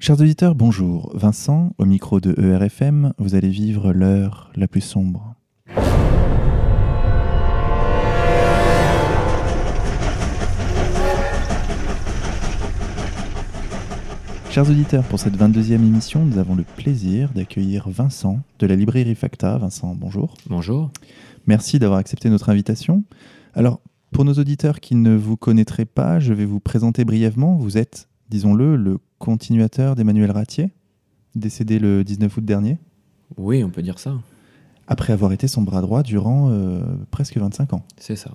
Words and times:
Chers 0.00 0.20
auditeurs, 0.20 0.54
bonjour. 0.54 1.10
Vincent, 1.16 1.72
au 1.76 1.84
micro 1.84 2.20
de 2.20 2.32
ERFM, 2.40 3.14
vous 3.18 3.34
allez 3.34 3.48
vivre 3.48 3.92
l'heure 3.92 4.52
la 4.54 4.68
plus 4.68 4.80
sombre. 4.80 5.34
Chers 14.50 14.70
auditeurs, 14.70 15.02
pour 15.02 15.18
cette 15.18 15.36
22e 15.36 15.72
émission, 15.72 16.24
nous 16.24 16.38
avons 16.38 16.54
le 16.54 16.62
plaisir 16.62 17.32
d'accueillir 17.34 17.88
Vincent 17.88 18.38
de 18.60 18.68
la 18.68 18.76
librairie 18.76 19.16
Facta. 19.16 19.58
Vincent, 19.58 19.96
bonjour. 19.96 20.34
Bonjour. 20.46 20.92
Merci 21.48 21.80
d'avoir 21.80 21.98
accepté 21.98 22.30
notre 22.30 22.50
invitation. 22.50 23.02
Alors, 23.52 23.80
pour 24.12 24.24
nos 24.24 24.34
auditeurs 24.34 24.78
qui 24.78 24.94
ne 24.94 25.16
vous 25.16 25.36
connaîtraient 25.36 25.86
pas, 25.86 26.20
je 26.20 26.32
vais 26.34 26.44
vous 26.44 26.60
présenter 26.60 27.04
brièvement. 27.04 27.56
Vous 27.56 27.76
êtes, 27.78 28.08
disons-le, 28.28 28.76
le 28.76 28.98
continuateur 29.18 29.96
d'Emmanuel 29.96 30.30
Ratier, 30.30 30.70
décédé 31.34 31.78
le 31.78 32.04
19 32.04 32.36
août 32.36 32.44
dernier. 32.44 32.78
Oui, 33.36 33.62
on 33.64 33.70
peut 33.70 33.82
dire 33.82 33.98
ça. 33.98 34.14
Après 34.86 35.12
avoir 35.12 35.32
été 35.32 35.48
son 35.48 35.62
bras 35.62 35.80
droit 35.80 36.02
durant 36.02 36.48
euh, 36.50 36.80
presque 37.10 37.36
25 37.36 37.74
ans. 37.74 37.84
C'est 37.98 38.16
ça. 38.16 38.30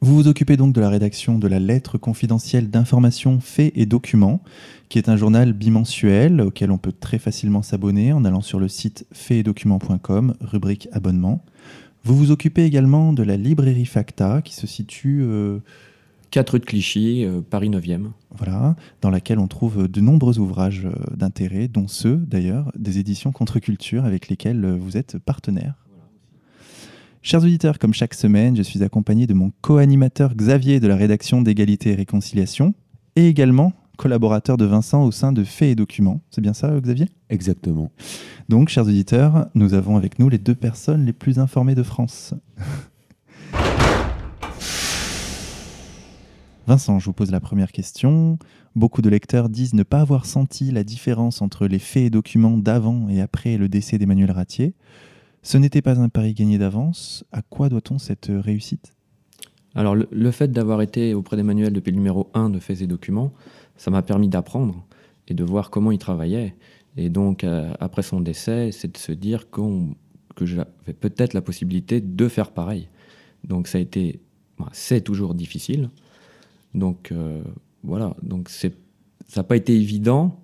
Vous 0.00 0.14
vous 0.14 0.26
occupez 0.28 0.56
donc 0.56 0.74
de 0.74 0.80
la 0.80 0.88
rédaction 0.88 1.38
de 1.38 1.46
la 1.46 1.60
lettre 1.60 1.96
confidentielle 1.96 2.70
d'informations, 2.70 3.38
faits 3.40 3.72
et 3.76 3.86
documents, 3.86 4.40
qui 4.88 4.98
est 4.98 5.08
un 5.08 5.16
journal 5.16 5.52
bimensuel 5.52 6.40
auquel 6.40 6.72
on 6.72 6.78
peut 6.78 6.92
très 6.92 7.18
facilement 7.18 7.62
s'abonner 7.62 8.12
en 8.12 8.24
allant 8.24 8.40
sur 8.40 8.58
le 8.58 8.66
site 8.66 9.06
faitsetdocuments.com, 9.12 10.34
rubrique 10.40 10.88
abonnement. 10.90 11.44
Vous 12.02 12.16
vous 12.16 12.32
occupez 12.32 12.64
également 12.64 13.12
de 13.12 13.22
la 13.22 13.36
librairie 13.36 13.86
Facta, 13.86 14.42
qui 14.42 14.54
se 14.54 14.66
situe... 14.66 15.22
Euh, 15.22 15.60
4 16.32 16.50
rue 16.50 16.58
de 16.60 16.64
Clichy, 16.64 17.24
euh, 17.24 17.42
Paris 17.42 17.68
9e. 17.68 18.06
Voilà, 18.30 18.74
dans 19.02 19.10
laquelle 19.10 19.38
on 19.38 19.48
trouve 19.48 19.86
de 19.86 20.00
nombreux 20.00 20.38
ouvrages 20.38 20.86
euh, 20.86 21.14
d'intérêt, 21.14 21.68
dont 21.68 21.88
ceux 21.88 22.16
d'ailleurs 22.16 22.72
des 22.74 22.98
éditions 22.98 23.32
Contre-Culture 23.32 24.06
avec 24.06 24.28
lesquelles 24.28 24.64
euh, 24.64 24.74
vous 24.74 24.96
êtes 24.96 25.18
partenaire. 25.18 25.74
Chers 27.20 27.42
auditeurs, 27.44 27.78
comme 27.78 27.92
chaque 27.92 28.14
semaine, 28.14 28.56
je 28.56 28.62
suis 28.62 28.82
accompagné 28.82 29.26
de 29.26 29.34
mon 29.34 29.52
co-animateur 29.60 30.34
Xavier 30.34 30.80
de 30.80 30.88
la 30.88 30.96
rédaction 30.96 31.42
d'Égalité 31.42 31.90
et 31.90 31.94
Réconciliation, 31.94 32.72
et 33.14 33.28
également 33.28 33.74
collaborateur 33.98 34.56
de 34.56 34.64
Vincent 34.64 35.04
au 35.04 35.12
sein 35.12 35.32
de 35.32 35.44
Faits 35.44 35.68
et 35.68 35.74
Documents. 35.74 36.22
C'est 36.30 36.40
bien 36.40 36.54
ça, 36.54 36.80
Xavier? 36.80 37.08
Exactement. 37.28 37.92
Donc, 38.48 38.70
chers 38.70 38.86
auditeurs, 38.86 39.48
nous 39.54 39.74
avons 39.74 39.98
avec 39.98 40.18
nous 40.18 40.30
les 40.30 40.38
deux 40.38 40.54
personnes 40.54 41.04
les 41.04 41.12
plus 41.12 41.38
informées 41.38 41.74
de 41.74 41.82
France. 41.82 42.34
Vincent, 46.66 47.00
je 47.00 47.06
vous 47.06 47.12
pose 47.12 47.32
la 47.32 47.40
première 47.40 47.72
question. 47.72 48.38
Beaucoup 48.76 49.02
de 49.02 49.10
lecteurs 49.10 49.48
disent 49.48 49.74
ne 49.74 49.82
pas 49.82 50.00
avoir 50.00 50.26
senti 50.26 50.70
la 50.70 50.84
différence 50.84 51.42
entre 51.42 51.66
les 51.66 51.80
faits 51.80 52.04
et 52.04 52.10
documents 52.10 52.56
d'avant 52.56 53.08
et 53.08 53.20
après 53.20 53.56
le 53.56 53.68
décès 53.68 53.98
d'Emmanuel 53.98 54.30
Ratier. 54.30 54.74
Ce 55.42 55.58
n'était 55.58 55.82
pas 55.82 55.98
un 55.98 56.08
pari 56.08 56.34
gagné 56.34 56.58
d'avance. 56.58 57.24
À 57.32 57.42
quoi 57.42 57.68
doit-on 57.68 57.98
cette 57.98 58.30
réussite? 58.30 58.92
Alors, 59.74 59.96
le, 59.96 60.30
fait 60.30 60.52
d'avoir 60.52 60.82
été 60.82 61.14
auprès 61.14 61.36
d'Emmanuel 61.36 61.72
depuis 61.72 61.90
le 61.90 61.96
numéro 61.96 62.30
1 62.34 62.50
de 62.50 62.60
Faits 62.60 62.80
et 62.80 62.86
Documents, 62.86 63.32
ça 63.76 63.90
m'a 63.90 64.02
permis 64.02 64.28
d'apprendre 64.28 64.86
et 65.26 65.34
de 65.34 65.42
voir 65.42 65.70
comment 65.70 65.90
il 65.90 65.98
travaillait. 65.98 66.54
Et 66.96 67.08
donc, 67.08 67.42
euh, 67.42 67.72
après 67.80 68.02
son 68.02 68.20
décès, 68.20 68.70
c'est 68.70 68.92
de 68.92 68.98
se 68.98 69.12
dire 69.12 69.50
que 69.50 70.46
j'avais 70.46 70.92
peut-être 71.00 71.32
la 71.32 71.42
possibilité 71.42 72.00
de 72.00 72.28
faire 72.28 72.52
pareil. 72.52 72.88
Donc, 73.42 73.66
ça 73.66 73.78
a 73.78 73.80
été, 73.80 74.20
bah, 74.58 74.68
c'est 74.72 75.00
toujours 75.00 75.34
difficile. 75.34 75.88
Donc, 76.74 77.10
euh, 77.12 77.42
voilà. 77.84 78.14
Donc, 78.22 78.48
c'est, 78.48 78.74
ça 79.28 79.40
n'a 79.40 79.44
pas 79.44 79.56
été 79.56 79.74
évident, 79.74 80.38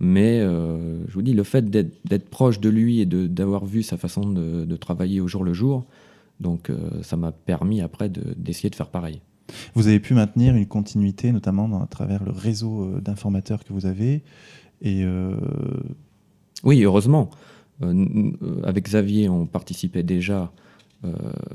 mais 0.00 0.40
euh, 0.40 1.04
je 1.08 1.12
vous 1.14 1.22
dis, 1.22 1.32
le 1.34 1.42
fait 1.44 1.68
d'être, 1.70 1.94
d'être 2.06 2.28
proche 2.28 2.60
de 2.60 2.68
lui 2.68 3.00
et 3.00 3.06
de, 3.06 3.26
d'avoir 3.26 3.64
vu 3.64 3.82
sa 3.82 3.96
façon 3.96 4.28
de, 4.30 4.64
de 4.64 4.76
travailler 4.76 5.20
au 5.20 5.28
jour 5.28 5.44
le 5.44 5.52
jour, 5.52 5.84
donc, 6.40 6.68
euh, 6.70 6.76
ça 7.02 7.16
m'a 7.16 7.30
permis 7.32 7.80
après 7.80 8.08
de- 8.08 8.34
d'essayer 8.36 8.68
de 8.70 8.74
faire 8.74 8.88
pareil. 8.88 9.20
Vous 9.74 9.86
avez 9.86 10.00
pu 10.00 10.14
maintenir 10.14 10.56
une 10.56 10.66
continuité, 10.66 11.30
notamment 11.32 11.68
dans- 11.68 11.82
à 11.82 11.86
travers 11.86 12.24
le 12.24 12.32
réseau 12.32 12.98
d'informateurs 13.00 13.62
que 13.64 13.72
vous 13.72 13.86
avez. 13.86 14.22
Et 14.82 15.04
euh, 15.04 15.36
Oui, 16.64 16.82
heureusement. 16.82 17.30
Euh, 17.82 18.30
avec 18.62 18.84
Xavier, 18.86 19.28
on 19.28 19.46
participait 19.46 20.02
déjà 20.02 20.50
euh, 21.04 21.12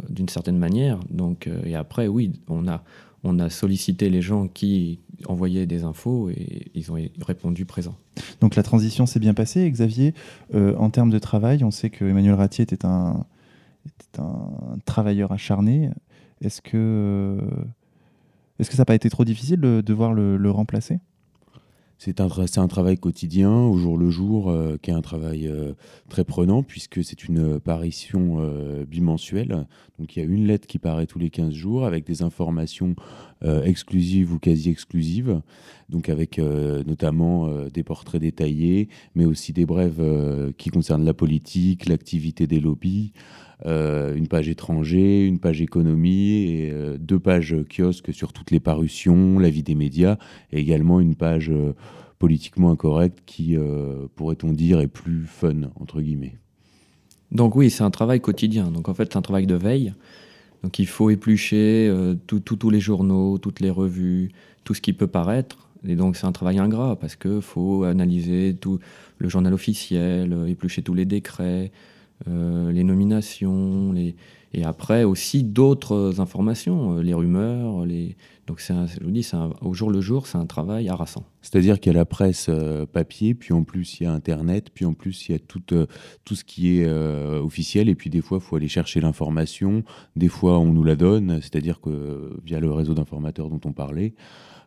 d'une 0.10 0.30
certaine 0.30 0.58
manière. 0.58 1.00
Donc, 1.10 1.50
et 1.66 1.76
après, 1.76 2.08
oui, 2.08 2.34
on 2.48 2.68
a, 2.68 2.84
on 3.24 3.40
a 3.40 3.50
sollicité 3.50 4.10
les 4.10 4.22
gens 4.22 4.48
qui 4.48 5.00
envoyaient 5.26 5.66
des 5.66 5.84
infos 5.84 6.30
et 6.30 6.72
ils 6.74 6.92
ont 6.92 6.98
répondu 7.26 7.66
présent. 7.66 7.96
donc 8.42 8.56
la 8.56 8.64
transition 8.64 9.06
s'est 9.06 9.20
bien 9.20 9.34
passée. 9.34 9.70
Xavier, 9.70 10.14
euh, 10.56 10.76
en 10.78 10.90
termes 10.90 11.10
de 11.10 11.20
travail, 11.20 11.64
on 11.64 11.72
sait 11.72 11.90
que 11.90 12.06
Emmanuel 12.06 12.36
Ratier 12.36 12.64
était 12.64 12.86
un, 12.86 13.26
travailleur 14.86 15.32
acharné. 15.32 15.90
Est-ce 16.42 16.62
que, 16.62 16.72
euh, 16.76 17.42
est-ce 18.60 18.70
que 18.70 18.76
ça 18.76 18.82
n'a 18.82 18.86
pas 18.86 18.96
été 18.96 19.10
trop 19.10 19.26
difficile 19.26 19.60
de 19.60 19.82
devoir 19.82 20.14
le, 20.14 20.38
le 20.38 20.52
remplacer? 20.52 21.00
C'est 22.02 22.22
un, 22.22 22.68
travail 22.70 22.98
quotidien, 22.98 23.52
au 23.52 23.78
jour 23.78 23.98
le 23.98 24.10
jour, 24.10 24.50
euh, 24.50 24.78
qui 24.82 24.90
est 24.90 24.94
un 24.94 25.02
travail 25.02 25.48
euh, 25.48 25.74
très 26.08 26.24
prenant, 26.24 26.64
puisque 26.64 27.04
c'est 27.04 27.26
une 27.26 27.60
parution 27.60 28.38
euh, 28.40 28.86
bimensuelle. 28.86 29.68
Donc 30.00 30.16
il 30.16 30.20
y 30.20 30.22
a 30.22 30.26
une 30.26 30.48
lettre 30.48 30.66
qui 30.66 30.80
paraît 30.80 31.08
tous 31.08 31.20
les 31.20 31.30
15 31.30 31.54
jours, 31.54 31.84
avec 31.84 32.06
des 32.06 32.24
informations 32.24 32.96
exclusives 33.64 34.34
ou 34.34 34.40
quasi 34.40 34.70
exclusives, 34.70 35.42
donc 35.90 36.10
avec 36.10 36.40
notamment 36.40 37.50
des 37.70 37.84
portraits 37.84 38.22
détaillés, 38.22 38.90
mais 39.16 39.26
aussi 39.26 39.54
des 39.54 39.66
brèves 39.66 40.02
qui 40.58 40.70
concernent 40.70 41.06
la 41.06 41.14
politique, 41.14 41.88
l'activité 41.88 42.48
des 42.48 42.60
lobbies, 42.60 43.14
euh, 43.66 44.16
une 44.16 44.28
page 44.28 44.48
étranger, 44.48 45.26
une 45.26 45.40
page 45.40 45.62
économie, 45.62 46.70
euh, 46.72 46.98
deux 46.98 47.20
pages 47.20 47.56
kiosques 47.70 48.14
sur 48.14 48.32
toutes 48.32 48.52
les 48.52 48.62
parutions, 48.62 49.38
la 49.38 49.50
vie 49.50 49.64
des 49.64 49.76
médias, 49.76 50.18
et 50.54 50.60
également 50.60 51.02
une 51.02 51.16
page 51.16 51.50
euh, 51.50 51.74
politiquement 52.20 52.72
incorrecte 52.72 53.20
qui, 53.26 53.56
pourrait-on 54.16 54.52
dire, 54.52 54.82
est 54.82 54.88
plus 54.88 55.24
fun, 55.24 55.72
entre 55.80 56.02
guillemets. 56.02 56.36
Donc 57.32 57.56
oui, 57.56 57.70
c'est 57.70 57.84
un 57.84 57.92
travail 57.92 58.20
quotidien. 58.20 58.72
Donc 58.72 58.90
en 58.90 58.94
fait, 58.94 59.10
c'est 59.12 59.18
un 59.18 59.22
travail 59.22 59.48
de 59.48 59.56
veille. 59.56 59.94
Donc 60.62 60.80
il 60.80 60.88
faut 60.88 61.10
éplucher 61.10 61.90
tous 62.28 62.70
les 62.70 62.82
journaux, 62.82 63.38
toutes 63.38 63.62
les 63.62 63.70
revues, 63.70 64.32
tout 64.66 64.74
ce 64.74 64.82
qui 64.82 64.92
peut 64.92 65.08
paraître. 65.08 65.70
Et 65.88 65.96
donc 65.96 66.18
c'est 66.18 66.26
un 66.26 66.34
travail 66.34 66.60
ingrat 66.60 66.98
parce 66.98 67.16
que 67.16 67.40
faut 67.40 67.86
analyser 67.86 68.54
tout 68.60 68.80
le 69.18 69.30
journal 69.30 69.54
officiel, 69.54 70.36
éplucher 70.50 70.82
tous 70.82 70.94
les 70.94 71.06
décrets, 71.06 71.72
les 72.26 72.84
nominations, 72.84 73.94
et 74.54 74.64
après 74.64 75.04
aussi 75.04 75.44
d'autres 75.44 76.20
informations, 76.20 76.98
euh, 76.98 77.02
les 77.02 77.14
rumeurs. 77.14 77.86
Donc 78.48 78.64
un- 78.70 78.88
je 78.88 79.04
vous 79.04 79.12
dis, 79.12 79.30
au 79.62 79.74
jour 79.74 79.92
le 79.92 80.02
jour, 80.02 80.26
c'est 80.26 80.38
un 80.38 80.48
travail 80.48 80.90
harassant. 80.90 81.24
C'est-à-dire 81.42 81.80
qu'il 81.80 81.94
y 81.94 81.96
a 81.96 82.00
la 82.00 82.06
presse 82.06 82.48
euh, 82.50 82.86
papier, 82.88 83.36
puis 83.36 83.54
en 83.54 83.64
plus 83.64 84.00
il 84.00 84.04
y 84.04 84.06
a 84.08 84.12
Internet, 84.12 84.72
puis 84.74 84.86
en 84.86 84.94
plus 84.94 85.30
il 85.30 85.34
y 85.34 85.36
a 85.36 85.40
tout, 85.40 85.62
euh, 85.72 85.86
tout 86.26 86.34
ce 86.34 86.44
qui 86.44 86.80
est 86.80 86.86
euh, 86.86 87.40
officiel, 87.42 87.90
et 87.90 87.96
puis 87.96 88.10
des 88.10 88.22
fois 88.22 88.40
il 88.42 88.44
faut 88.44 88.56
aller 88.56 88.68
chercher 88.68 89.02
l'information, 89.02 89.84
des 90.16 90.30
fois 90.30 90.58
on 90.58 90.72
nous 90.72 90.84
la 90.84 90.96
donne, 90.96 91.40
c'est-à-dire 91.42 91.80
que 91.80 91.90
euh, 91.92 92.42
via 92.44 92.60
le 92.60 92.72
réseau 92.72 92.96
d'informateurs 92.96 93.50
dont 93.50 93.62
on 93.66 93.72
parlait. 93.72 94.16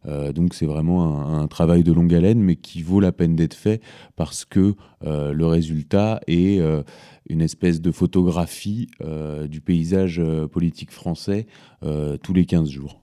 Euh, 0.07 0.33
donc 0.33 0.55
c'est 0.55 0.67
vraiment 0.67 1.39
un, 1.39 1.47
travail 1.47 1.83
de 1.83 1.93
longue 1.93 2.15
haleine, 2.15 2.41
mais 2.41 2.57
qui 2.57 2.83
vaut 2.83 3.01
la 3.01 3.13
peine 3.13 3.37
d'être 3.37 3.55
fait 3.55 3.81
parce 4.17 4.45
que 4.45 4.75
euh, 5.05 5.33
le 5.33 5.47
résultat 5.47 6.21
est 6.27 6.61
euh, 6.61 6.83
une 7.29 7.41
espèce 7.41 7.81
de 7.81 7.91
photographie 7.93 8.89
euh, 9.03 9.47
du 9.47 9.61
paysage 9.61 10.19
euh, 10.19 10.47
politique 10.49 10.91
français 10.91 11.47
euh, 11.85 12.17
tous 12.17 12.33
les 12.33 12.45
15 12.47 12.69
jours. 12.71 13.01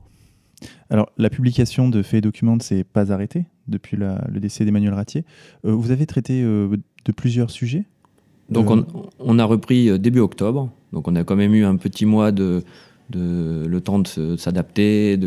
Alors, 0.89 1.09
la 1.17 1.29
publication 1.29 1.87
de 1.87 2.01
Faits 2.01 2.17
et 2.17 2.21
Documents 2.21 2.57
ne 2.57 2.61
s'est 2.61 2.83
pas 2.83 3.11
arrêtée 3.13 3.45
depuis 3.67 3.95
la- 3.95 4.25
le 4.29 4.39
décès 4.39 4.65
d'Emmanuel 4.65 4.93
Ratier. 4.93 5.23
Euh, 5.65 5.71
vous 5.71 5.91
avez 5.91 6.05
traité 6.05 6.41
euh, 6.43 6.75
de 7.05 7.11
plusieurs 7.11 7.49
sujets? 7.49 7.85
Donc 8.49 8.69
Euh. 8.69 8.83
on, 8.93 9.09
on 9.19 9.39
a 9.39 9.45
repris 9.45 9.97
début 9.99 10.19
octobre. 10.19 10.69
Donc 10.91 11.07
on 11.07 11.15
a 11.15 11.23
quand 11.23 11.35
même 11.35 11.53
eu 11.53 11.63
un 11.63 11.77
petit 11.77 12.05
mois 12.05 12.31
de, 12.31 12.63
de 13.09 13.65
le 13.67 13.81
temps 13.81 13.99
de 13.99 14.35
s'adapter, 14.37 15.17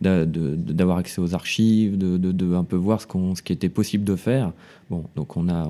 d'avoir 0.00 0.98
accès 0.98 1.20
aux 1.20 1.34
archives, 1.34 1.98
de, 1.98 2.54
un 2.54 2.64
peu 2.64 2.76
voir 2.76 3.00
ce, 3.00 3.06
qu'on, 3.06 3.34
ce 3.34 3.42
qui 3.42 3.52
était 3.52 3.68
possible 3.68 4.04
de 4.04 4.16
faire. 4.16 4.52
Bon, 4.90 5.04
donc 5.16 5.36
on 5.36 5.48
a, 5.48 5.66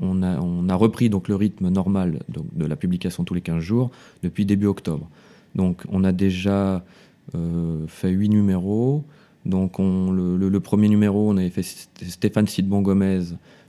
on, 0.00 0.22
a, 0.22 0.38
on 0.40 0.68
a 0.68 0.74
repris 0.74 1.08
donc 1.08 1.28
le 1.28 1.34
rythme 1.36 1.68
normal 1.70 2.20
donc, 2.28 2.44
de 2.54 2.66
la 2.66 2.76
publication 2.76 3.24
tous 3.24 3.34
les 3.34 3.40
15 3.40 3.60
jours 3.60 3.90
depuis 4.22 4.44
début 4.44 4.66
octobre. 4.66 5.08
Donc 5.54 5.82
on 5.88 6.04
a 6.04 6.12
déjà 6.12 6.84
euh, 7.34 7.86
fait 7.86 8.10
huit 8.10 8.28
numéros. 8.28 9.04
Donc 9.46 9.80
on, 9.80 10.12
le, 10.12 10.36
le- 10.36 10.60
premier 10.60 10.88
numéro, 10.88 11.30
on 11.30 11.36
avait 11.38 11.48
fait 11.50 11.62
St- 11.62 11.88
Stéphane 12.08 12.46
Sidbon 12.46 12.82
Gomez 12.82 13.20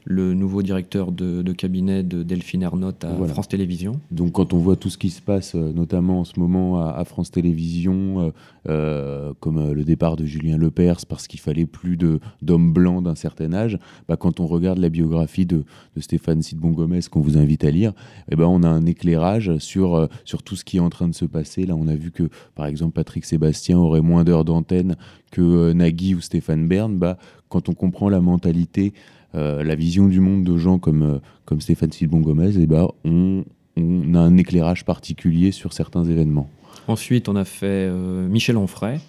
le 0.06 0.34
nouveau 0.34 0.62
directeur 0.62 1.12
de, 1.12 1.52
cabinet 1.52 2.04
de 2.04 2.24
Delphine 2.24 2.64
Ernotte 2.64 3.04
à 3.04 3.28
France 3.28 3.48
Télévisions. 3.48 4.00
Donc 4.10 4.34
quand 4.34 4.54
on 4.54 4.58
voit 4.58 4.76
tout 4.76 4.90
ce 4.90 4.98
qui 4.98 5.10
se 5.10 5.22
passe, 5.22 5.56
euh, 5.56 5.74
notamment 5.74 6.22
en 6.22 6.24
ce 6.24 6.40
moment 6.40 6.80
à, 6.80 7.04
France 7.06 7.32
Télévisions, 7.32 8.20
euh, 8.20 8.32
euh, 8.70 9.34
comme 9.40 9.72
le 9.72 9.84
départ 9.84 10.16
de 10.16 10.26
Julien 10.26 10.58
Lepers 10.58 11.06
parce 11.08 11.28
qu'il 11.28 11.40
fallait 11.40 11.66
plus 11.66 11.98
d'hommes 12.42 12.74
blancs 12.74 13.04
d'un 13.04 13.16
certain 13.16 13.54
âge, 13.54 13.78
bah, 14.08 14.18
quand 14.18 14.40
on 14.40 14.48
regarde 14.48 14.80
la 14.80 14.90
biographie 14.90 15.46
de, 15.46 15.64
Stéphane 15.98 16.42
Sidbon 16.42 16.72
Gomez 16.72 17.02
qu'on 17.12 17.22
vous 17.22 17.38
invite 17.38 17.64
à 17.64 17.72
lire, 17.72 17.94
eh 18.32 18.36
ben, 18.36 18.46
on 18.46 18.64
a 18.64 18.68
un 18.68 18.86
éclairage 18.86 19.58
sur, 19.58 20.08
sur 20.26 20.42
tout 20.42 20.56
ce 20.56 20.64
qui 20.64 20.78
est 20.78 20.82
en 20.82 20.90
train 20.90 21.08
de 21.08 21.14
se 21.14 21.26
passer. 21.26 21.66
Là, 21.66 21.76
on 21.76 21.88
a 21.88 21.96
vu 21.96 22.12
que, 22.12 22.24
par 22.56 22.66
exemple, 22.66 22.94
Patrick 22.94 23.26
Sébastien 23.26 23.78
aurait 23.78 24.02
moins 24.02 24.24
d'heures 24.24 24.46
d'antenne 24.46 24.96
que 25.32 25.74
Nagui 25.74 26.16
ou 26.16 26.22
Stéphane 26.22 26.68
Bern. 26.68 26.98
Bah, 26.98 27.18
quand 27.50 27.70
on 27.70 27.74
comprend 27.74 28.10
la 28.10 28.22
mentalité 28.22 28.94
euh, 29.34 29.64
la 29.64 29.76
vision 29.76 30.08
du 30.08 30.20
monde 30.20 30.44
de 30.44 30.58
gens 30.58 30.78
comme, 30.78 31.04
euh, 31.04 31.20
comme 31.46 31.62
Stéphane 31.62 31.92
Silbon 31.92 32.20
Gomez, 32.20 32.52
eh 32.60 32.66
ben, 32.66 32.88
on, 33.06 33.44
a 33.78 34.20
un 34.20 34.38
éclairage 34.38 34.84
particulier 34.84 35.52
sur 35.52 35.72
certains 35.72 36.04
événements. 36.04 36.50
Ensuite, 36.88 37.30
on 37.30 37.38
a 37.38 37.46
fait 37.46 37.88
euh, 37.90 38.28
Michel 38.28 38.58
Onfray, 38.58 39.00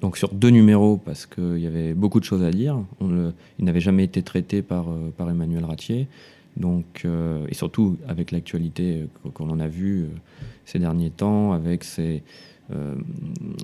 donc 0.00 0.16
sur 0.16 0.32
deux 0.32 0.50
numéros, 0.50 0.98
parce 0.98 1.26
qu'il 1.26 1.58
y 1.58 1.66
avait 1.66 1.94
beaucoup 1.94 2.20
de 2.20 2.24
choses 2.24 2.44
à 2.44 2.52
dire. 2.52 2.78
Il 3.00 3.64
n'avait 3.64 3.80
jamais 3.80 4.04
été 4.04 4.22
traité 4.22 4.62
par, 4.62 4.86
par 5.16 5.28
Emmanuel 5.28 5.64
Ratier. 5.64 6.06
Donc, 6.56 7.04
et 7.48 7.54
surtout 7.54 7.98
avec 8.08 8.30
l'actualité 8.30 9.08
qu'on 9.34 9.50
en 9.50 9.58
a 9.60 9.68
vu 9.68 10.06
ces 10.64 10.78
derniers 10.78 11.10
temps, 11.10 11.52
avec 11.52 11.84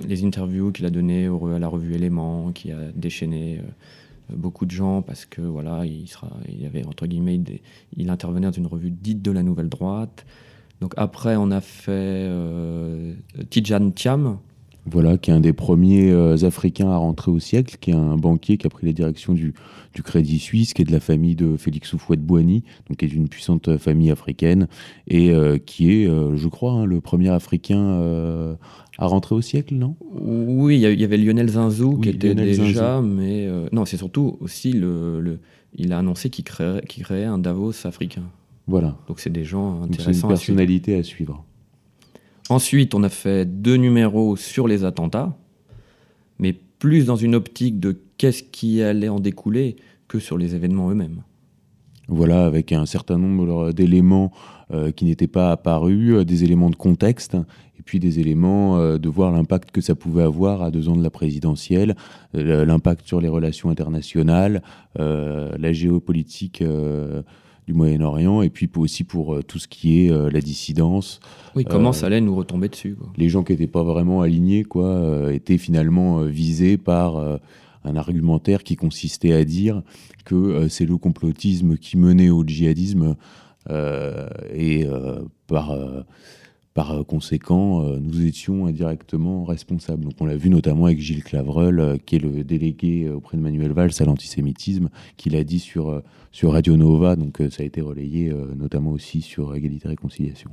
les 0.08 0.24
interviews 0.24 0.72
qu'il 0.72 0.84
a 0.84 0.90
données 0.90 1.26
à 1.26 1.58
la 1.58 1.68
revue 1.68 1.94
Éléments, 1.94 2.50
qui 2.52 2.72
a 2.72 2.78
déchaîné 2.94 3.60
beaucoup 4.30 4.66
de 4.66 4.70
gens 4.70 5.02
parce 5.02 5.24
que 5.26 5.40
voilà, 5.40 5.84
il, 5.86 6.08
sera, 6.08 6.28
il 6.48 6.64
avait 6.66 6.86
entre 6.86 7.06
guillemets, 7.06 7.40
il 7.96 8.10
intervenait 8.10 8.46
dans 8.46 8.52
une 8.52 8.66
revue 8.66 8.90
dite 8.90 9.22
de 9.22 9.30
la 9.30 9.42
nouvelle 9.42 9.68
droite. 9.68 10.24
Donc 10.80 10.94
après, 10.96 11.36
on 11.36 11.50
a 11.50 11.60
fait 11.60 11.90
euh, 11.92 13.14
Tijan 13.50 13.90
Thiam. 13.90 14.38
Voilà, 14.84 15.16
qui 15.16 15.30
est 15.30 15.34
un 15.34 15.40
des 15.40 15.52
premiers 15.52 16.10
euh, 16.10 16.44
Africains 16.44 16.90
à 16.90 16.96
rentrer 16.96 17.30
au 17.30 17.38
siècle, 17.38 17.76
qui 17.80 17.90
est 17.90 17.94
un 17.94 18.16
banquier 18.16 18.56
qui 18.56 18.66
a 18.66 18.70
pris 18.70 18.84
les 18.84 18.92
directions 18.92 19.32
du, 19.32 19.54
du 19.94 20.02
Crédit 20.02 20.40
Suisse, 20.40 20.74
qui 20.74 20.82
est 20.82 20.84
de 20.84 20.92
la 20.92 21.00
famille 21.00 21.36
de 21.36 21.56
Félix 21.56 21.92
Houphouët-Boigny, 21.94 22.64
donc 22.88 22.98
qui 22.98 23.04
est 23.04 23.08
une 23.08 23.28
puissante 23.28 23.76
famille 23.76 24.10
africaine, 24.10 24.66
et 25.06 25.30
euh, 25.30 25.58
qui 25.58 25.92
est, 25.92 26.06
je 26.06 26.48
crois, 26.48 26.72
hein, 26.72 26.84
le 26.84 27.00
premier 27.00 27.28
Africain 27.28 28.56
à 28.98 29.06
rentrer 29.06 29.34
au 29.34 29.40
siècle, 29.40 29.74
non? 29.74 29.96
Oui, 30.10 30.76
il 30.76 31.00
y, 31.00 31.04
avait 31.04 31.16
Lionel 31.16 31.48
Zinzou 31.48 31.98
qui 31.98 32.10
était 32.10 32.34
déjà, 32.34 33.00
mais 33.00 33.46
euh, 33.46 33.68
non, 33.72 33.84
c'est 33.84 33.96
surtout 33.96 34.36
aussi 34.40 34.72
le, 34.72 35.40
il 35.74 35.92
a 35.92 35.98
annoncé 35.98 36.30
qu'il 36.30 36.44
créerait, 36.44 36.82
créait 36.82 37.24
un 37.24 37.38
Davos 37.38 37.86
africain. 37.86 38.24
Voilà. 38.66 38.96
Donc 39.08 39.20
c'est 39.20 39.32
des 39.32 39.44
gens 39.44 39.82
intéressants. 39.82 40.12
C'est 40.12 40.22
une 40.22 40.28
personnalité 40.28 40.94
à 40.96 41.02
suivre. 41.02 41.44
Ensuite, 42.48 42.94
on 42.94 43.02
a 43.02 43.08
fait 43.08 43.44
deux 43.44 43.76
numéros 43.76 44.36
sur 44.36 44.66
les 44.68 44.84
attentats, 44.84 45.36
mais 46.38 46.52
plus 46.52 47.06
dans 47.06 47.16
une 47.16 47.34
optique 47.34 47.78
de 47.78 48.00
qu'est-ce 48.18 48.42
qui 48.42 48.82
allait 48.82 49.08
en 49.08 49.20
découler 49.20 49.76
que 50.08 50.18
sur 50.18 50.36
les 50.36 50.54
événements 50.54 50.90
eux-mêmes. 50.90 51.22
Voilà, 52.08 52.44
avec 52.44 52.72
un 52.72 52.84
certain 52.84 53.16
nombre 53.16 53.72
d'éléments 53.72 54.32
euh, 54.72 54.90
qui 54.90 55.04
n'étaient 55.04 55.28
pas 55.28 55.52
apparus, 55.52 56.14
euh, 56.14 56.24
des 56.24 56.44
éléments 56.44 56.70
de 56.70 56.76
contexte, 56.76 57.34
et 57.78 57.82
puis 57.84 58.00
des 58.00 58.20
éléments 58.20 58.78
euh, 58.78 58.98
de 58.98 59.08
voir 59.08 59.30
l'impact 59.32 59.70
que 59.70 59.80
ça 59.80 59.94
pouvait 59.94 60.22
avoir 60.22 60.62
à 60.62 60.70
deux 60.70 60.88
ans 60.88 60.96
de 60.96 61.02
la 61.02 61.10
présidentielle, 61.10 61.94
l'impact 62.34 63.06
sur 63.06 63.20
les 63.20 63.28
relations 63.28 63.70
internationales, 63.70 64.62
la 64.96 65.72
géopolitique 65.72 66.62
du 67.66 67.74
Moyen-Orient, 67.74 68.42
et 68.42 68.50
puis 68.50 68.68
aussi 68.76 69.04
pour 69.04 69.38
tout 69.44 69.58
ce 69.58 69.68
qui 69.68 70.04
est 70.04 70.10
la 70.10 70.40
dissidence. 70.40 71.20
Oui, 71.54 71.64
comment 71.64 71.92
ça 71.92 72.06
allait 72.06 72.20
nous 72.20 72.34
retomber 72.34 72.68
dessus 72.68 72.96
Les 73.16 73.28
gens 73.28 73.44
qui 73.44 73.52
n'étaient 73.52 73.68
pas 73.68 73.84
vraiment 73.84 74.20
alignés 74.22 74.64
quoi, 74.64 75.32
étaient 75.32 75.58
finalement 75.58 76.22
visés 76.22 76.76
par 76.76 77.16
un 77.84 77.96
argumentaire 77.96 78.64
qui 78.64 78.74
consistait 78.74 79.32
à 79.32 79.44
dire 79.44 79.82
que 80.24 80.66
c'est 80.68 80.86
le 80.86 80.96
complotisme 80.96 81.76
qui 81.76 81.96
menait 81.96 82.30
au 82.30 82.44
djihadisme 82.44 83.16
euh, 83.70 84.28
et 84.52 84.84
euh, 84.86 85.20
par 85.46 85.70
euh, 85.70 86.02
par 86.74 87.04
conséquent, 87.06 87.82
nous 88.00 88.24
étions 88.24 88.66
indirectement 88.66 89.44
responsables. 89.44 90.04
Donc 90.04 90.14
on 90.20 90.26
l'a 90.26 90.36
vu 90.36 90.48
notamment 90.48 90.86
avec 90.86 91.00
Gilles 91.00 91.22
Clavreul, 91.22 91.98
qui 92.06 92.16
est 92.16 92.18
le 92.18 92.44
délégué 92.44 93.10
auprès 93.10 93.36
de 93.36 93.42
Manuel 93.42 93.72
Valls 93.72 93.92
à 93.98 94.04
l'antisémitisme, 94.04 94.88
qui 95.16 95.28
l'a 95.30 95.44
dit 95.44 95.58
sur, 95.58 96.02
sur 96.30 96.52
Radio 96.52 96.76
Nova, 96.76 97.16
donc 97.16 97.42
ça 97.50 97.62
a 97.62 97.66
été 97.66 97.80
relayé 97.80 98.32
notamment 98.56 98.92
aussi 98.92 99.20
sur 99.20 99.54
Égalité 99.54 99.86
et 99.86 99.90
Réconciliation. 99.90 100.50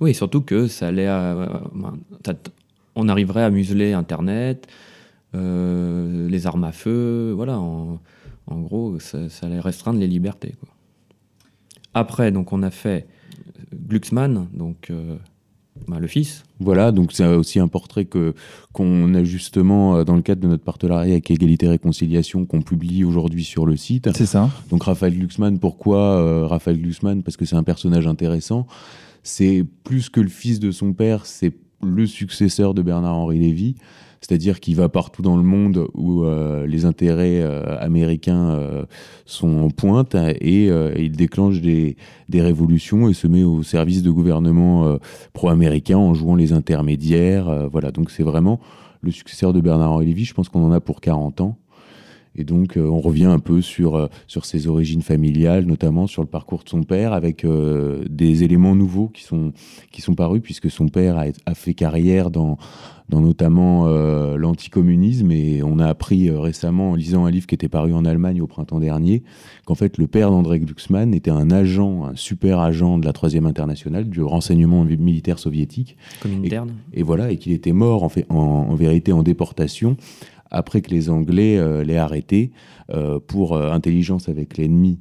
Oui, 0.00 0.14
surtout 0.14 0.40
que 0.40 0.66
ça 0.66 0.88
allait 0.88 1.08
on 2.98 3.08
arriverait 3.08 3.44
à 3.44 3.50
museler 3.50 3.92
Internet, 3.92 4.66
les 5.34 6.46
armes 6.46 6.64
à 6.64 6.72
feu, 6.72 7.32
voilà, 7.34 7.58
en, 7.58 8.00
gros, 8.48 8.98
ça, 8.98 9.28
allait 9.42 9.60
restreindre 9.60 10.00
les 10.00 10.06
libertés. 10.06 10.54
Après, 11.94 12.32
donc, 12.32 12.52
on 12.52 12.62
a 12.62 12.70
fait 12.70 13.06
Glucksmann, 13.88 14.48
donc 14.52 14.88
euh, 14.90 15.16
bah, 15.86 15.98
le 15.98 16.06
fils. 16.06 16.42
Voilà, 16.60 16.92
donc 16.92 17.12
c'est 17.12 17.26
aussi 17.26 17.60
un 17.60 17.68
portrait 17.68 18.04
que 18.04 18.34
qu'on 18.72 19.14
a 19.14 19.24
justement 19.24 19.96
euh, 19.96 20.04
dans 20.04 20.16
le 20.16 20.22
cadre 20.22 20.40
de 20.40 20.48
notre 20.48 20.64
partenariat 20.64 21.12
avec 21.12 21.30
Égalité 21.30 21.66
et 21.66 21.70
Réconciliation 21.70 22.46
qu'on 22.46 22.62
publie 22.62 23.04
aujourd'hui 23.04 23.44
sur 23.44 23.66
le 23.66 23.76
site. 23.76 24.10
C'est 24.14 24.26
ça. 24.26 24.50
Donc 24.70 24.84
Raphaël 24.84 25.16
Glucksmann, 25.16 25.58
pourquoi 25.58 25.98
euh, 25.98 26.46
Raphaël 26.46 26.80
Glucksmann? 26.80 27.22
Parce 27.22 27.36
que 27.36 27.44
c'est 27.44 27.56
un 27.56 27.62
personnage 27.62 28.06
intéressant. 28.06 28.66
C'est 29.22 29.64
plus 29.84 30.08
que 30.08 30.20
le 30.20 30.28
fils 30.28 30.60
de 30.60 30.70
son 30.70 30.92
père, 30.92 31.26
c'est 31.26 31.52
le 31.82 32.06
successeur 32.06 32.74
de 32.74 32.82
Bernard-Henri 32.82 33.38
Lévy 33.38 33.76
c'est-à-dire 34.20 34.60
qu'il 34.60 34.74
va 34.76 34.88
partout 34.88 35.22
dans 35.22 35.36
le 35.36 35.42
monde 35.42 35.88
où 35.94 36.24
euh, 36.24 36.66
les 36.66 36.84
intérêts 36.84 37.40
euh, 37.40 37.78
américains 37.80 38.50
euh, 38.50 38.84
sont 39.26 39.58
en 39.58 39.70
pointe 39.70 40.14
et 40.14 40.66
il 40.96 41.12
déclenche 41.12 41.60
des, 41.60 41.96
révolutions 42.32 43.08
et 43.08 43.14
se 43.14 43.26
met 43.26 43.42
au 43.42 43.62
service 43.62 44.02
de 44.02 44.10
gouvernements 44.10 44.98
pro-américains 45.32 45.98
en 45.98 46.14
jouant 46.14 46.36
les 46.36 46.52
intermédiaires. 46.52 47.68
voilà, 47.70 47.90
donc 47.90 48.10
c'est 48.10 48.22
vraiment 48.22 48.60
le 49.00 49.10
successeur 49.10 49.52
de 49.52 49.60
Bernard-Henri. 49.60 50.24
Je 50.24 50.34
pense 50.34 50.48
qu'on 50.48 50.64
en 50.64 50.72
a 50.72 50.80
pour 50.80 51.00
40 51.00 51.40
ans. 51.40 51.58
Et 52.36 52.44
donc, 52.44 52.74
on 52.76 53.00
revient 53.00 53.24
un 53.24 53.40
peu 53.40 53.60
sur, 53.60 54.08
ses 54.28 54.68
origines 54.68 55.02
familiales, 55.02 55.64
notamment 55.64 56.06
sur 56.06 56.22
le 56.22 56.28
parcours 56.28 56.62
de 56.62 56.68
son 56.68 56.84
père, 56.84 57.12
avec 57.12 57.44
des 57.44 58.44
éléments 58.44 58.76
nouveaux 58.76 59.08
qui 59.08 59.24
sont, 59.24 60.14
parus, 60.14 60.40
puisque 60.40 60.70
son 60.70 60.88
père 60.88 61.18
a 61.18 61.54
fait 61.54 61.74
carrière 61.74 62.30
dans, 62.30 62.56
dans 63.08 63.20
notamment 63.20 63.86
euh, 63.86 64.36
l'anticommunisme. 64.36 65.30
Et 65.30 65.62
on 65.62 65.78
a 65.78 65.86
appris 65.86 66.28
euh, 66.28 66.38
récemment, 66.38 66.90
en 66.90 66.94
lisant 66.94 67.24
un 67.24 67.30
livre 67.30 67.46
qui 67.46 67.54
était 67.54 67.68
paru 67.68 67.94
en 67.94 68.04
Allemagne 68.04 68.40
au 68.40 68.46
printemps 68.46 68.80
dernier, 68.80 69.22
qu'en 69.64 69.74
fait 69.74 69.98
le 69.98 70.06
père 70.06 70.30
d'André 70.30 70.60
Glucksmann 70.60 71.14
était 71.14 71.30
un 71.30 71.50
agent, 71.50 72.04
un 72.04 72.16
super 72.16 72.60
agent 72.60 72.98
de 72.98 73.04
la 73.04 73.12
Troisième 73.12 73.46
Internationale, 73.46 74.08
du 74.08 74.22
renseignement 74.22 74.84
militaire 74.84 75.38
soviétique. 75.38 75.96
Comme 76.20 76.44
et, 76.44 76.50
et, 76.92 77.02
voilà, 77.02 77.30
et 77.30 77.36
qu'il 77.36 77.52
était 77.52 77.72
mort 77.72 78.02
en, 78.02 78.08
fait, 78.08 78.26
en, 78.28 78.74
vérité 78.74 79.12
en 79.12 79.22
déportation 79.22 79.96
après 80.50 80.80
que 80.80 80.90
les 80.90 81.10
Anglais 81.10 81.58
euh, 81.58 81.84
l'aient 81.84 81.98
arrêté 81.98 82.52
pour 83.26 83.54
intelligence 83.58 84.30
avec 84.30 84.56
l'ennemi 84.56 84.98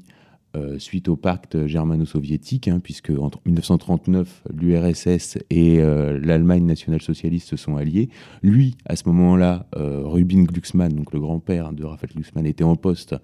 euh, 0.57 0.79
suite 0.79 1.07
au 1.07 1.15
pacte 1.15 1.67
germano-soviétique, 1.67 2.67
hein, 2.67 2.79
puisque 2.81 3.11
entre 3.11 3.39
1939, 3.45 4.43
l'URSS 4.53 5.37
et 5.49 5.79
euh, 5.79 6.19
l'Allemagne 6.19 6.65
nationale-socialiste 6.65 7.49
se 7.49 7.57
sont 7.57 7.77
alliés. 7.77 8.09
Lui, 8.41 8.75
à 8.85 8.95
ce 8.95 9.07
moment-là, 9.07 9.67
euh, 9.75 10.01
Rubin 10.03 10.43
Glucksmann, 10.43 10.93
donc 10.93 11.13
le 11.13 11.19
grand-père 11.19 11.73
de 11.73 11.83
Raphaël 11.83 12.11
Glucksmann, 12.13 12.45
était 12.47 12.63
en 12.63 12.75
poste 12.75 13.15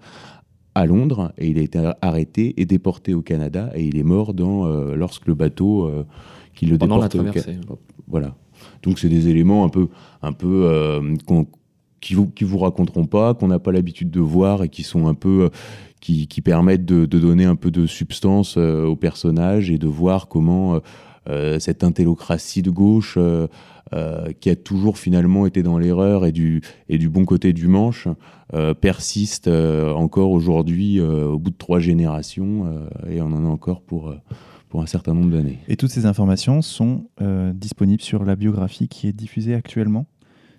à 0.76 0.86
Londres 0.86 1.32
et 1.36 1.48
il 1.48 1.58
a 1.58 1.62
été 1.62 1.92
arrêté 2.02 2.54
et 2.60 2.66
déporté 2.66 3.14
au 3.14 3.22
Canada 3.22 3.70
et 3.74 3.84
il 3.84 3.98
est 3.98 4.04
mort 4.04 4.32
dans, 4.32 4.66
lorsque 4.94 5.26
le 5.26 5.34
bateau 5.34 5.88
qui 6.54 6.66
le 6.66 6.78
Pendant 6.78 6.96
déporte 6.96 7.14
la 7.14 7.22
traversée. 7.22 7.58
Voilà. 8.08 8.34
Donc 8.82 8.98
c'est 8.98 9.08
des 9.08 9.28
éléments 9.28 9.64
un 9.64 9.68
peu, 9.68 9.88
un 10.22 10.32
peu 10.32 11.00
qui 12.00 12.14
vous, 12.14 12.26
qui 12.26 12.44
vous 12.44 12.58
raconteront 12.58 13.06
pas, 13.06 13.34
qu'on 13.34 13.48
n'a 13.48 13.58
pas 13.58 13.72
l'habitude 13.72 14.10
de 14.10 14.20
voir 14.20 14.62
et 14.62 14.68
qui 14.68 14.82
sont 14.82 15.06
un 15.06 15.14
peu, 15.14 15.50
qui, 16.04 16.42
permettent 16.42 16.84
de, 16.84 17.06
donner 17.06 17.44
un 17.44 17.56
peu 17.56 17.70
de 17.70 17.86
substance 17.86 18.56
euh, 18.58 18.84
au 18.84 18.96
personnage 18.96 19.70
et 19.70 19.78
de 19.78 19.86
voir 19.86 20.28
comment 20.28 20.74
euh, 20.74 20.78
euh, 21.30 21.58
cette 21.58 21.82
intellocratie 21.82 22.62
de 22.62 22.70
gauche 22.70 23.18
qui 24.40 24.50
a 24.50 24.56
toujours 24.56 24.98
finalement 24.98 25.46
été 25.46 25.62
dans 25.62 25.78
l'erreur 25.78 26.26
et 26.26 26.32
du, 26.32 26.62
et 26.88 26.98
du 26.98 27.08
bon 27.08 27.24
côté 27.24 27.52
du 27.52 27.68
manche 27.68 28.08
persiste 28.80 29.46
encore 29.46 30.32
aujourd'hui 30.32 31.00
au 31.00 31.38
bout 31.38 31.50
de 31.50 31.56
trois 31.56 31.78
générations 31.78 32.88
et 33.08 33.22
on 33.22 33.26
en 33.26 33.44
a 33.44 33.48
encore 33.48 33.82
pour, 33.82 34.12
pour 34.68 34.82
un 34.82 34.86
certain 34.86 35.14
nombre 35.14 35.30
d'années. 35.30 35.60
Et 35.68 35.76
toutes 35.76 35.92
ces 35.92 36.06
informations 36.06 36.60
sont 36.60 37.04
disponibles 37.54 38.02
sur 38.02 38.24
la 38.24 38.34
biographie 38.34 38.88
qui 38.88 39.06
est 39.06 39.12
diffusée 39.12 39.54
actuellement 39.54 40.06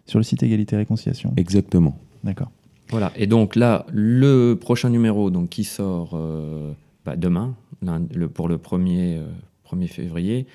sur 0.05 0.17
le 0.17 0.23
site 0.23 0.41
Égalité 0.41 0.75
et 0.75 0.79
Réconciliation? 0.79 1.33
Exactement. 1.35 1.99
D'accord. 2.23 2.51
Voilà, 2.89 3.11
et 3.15 3.27
donc 3.27 3.55
là, 3.55 3.85
le 3.91 4.53
prochain 4.53 4.89
numéro 4.89 5.31
donc, 5.31 5.49
qui 5.49 5.63
sort 5.63 6.19
bah, 7.05 7.15
demain, 7.15 7.55
le, 8.13 8.27
pour 8.27 8.47
le 8.47 8.57
1er, 8.57 9.21
1er 9.69 9.87
février, 9.87 10.45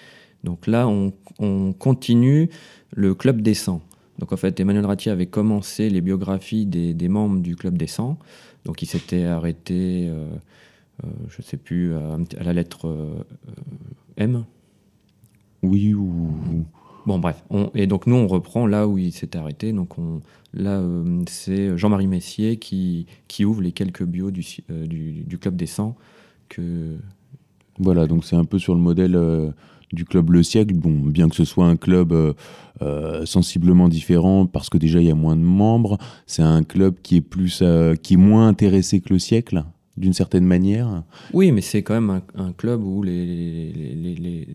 donc 0.44 0.66
là, 0.66 0.88
on, 0.88 1.12
on 1.38 1.72
continue 1.72 2.48
le 2.92 3.14
Club 3.14 3.42
des 3.42 3.54
100. 3.54 3.82
Donc 4.18 4.32
en 4.32 4.36
fait, 4.36 4.60
Emmanuel 4.60 4.86
Ratier 4.86 5.10
avait 5.10 5.26
commencé 5.26 5.88
les 5.88 6.00
biographies 6.00 6.66
des, 6.66 6.94
des 6.94 7.08
membres 7.08 7.40
du 7.40 7.56
Club 7.56 7.78
des 7.78 7.86
100. 7.86 8.18
Donc 8.64 8.82
il 8.82 8.86
s'était 8.86 9.24
arrêté, 9.24 10.08
euh, 10.08 10.26
euh, 11.04 11.08
je 11.28 11.36
ne 11.38 11.42
sais 11.42 11.56
plus, 11.56 11.94
à, 11.94 12.18
à 12.38 12.42
la 12.42 12.52
lettre 12.52 12.88
euh, 12.88 13.24
M. 14.16 14.44
Oui, 15.62 15.94
ou. 15.94 16.30
Bon, 17.06 17.18
bref. 17.18 17.42
On, 17.48 17.70
et 17.74 17.86
donc 17.86 18.06
nous, 18.06 18.16
on 18.16 18.26
reprend 18.26 18.66
là 18.66 18.86
où 18.86 18.98
il 18.98 19.12
s'était 19.12 19.38
arrêté. 19.38 19.72
Donc 19.72 19.98
on, 19.98 20.20
là, 20.54 20.82
c'est 21.28 21.76
Jean-Marie 21.76 22.06
Messier 22.06 22.56
qui, 22.56 23.06
qui 23.28 23.44
ouvre 23.44 23.62
les 23.62 23.72
quelques 23.72 24.04
bios 24.04 24.30
du, 24.30 24.44
du, 24.68 25.24
du 25.24 25.38
Club 25.38 25.56
des 25.56 25.66
100 25.66 25.96
que. 26.48 26.96
Voilà, 27.78 28.06
donc 28.06 28.24
c'est 28.24 28.36
un 28.36 28.44
peu 28.44 28.58
sur 28.58 28.74
le 28.74 28.80
modèle 28.80 29.16
du 29.92 30.04
club 30.04 30.30
Le 30.30 30.42
Siècle, 30.42 30.74
bon, 30.74 30.92
bien 30.92 31.28
que 31.28 31.36
ce 31.36 31.44
soit 31.44 31.66
un 31.66 31.76
club 31.76 32.12
euh, 32.12 32.32
euh, 32.82 33.26
sensiblement 33.26 33.88
différent, 33.88 34.46
parce 34.46 34.68
que 34.70 34.78
déjà 34.78 35.00
il 35.00 35.06
y 35.06 35.10
a 35.10 35.14
moins 35.14 35.36
de 35.36 35.42
membres, 35.42 35.98
c'est 36.26 36.42
un 36.42 36.62
club 36.62 36.96
qui 37.02 37.16
est 37.16 37.20
plus, 37.20 37.60
euh, 37.62 37.94
qui 37.94 38.14
est 38.14 38.18
moins 38.18 38.48
intéressé 38.48 39.00
que 39.00 39.12
Le 39.12 39.18
Siècle 39.18 39.64
d'une 39.96 40.12
certaine 40.12 40.44
manière. 40.44 41.02
Oui, 41.32 41.52
mais 41.52 41.60
c'est 41.60 41.82
quand 41.82 41.94
même 41.94 42.10
un, 42.10 42.22
un, 42.42 42.52
club 42.52 42.82
où 42.82 43.02
les, 43.02 43.26
les, 43.26 43.94
les, 43.94 44.14
les 44.14 44.48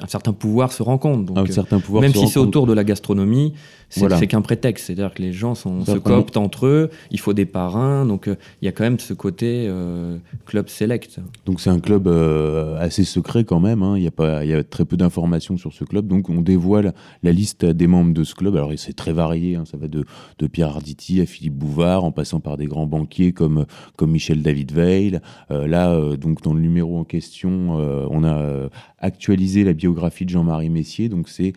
un 0.00 0.06
certain 0.06 0.32
pouvoir 0.32 0.72
se 0.72 0.82
rencontre. 0.82 1.32
Donc, 1.32 1.48
un 1.48 1.52
certain 1.52 1.80
pouvoir 1.80 2.02
même 2.02 2.12
se 2.12 2.20
si 2.20 2.28
c'est 2.28 2.38
autour 2.38 2.66
de 2.66 2.72
la 2.72 2.84
gastronomie, 2.84 3.54
c'est 3.88 4.00
voilà. 4.00 4.24
qu'un 4.26 4.42
prétexte. 4.42 4.86
C'est-à-dire 4.86 5.14
que 5.14 5.22
les 5.22 5.32
gens 5.32 5.54
sont, 5.54 5.84
se 5.84 5.98
cooptent 5.98 6.36
entre 6.36 6.66
eux, 6.66 6.90
il 7.10 7.20
faut 7.20 7.32
des 7.32 7.46
parrains, 7.46 8.04
donc 8.04 8.24
il 8.26 8.32
euh, 8.32 8.36
y 8.62 8.68
a 8.68 8.72
quand 8.72 8.84
même 8.84 8.98
ce 8.98 9.14
côté 9.14 9.66
euh, 9.68 10.18
club 10.46 10.68
select. 10.68 11.20
Donc 11.46 11.60
c'est 11.60 11.70
un 11.70 11.80
club 11.80 12.06
euh, 12.06 12.78
assez 12.78 13.04
secret 13.04 13.44
quand 13.44 13.60
même, 13.60 13.80
il 13.96 14.06
hein. 14.06 14.42
y, 14.44 14.48
y 14.48 14.54
a 14.54 14.64
très 14.64 14.84
peu 14.84 14.96
d'informations 14.96 15.56
sur 15.56 15.72
ce 15.72 15.84
club, 15.84 16.06
donc 16.06 16.28
on 16.28 16.40
dévoile 16.40 16.92
la 17.22 17.32
liste 17.32 17.64
des 17.64 17.86
membres 17.86 18.12
de 18.12 18.24
ce 18.24 18.34
club. 18.34 18.56
Alors 18.56 18.72
c'est 18.76 18.94
très 18.94 19.12
varié, 19.12 19.56
hein. 19.56 19.64
ça 19.64 19.76
va 19.76 19.88
de, 19.88 20.04
de, 20.38 20.46
Pierre 20.46 20.68
Arditi 20.68 21.20
à 21.20 21.26
Philippe 21.26 21.54
Bouvard, 21.54 22.04
en 22.04 22.12
passant 22.12 22.40
par 22.40 22.56
des 22.56 22.66
grands 22.66 22.86
banquiers 22.86 23.32
comme, 23.32 23.64
comme 23.96 24.10
Michel 24.10 24.42
David 24.42 24.72
Veil. 24.72 25.20
là, 25.50 25.98
donc 26.16 26.42
dans 26.42 26.52
le 26.52 26.60
numéro 26.60 26.98
en 26.98 27.04
question, 27.04 27.72
on 28.10 28.24
a 28.24 28.68
actualisé 28.98 29.64
la 29.64 29.72
biographie 29.72 30.24
de 30.24 30.30
Jean-Marie 30.30 30.70
Messier, 30.70 31.08
donc 31.08 31.28
c'est 31.28 31.52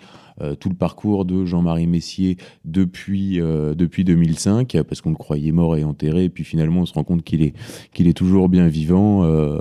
tout 0.59 0.69
le 0.69 0.75
parcours 0.75 1.25
de 1.25 1.45
Jean-Marie 1.45 1.87
Messier 1.87 2.37
depuis, 2.65 3.39
euh, 3.39 3.73
depuis 3.75 4.03
2005, 4.03 4.77
parce 4.87 5.01
qu'on 5.01 5.11
le 5.11 5.15
croyait 5.15 5.51
mort 5.51 5.77
et 5.77 5.83
enterré, 5.83 6.25
et 6.25 6.29
puis 6.29 6.43
finalement 6.43 6.81
on 6.81 6.85
se 6.85 6.93
rend 6.93 7.03
compte 7.03 7.23
qu'il 7.23 7.41
est, 7.41 7.53
est 7.99 8.13
toujours 8.13 8.49
bien 8.49 8.67
vivant. 8.67 9.23
Euh, 9.23 9.59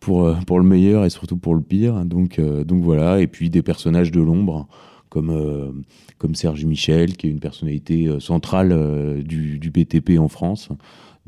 pour, 0.00 0.36
pour 0.48 0.58
le 0.58 0.64
meilleur 0.64 1.04
et 1.04 1.10
surtout 1.10 1.36
pour 1.36 1.54
le 1.54 1.60
pire. 1.62 2.04
Donc, 2.04 2.40
donc 2.40 2.82
voilà, 2.82 3.20
et 3.20 3.28
puis 3.28 3.50
des 3.50 3.62
personnages 3.62 4.10
de 4.10 4.20
l'ombre 4.20 4.66
comme, 5.10 5.84
comme 6.18 6.34
Serge 6.34 6.64
Michel, 6.64 7.16
qui 7.16 7.28
est 7.28 7.30
une 7.30 7.38
personnalité 7.38 8.10
centrale 8.18 9.22
du, 9.22 9.60
du, 9.60 9.70
BTP 9.70 10.18
en 10.18 10.26
France, 10.26 10.70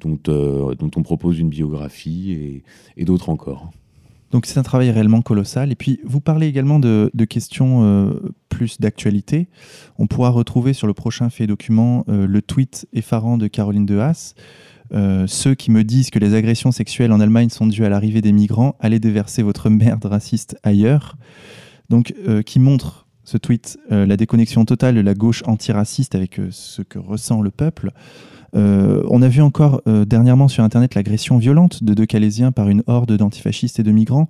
dont, 0.00 0.18
dont 0.26 0.90
on 0.96 1.02
propose 1.04 1.38
une 1.38 1.50
biographie 1.50 2.64
et 2.96 3.04
d'autres 3.04 3.28
encore. 3.28 3.70
Donc 4.34 4.46
c'est 4.46 4.58
un 4.58 4.64
travail 4.64 4.90
réellement 4.90 5.22
colossal. 5.22 5.70
Et 5.70 5.76
puis 5.76 6.00
vous 6.04 6.20
parlez 6.20 6.48
également 6.48 6.80
de, 6.80 7.08
questions 7.24 7.84
euh, 7.84 8.34
plus 8.48 8.80
d'actualité. 8.80 9.46
On 9.96 10.08
pourra 10.08 10.30
retrouver 10.30 10.72
sur 10.72 10.88
le 10.88 10.92
prochain 10.92 11.30
fait 11.30 11.46
document 11.46 12.04
euh, 12.08 12.26
le 12.26 12.42
tweet 12.42 12.88
effarant 12.92 13.38
de 13.38 13.46
Caroline 13.46 13.86
de 13.86 13.96
Haas. 13.96 14.34
Euh, 14.92 15.28
ceux 15.28 15.54
qui 15.54 15.70
me 15.70 15.84
disent 15.84 16.10
que 16.10 16.18
les 16.18 16.34
agressions 16.34 16.72
sexuelles 16.72 17.12
en 17.12 17.20
Allemagne 17.20 17.48
sont 17.48 17.68
dues 17.68 17.84
à 17.84 17.88
l'arrivée 17.88 18.22
des 18.22 18.32
migrants, 18.32 18.74
allez 18.80 18.98
déverser 18.98 19.44
votre 19.44 19.70
merde 19.70 20.04
raciste 20.04 20.58
ailleurs. 20.64 21.16
Donc 21.88 22.12
qui 22.44 22.58
montre 22.58 23.06
ce 23.22 23.36
tweet 23.36 23.78
la 23.90 24.16
déconnexion 24.16 24.64
totale 24.64 24.96
de 24.96 25.00
la 25.00 25.14
gauche 25.14 25.44
antiraciste 25.46 26.16
avec 26.16 26.40
ce 26.50 26.82
que 26.82 26.98
ressent 26.98 27.40
le 27.40 27.52
peuple. 27.52 27.92
Euh, 28.54 29.02
on 29.08 29.22
a 29.22 29.28
vu 29.28 29.42
encore 29.42 29.82
euh, 29.86 30.04
dernièrement 30.04 30.48
sur 30.48 30.62
Internet 30.64 30.94
l'agression 30.94 31.38
violente 31.38 31.82
de 31.82 31.94
deux 31.94 32.06
Calaisiens 32.06 32.52
par 32.52 32.68
une 32.68 32.82
horde 32.86 33.16
d'antifascistes 33.16 33.80
et 33.80 33.82
de 33.82 33.90
migrants. 33.90 34.28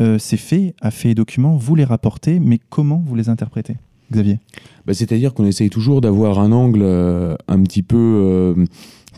Euh, 0.00 0.18
ces 0.18 0.36
faits, 0.36 0.74
à 0.82 0.90
et 1.04 1.14
documents, 1.14 1.56
vous 1.56 1.74
les 1.74 1.84
rapportez, 1.84 2.38
mais 2.38 2.58
comment 2.68 3.02
vous 3.06 3.14
les 3.14 3.28
interprétez? 3.28 3.76
Xavier? 4.12 4.38
Bah, 4.86 4.94
C'est-à-dire 4.94 5.34
qu'on 5.34 5.46
essaye 5.46 5.70
toujours 5.70 6.00
d'avoir 6.00 6.38
un 6.38 6.52
angle 6.52 6.84
un 6.84 7.62
petit 7.62 7.82
peu 7.82 8.54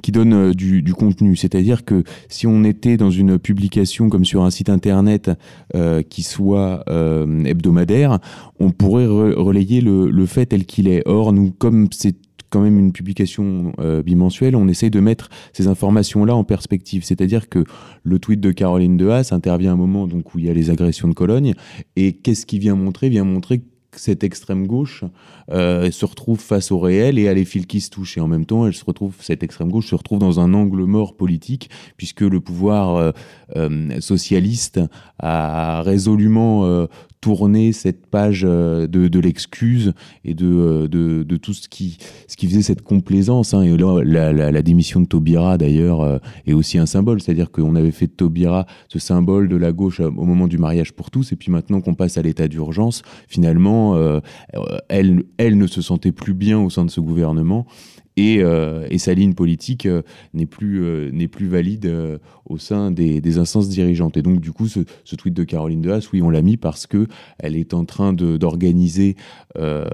qui 0.00 0.12
donne 0.12 0.52
du, 0.52 0.95
contenu. 0.95 1.37
C'est-à-dire 1.37 1.85
que 1.85 2.05
si 2.28 2.47
on 2.47 2.64
était 2.64 2.97
dans 2.97 3.11
une 3.11 3.38
publication 3.38 4.09
comme 4.09 4.25
sur 4.25 4.45
un 4.45 4.50
site 4.50 4.71
internet 4.71 5.31
qui 6.09 6.23
soit 6.23 6.85
hebdomadaire, 7.45 8.19
on 8.61 8.71
pourrait 8.71 9.07
re 9.07 9.37
relayer 9.37 9.83
le, 9.83 10.11
le, 10.11 10.26
fait 10.26 10.47
tel 10.47 10.64
qu'il 10.64 10.88
est. 10.88 11.02
Or, 11.05 11.35
nous, 11.35 11.50
comme 11.50 11.88
c'est 11.90 12.17
quand 12.50 12.61
même 12.61 12.78
une 12.78 12.93
publication 12.93 13.73
euh, 13.78 14.02
bimensuelle, 14.02 14.57
on 14.57 14.69
essaye 14.69 14.90
de 14.90 15.00
mettre 15.00 15.28
ces 15.52 15.67
informations-là 15.67 16.35
en 16.35 16.45
perspective. 16.45 17.05
C'est-à-dire 17.05 17.49
que 17.49 17.64
le 18.02 18.19
tweet 18.19 18.40
de 18.40 18.50
Caroline 18.50 18.97
de 18.97 19.09
Haas 19.09 19.31
intervient 19.33 19.71
à 19.71 19.75
un 19.75 19.76
moment 19.76 20.07
donc, 20.07 20.35
où 20.35 20.38
il 20.38 20.47
y 20.47 20.50
a 20.50 20.55
les 20.55 20.71
agressions 20.71 21.09
de 21.09 21.14
Cologne, 21.14 21.55
et 21.97 22.12
qu'est-ce 22.12 22.47
qu'il 22.47 22.61
vient 22.61 22.75
montrer? 22.75 23.09
Il 23.09 23.11
vient 23.11 23.25
montrer 23.25 23.62
que 23.90 24.00
cette 24.00 24.23
extrême 24.23 24.67
gauche 24.67 25.05
euh, 25.50 25.90
se 25.90 26.05
retrouve 26.05 26.38
face 26.38 26.71
au 26.71 26.78
réel 26.78 27.19
et 27.19 27.26
à 27.26 27.33
les 27.33 27.47
fils 27.47 27.64
qui 27.64 27.81
se 27.81 27.88
touchent. 27.88 28.19
Et 28.19 28.21
en 28.21 28.28
même 28.28 28.45
temps, 28.45 28.67
elle 28.67 28.75
se 28.75 28.85
retrouve, 28.85 29.14
cette 29.21 29.43
extrême 29.43 29.71
gauche 29.71 29.88
se 29.88 29.95
retrouve 29.95 30.19
dans 30.19 30.40
un 30.40 30.52
angle 30.52 30.85
mort 30.85 31.17
politique, 31.17 31.71
puisque 31.97 32.21
le 32.21 32.40
pouvoir 32.40 33.14
euh, 33.57 34.00
socialiste 34.00 34.81
a 35.19 35.83
résolument 35.83 36.87
euh, 37.18 37.28
tourné 37.28 37.72
cette 37.72 38.06
page 38.06 38.42
euh, 38.44 38.87
de, 38.87 39.20
l'excuse 39.20 39.92
et 40.25 40.34
de, 40.34 40.46
euh, 40.46 40.88
de, 40.88 41.22
de, 41.22 41.37
tout 41.37 41.52
ce 41.52 41.68
qui, 41.68 41.98
ce 42.26 42.37
qui 42.37 42.46
faisait 42.46 42.62
cette 42.62 42.82
complaisance. 42.82 43.54
Hein. 43.54 43.62
Et 43.62 43.76
là, 43.76 44.02
la, 44.02 44.62
démission 44.62 45.00
de 45.00 45.06
Taubira, 45.06 45.58
d'ailleurs, 45.58 46.20
est 46.46 46.52
aussi 46.52 46.78
un 46.78 46.87
symbole. 46.87 47.20
C'est-à-dire 47.20 47.50
qu'on 47.50 47.75
avait 47.75 47.90
fait 47.90 48.06
de 48.06 48.12
Taubira 48.12 48.66
ce 48.88 48.98
symbole 48.98 49.48
de 49.48 49.56
la 49.56 49.72
gauche 49.72 50.00
au 50.00 50.25
moment 50.25 50.46
du 50.46 50.58
mariage 50.58 50.92
pour 50.92 51.10
tous. 51.10 51.32
Et 51.32 51.37
puis 51.37 51.50
maintenant 51.50 51.80
qu'on 51.80 51.94
passe 51.94 52.18
à 52.18 52.22
l'état 52.22 52.48
d'urgence, 52.48 53.02
finalement, 53.28 53.96
elle, 54.88 55.22
elle 55.38 55.58
ne 55.58 55.66
se 55.66 55.80
sentait 55.80 56.12
plus 56.12 56.34
bien 56.34 56.58
au 56.58 56.70
sein 56.70 56.84
de 56.84 56.90
ce 56.90 57.00
gouvernement 57.00 57.66
et, 58.18 58.42
euh, 58.42 58.84
et, 58.90 58.98
sa 58.98 59.14
ligne 59.14 59.34
politique 59.34 59.87
euh, 59.87 60.02
n'est 60.34 60.46
plus, 60.46 60.82
euh, 60.82 61.10
n'est 61.12 61.28
plus 61.28 61.46
valide 61.46 61.87
euh, 61.87 62.18
au 62.46 62.58
sein 62.58 62.90
des, 62.90 63.20
des, 63.20 63.38
instances 63.38 63.68
dirigeantes. 63.68 64.16
Et 64.16 64.22
donc, 64.22 64.40
du 64.40 64.50
coup, 64.50 64.66
ce, 64.66 64.80
ce 65.04 65.14
tweet 65.14 65.34
de 65.34 65.44
Caroline 65.44 65.80
de 65.80 65.90
Haas, 65.90 66.08
oui, 66.12 66.20
on 66.20 66.28
l'a 66.28 66.42
mis 66.42 66.56
parce 66.56 66.88
que 66.88 67.06
elle 67.38 67.54
est 67.54 67.75
en 67.75 67.84
train 67.84 68.12
d'organiser 68.12 69.14
euh, 69.56 69.87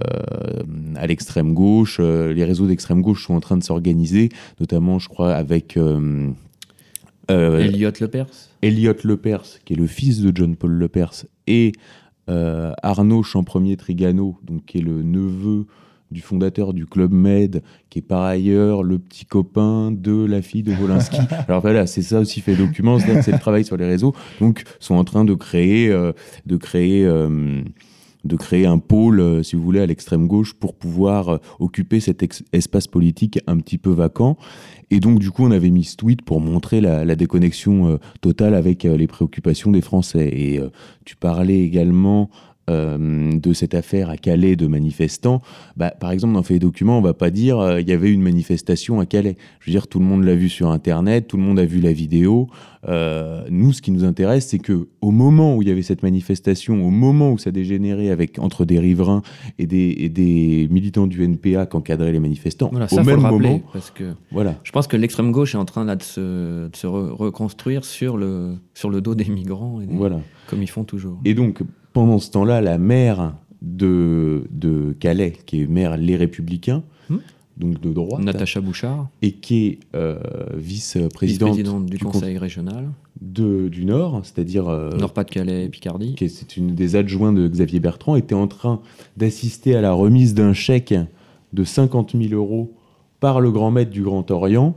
à 0.97 1.07
l'extrême 1.07 1.53
gauche, 1.53 2.01
les 2.01 2.45
réseaux 2.45 2.67
d'extrême 2.67 3.03
gauche 3.03 3.27
sont 3.27 3.35
en 3.35 3.41
train 3.41 3.59
de 3.59 3.63
s'organiser, 3.63 4.31
notamment, 4.59 4.99
je 4.99 5.09
crois, 5.09 5.35
avec. 5.35 5.79
Elliot 7.29 7.91
Lepers 8.01 8.51
Elliot 8.63 8.95
Lepers, 9.05 9.61
qui 9.67 9.75
est 9.75 9.77
le 9.77 9.87
fils 9.87 10.21
de 10.21 10.33
John 10.35 10.57
Paul 10.57 10.73
Lepers, 10.73 11.27
et 11.47 11.73
Arnaud 12.27 13.23
Champremier 13.23 13.77
Trigano, 13.77 14.39
donc, 14.43 14.65
qui 14.65 14.79
est 14.79 14.83
le 14.83 15.03
neveu 15.03 15.67
du 16.15 16.23
fondateur 16.23 16.73
du 16.73 16.87
Club 16.87 17.13
Med, 17.13 17.63
qui 17.91 17.99
est 17.99 18.03
par 18.03 18.23
ailleurs 18.23 18.83
le 18.85 18.99
petit 18.99 19.27
copain 19.27 19.91
de 19.91 20.25
la 20.25 20.41
fille 20.41 20.63
de 20.63 20.73
Wolinski. 20.73 21.19
Alors 21.49 21.61
voilà, 21.61 21.87
c'est 21.87 22.03
ça 22.03 22.21
aussi 22.21 22.41
fait 22.41 22.55
document, 22.55 22.99
c'est 22.99 23.33
le 23.33 23.39
travail 23.39 23.65
sur 23.65 23.77
les 23.77 23.85
réseaux. 23.85 24.15
Donc, 24.41 24.63
sont 24.79 24.95
en 24.95 25.05
train 25.05 25.25
de 25.25 25.35
créer, 25.35 25.91
euh, 25.91 26.13
de 26.47 26.57
créer. 26.57 27.05
Euh, 27.05 27.63
de 28.25 28.37
créer 28.37 28.65
un 28.65 28.79
pôle, 28.79 29.21
euh, 29.21 29.43
si 29.43 29.55
vous 29.55 29.63
voulez, 29.63 29.81
à 29.81 29.85
l'extrême 29.87 30.27
gauche 30.27 30.55
pour 30.55 30.75
pouvoir 30.75 31.41
occuper 31.59 32.01
cet 32.01 32.25
espace 32.55 32.87
politique 32.87 33.39
un 33.47 33.59
petit 33.59 33.77
peu 33.77 33.91
vacant. 33.91 34.39
Et 34.91 34.99
donc, 34.99 35.19
du 35.19 35.31
coup, 35.31 35.45
on 35.45 35.51
avait 35.51 35.69
mis 35.69 35.85
ce 35.85 35.97
tweet 35.97 36.23
pour 36.23 36.41
montrer 36.41 36.81
la, 36.81 37.05
la 37.05 37.17
déconnexion 37.17 37.87
euh, 37.87 37.97
totale 38.23 38.55
avec 38.55 38.85
les 38.85 39.07
préoccupations 39.07 39.73
des 39.73 39.83
Français. 39.83 40.31
Et 40.33 40.59
tu 41.05 41.17
parlais 41.17 41.61
également 41.61 42.31
euh, 42.71 43.39
de 43.39 43.53
cette 43.53 43.75
affaire 43.75 44.09
à 44.09 44.17
Calais 44.17 44.57
de 44.57 44.67
manifestants, 44.67 45.43
bah, 45.77 45.91
par 45.91 46.13
exemple, 46.13 46.33
dans 46.33 46.43
Fait 46.43 46.59
documents, 46.59 46.99
on 46.99 47.03
va 47.03 47.13
pas 47.13 47.31
dire 47.31 47.59
euh, 47.59 47.81
il 47.81 47.89
y 47.89 47.93
avait 47.93 48.11
une 48.11 48.23
manifestation 48.23 49.01
à 49.01 49.07
Calais. 49.07 49.37
Je 49.61 49.71
veux 49.71 49.73
dire, 49.73 49.87
tout 49.87 49.99
le 49.99 50.07
monde 50.07 50.25
l'a 50.25 50.35
vu 50.35 50.49
sur 50.49 50.71
Internet, 50.71 51.27
tout 51.29 51.37
le 51.37 51.43
monde 51.43 51.59
a 51.59 51.67
vu 51.67 51.81
la 51.81 51.93
vidéo. 51.93 52.49
Euh, 52.89 53.45
nous, 53.51 53.73
ce 53.73 53.83
qui 53.83 53.91
nous 53.91 54.05
intéresse, 54.05 54.47
c'est 54.47 54.59
que 54.59 54.89
au 55.01 55.11
moment 55.11 55.57
où 55.57 55.63
il 55.63 55.69
y 55.69 55.71
avait 55.71 55.83
cette 55.83 56.03
manifestation, 56.03 56.87
au 56.87 56.91
moment 56.91 57.33
où 57.33 57.39
ça 57.39 57.51
dégénérait 57.51 58.11
avec 58.11 58.39
entre 58.39 58.65
des 58.65 58.79
riverains 58.79 59.23
et 59.59 59.67
des, 59.67 59.95
et 59.99 60.09
des 60.09 60.69
militants 60.71 61.07
du 61.07 61.23
NPA 61.23 61.67
qui 61.67 61.77
encadraient 61.77 62.13
les 62.13 62.21
manifestants, 62.21 62.69
voilà, 62.71 62.87
au 62.87 62.95
ça, 62.95 63.03
même 63.03 63.21
rappeler, 63.21 63.49
moment, 63.49 63.63
parce 63.73 63.91
que 63.91 64.15
voilà. 64.33 64.59
je 64.65 64.73
pense 64.73 64.87
que 64.87 64.97
l'extrême 64.97 65.33
gauche 65.33 65.55
est 65.55 65.59
en 65.59 65.65
train 65.65 65.85
là 65.85 65.97
de 65.97 66.03
se, 66.03 66.69
de 66.69 66.77
se 66.77 66.87
re 66.87 67.15
reconstruire 67.15 67.85
sur 67.85 68.17
le, 68.17 68.57
sur 68.75 68.91
le 68.91 69.01
dos 69.01 69.15
des 69.15 69.27
migrants, 69.27 69.81
et 69.81 69.87
des, 69.87 69.95
voilà. 69.95 70.21
comme 70.49 70.63
ils 70.63 70.71
font 70.71 70.85
toujours. 70.85 71.21
Et 71.25 71.35
donc, 71.35 71.63
pendant 71.95 72.19
ce 72.19 72.31
temps-là, 72.33 72.61
la 72.61 72.77
maire 72.77 73.35
de, 73.63 74.45
de 74.51 74.95
Calais, 75.01 75.33
qui 75.47 75.63
est 75.63 75.67
maire 75.67 75.97
Les 75.97 76.17
Républicains, 76.17 76.83
Hmm. 77.09 77.19
donc 77.57 77.81
de 77.81 77.93
droite. 77.93 78.23
Natacha 78.23 78.61
Bouchard. 78.61 79.09
Et 79.23 79.33
qui 79.33 79.67
est 79.67 79.79
euh, 79.95 80.19
vice-présidente 80.55 81.87
du, 81.87 81.99
conseil 81.99 82.39
régional. 82.39 82.91
De, 83.21 83.69
du 83.69 83.85
Nord, 83.85 84.23
c'est-à-dire. 84.25 84.69
Euh, 84.69 84.91
Nord-Pas-de-Calais 84.97 85.65
et 85.65 85.69
Picardie. 85.69 86.17
C'est 86.19 86.57
une 86.57 86.75
des 86.75 86.97
adjoints 86.97 87.33
de 87.33 87.47
Xavier 87.47 87.81
Bertrand, 87.81 88.17
était 88.17 88.35
en 88.35 88.49
train 88.49 88.81
d'assister 89.17 89.77
à 89.77 89.81
la 89.81 89.93
remise 89.93 90.35
d'un 90.35 90.53
chèque 90.53 90.95
de 91.53 91.65
50 91.65 92.17
000 92.17 92.35
euros 92.35 92.75
par 93.21 93.41
le 93.41 93.51
grand 93.51 93.71
maître 93.71 93.91
du 93.91 94.03
Grand 94.03 94.31
Orient 94.31 94.77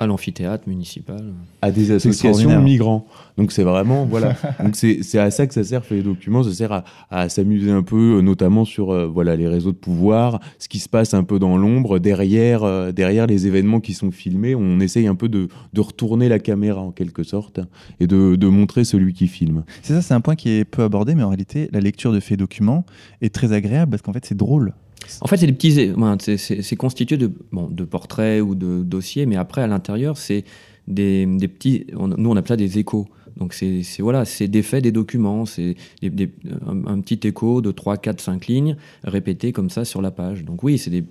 à 0.00 0.06
l'amphithéâtre 0.06 0.66
municipal. 0.66 1.22
À 1.60 1.70
des 1.70 1.90
associations 1.90 2.50
de 2.50 2.56
migrants. 2.56 3.06
Donc 3.36 3.52
c'est 3.52 3.62
vraiment, 3.62 4.06
voilà. 4.06 4.34
Donc 4.64 4.74
c'est 4.74 5.18
à 5.18 5.30
ça 5.30 5.46
que 5.46 5.52
ça 5.52 5.62
sert, 5.62 5.82
les 5.90 6.02
documents. 6.02 6.42
Ça 6.42 6.52
sert 6.52 6.82
à, 7.10 7.28
s'amuser 7.28 7.70
un 7.70 7.82
peu, 7.82 8.16
euh, 8.16 8.22
notamment 8.22 8.64
sur 8.64 8.90
euh, 8.90 9.06
voilà, 9.06 9.36
les 9.36 9.46
réseaux 9.46 9.72
de 9.72 9.76
pouvoir, 9.76 10.40
ce 10.58 10.68
qui 10.68 10.78
se 10.78 10.88
passe 10.88 11.12
un 11.12 11.22
peu 11.22 11.38
dans 11.38 11.58
l'ombre, 11.58 11.98
derrière, 11.98 12.64
euh, 12.64 12.92
derrière 12.92 13.26
les 13.26 13.46
événements 13.46 13.80
qui 13.80 13.92
sont 13.92 14.10
filmés. 14.10 14.54
On 14.54 14.80
essaye 14.80 15.06
un 15.06 15.14
peu 15.14 15.28
de, 15.28 15.48
de 15.74 15.80
retourner 15.82 16.30
la 16.30 16.38
caméra 16.38 16.80
en 16.80 16.92
quelque 16.92 17.22
sorte 17.22 17.60
et 18.00 18.06
de, 18.06 18.36
de 18.36 18.48
montrer 18.48 18.84
celui 18.84 19.12
qui 19.12 19.28
filme. 19.28 19.64
C'est 19.82 19.92
ça, 19.92 20.00
c'est 20.00 20.14
un 20.14 20.22
point 20.22 20.34
qui 20.34 20.48
est 20.48 20.64
peu 20.64 20.82
abordé, 20.82 21.14
mais 21.14 21.22
en 21.22 21.28
réalité, 21.28 21.68
la 21.72 21.80
lecture 21.80 22.12
de 22.12 22.20
faits 22.20 22.38
documents 22.38 22.86
est 23.20 23.34
très 23.34 23.52
agréable 23.52 23.90
parce 23.90 24.02
qu'en 24.02 24.14
fait, 24.14 24.24
c'est 24.24 24.36
drôle. 24.36 24.72
En 25.20 25.26
fait, 25.26 25.36
c'est 25.36 25.46
des 25.46 25.52
petits, 25.52 25.92
c'est 26.38 26.76
constitué 26.76 27.16
de, 27.16 27.30
bon, 27.52 27.68
de 27.68 27.84
portraits 27.84 28.42
ou 28.42 28.54
de 28.54 28.82
dossiers, 28.82 29.26
mais 29.26 29.36
après 29.36 29.62
à 29.62 29.66
l'intérieur, 29.66 30.16
c'est 30.16 30.44
des, 30.88 31.26
des, 31.26 31.48
petits, 31.48 31.86
nous 31.94 32.30
on 32.30 32.36
appelle 32.36 32.48
ça 32.48 32.56
des 32.56 32.78
échos. 32.78 33.08
Donc 33.36 33.54
c'est 33.54 33.82
voilà, 34.00 34.24
c'est 34.24 34.48
des 34.48 34.62
faits, 34.62 34.82
des 34.82 34.92
documents, 34.92 35.46
c'est 35.46 35.76
un, 36.02 37.00
petit 37.00 37.26
écho 37.26 37.62
de 37.62 37.70
3, 37.70 37.96
4, 37.96 38.20
5 38.20 38.46
lignes 38.46 38.76
répétés 39.04 39.52
comme 39.52 39.70
ça 39.70 39.84
sur 39.84 40.02
la 40.02 40.10
page. 40.10 40.44
Donc 40.44 40.62
oui, 40.62 40.78
c'est 40.78 40.90
des, 40.90 41.04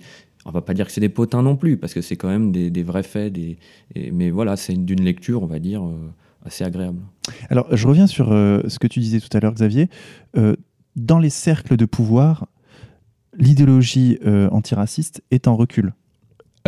on 0.44 0.50
va 0.50 0.60
pas 0.60 0.74
dire 0.74 0.86
que 0.86 0.92
c'est 0.92 1.00
des 1.00 1.08
potins 1.08 1.42
non 1.42 1.56
plus, 1.56 1.76
parce 1.76 1.94
que 1.94 2.00
c'est 2.00 2.16
quand 2.16 2.28
même 2.28 2.52
des, 2.52 2.70
des, 2.70 2.82
vrais 2.82 3.02
faits, 3.02 3.32
des, 3.32 3.58
mais 4.12 4.30
voilà, 4.30 4.56
c'est 4.56 4.74
d'une 4.74 5.02
lecture, 5.02 5.42
on 5.42 5.46
va 5.46 5.58
dire, 5.58 5.84
euh, 5.84 6.12
assez 6.44 6.64
agréable. 6.64 7.00
Alors 7.48 7.66
je 7.74 7.86
reviens 7.86 8.06
sur 8.06 8.32
euh, 8.32 8.60
ce 8.68 8.78
que 8.78 8.86
tu 8.86 9.00
disais 9.00 9.20
tout 9.20 9.34
à 9.36 9.40
l'heure, 9.40 9.54
Xavier. 9.54 9.88
Euh, 10.36 10.56
dans 10.96 11.18
les 11.18 11.30
cercles 11.30 11.76
de 11.76 11.84
pouvoir, 11.84 12.46
l'idéologie 13.40 14.18
euh, 14.24 14.48
antiraciste 14.50 15.22
est 15.30 15.48
en 15.48 15.56
recul. 15.56 15.94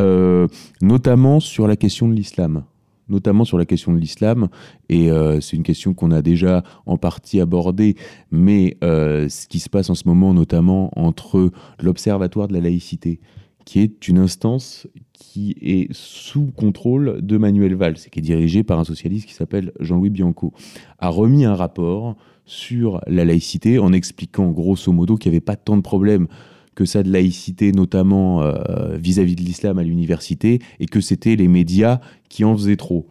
Euh, 0.00 0.48
Notamment 0.80 1.38
sur 1.38 1.68
la 1.68 1.76
question 1.76 2.08
de 2.08 2.14
l'islam. 2.14 2.64
Notamment 3.08 3.44
sur 3.44 3.58
la 3.58 3.66
question 3.66 3.92
de 3.92 3.98
l'islam, 3.98 4.48
et 4.88 5.10
euh, 5.10 5.38
c'est 5.40 5.56
une 5.56 5.64
question 5.64 5.92
qu'on 5.92 6.12
a 6.12 6.22
déjà 6.22 6.62
en 6.86 6.96
partie 6.96 7.40
abordée, 7.40 7.96
mais 8.30 8.78
ce 8.80 9.46
qui 9.48 9.58
se 9.58 9.68
passe 9.68 9.90
en 9.90 9.94
ce 9.94 10.08
moment, 10.08 10.32
notamment 10.32 10.90
entre 10.98 11.50
l'Observatoire 11.80 12.48
de 12.48 12.54
la 12.54 12.60
laïcité, 12.60 13.20
qui 13.66 13.80
est 13.80 14.08
une 14.08 14.18
instance 14.18 14.86
qui 15.12 15.56
est 15.60 15.92
sous 15.92 16.52
contrôle 16.56 17.20
de 17.20 17.36
Manuel 17.36 17.74
Valls, 17.74 17.96
qui 17.96 18.20
est 18.20 18.22
dirigée 18.22 18.62
par 18.62 18.78
un 18.78 18.84
socialiste 18.84 19.26
qui 19.26 19.34
s'appelle 19.34 19.72
Jean-Louis 19.80 20.10
Bianco, 20.10 20.52
a 20.98 21.08
remis 21.08 21.44
un 21.44 21.54
rapport 21.54 22.16
sur 22.44 23.00
la 23.06 23.24
laïcité 23.24 23.78
en 23.78 23.92
expliquant 23.92 24.48
grosso 24.50 24.90
modo 24.90 25.16
qu'il 25.16 25.30
n'y 25.30 25.36
avait 25.36 25.44
pas 25.44 25.56
tant 25.56 25.76
de 25.76 25.82
problèmes 25.82 26.28
que 26.74 26.84
ça 26.84 27.02
de 27.02 27.10
laïcité, 27.10 27.72
notamment 27.72 28.42
euh, 28.42 28.96
vis-à-vis 28.96 29.36
de 29.36 29.42
l'islam 29.42 29.78
à 29.78 29.82
l'université, 29.82 30.60
et 30.80 30.86
que 30.86 31.00
c'était 31.00 31.36
les 31.36 31.48
médias 31.48 32.00
qui 32.28 32.44
en 32.44 32.56
faisaient 32.56 32.76
trop. 32.76 33.06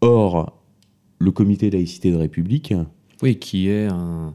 Or, 0.00 0.62
le 1.18 1.30
comité 1.32 1.70
laïcité 1.70 2.10
de 2.10 2.16
République... 2.16 2.74
Oui, 3.20 3.36
qui 3.36 3.68
est 3.68 3.86
un, 3.86 4.32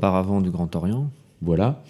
paravent 0.00 0.40
du 0.40 0.50
Grand 0.50 0.74
Orient. 0.74 1.10
Voilà. 1.42 1.82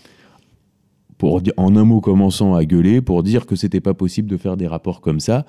Pour, 1.18 1.40
en 1.56 1.76
un 1.76 1.85
mot 1.85 2.00
commençant 2.00 2.54
à 2.54 2.64
gueuler, 2.64 3.00
pour 3.00 3.23
dire 3.23 3.47
que 3.47 3.54
c'était 3.54 3.80
pas 3.80 3.94
possible 3.94 4.28
de 4.28 4.37
faire 4.37 4.56
des 4.56 4.66
rapports 4.66 5.00
comme 5.00 5.21
ça. 5.21 5.47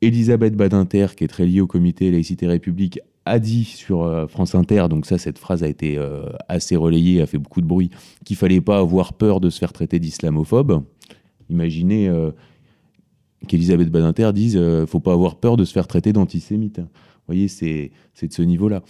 Elisabeth 0.00 0.56
Badinter, 0.56 1.08
qui 1.14 1.24
est 1.24 1.28
très 1.28 1.44
liée 1.44 1.60
au 1.60 1.66
comité 1.66 2.10
laïcité 2.10 2.46
République, 2.46 3.00
a 3.24 3.38
dit 3.38 3.64
sur 3.64 4.02
euh, 4.02 4.26
France 4.26 4.54
Inter, 4.54 4.86
donc 4.88 5.06
ça, 5.06 5.18
cette 5.18 5.38
phrase 5.38 5.62
a 5.62 5.68
été 5.68 5.98
euh, 5.98 6.24
assez 6.48 6.76
relayée, 6.76 7.20
a 7.20 7.26
fait 7.26 7.38
beaucoup 7.38 7.60
de 7.60 7.66
bruit, 7.66 7.90
qu'il 8.24 8.36
fallait 8.36 8.60
pas 8.60 8.78
avoir 8.78 9.12
peur 9.12 9.40
de 9.40 9.50
se 9.50 9.58
faire 9.58 9.72
traiter 9.72 9.98
d'islamophobe. 9.98 10.82
Imaginez 11.48 12.08
euh, 12.08 12.30
qu'Elisabeth 13.46 13.90
Badinter 13.90 14.32
dise 14.32 14.56
ne 14.56 14.86
faut 14.86 15.00
pas 15.00 15.12
avoir 15.12 15.36
peur 15.36 15.56
de 15.56 15.64
se 15.64 15.72
faire 15.72 15.86
traiter 15.86 16.12
d'antisémite. 16.12 16.78
Vous 16.78 17.34
voyez, 17.34 17.48
c'est 17.48 17.92
de 18.22 18.32
ce 18.32 18.42
niveau-là. 18.42 18.82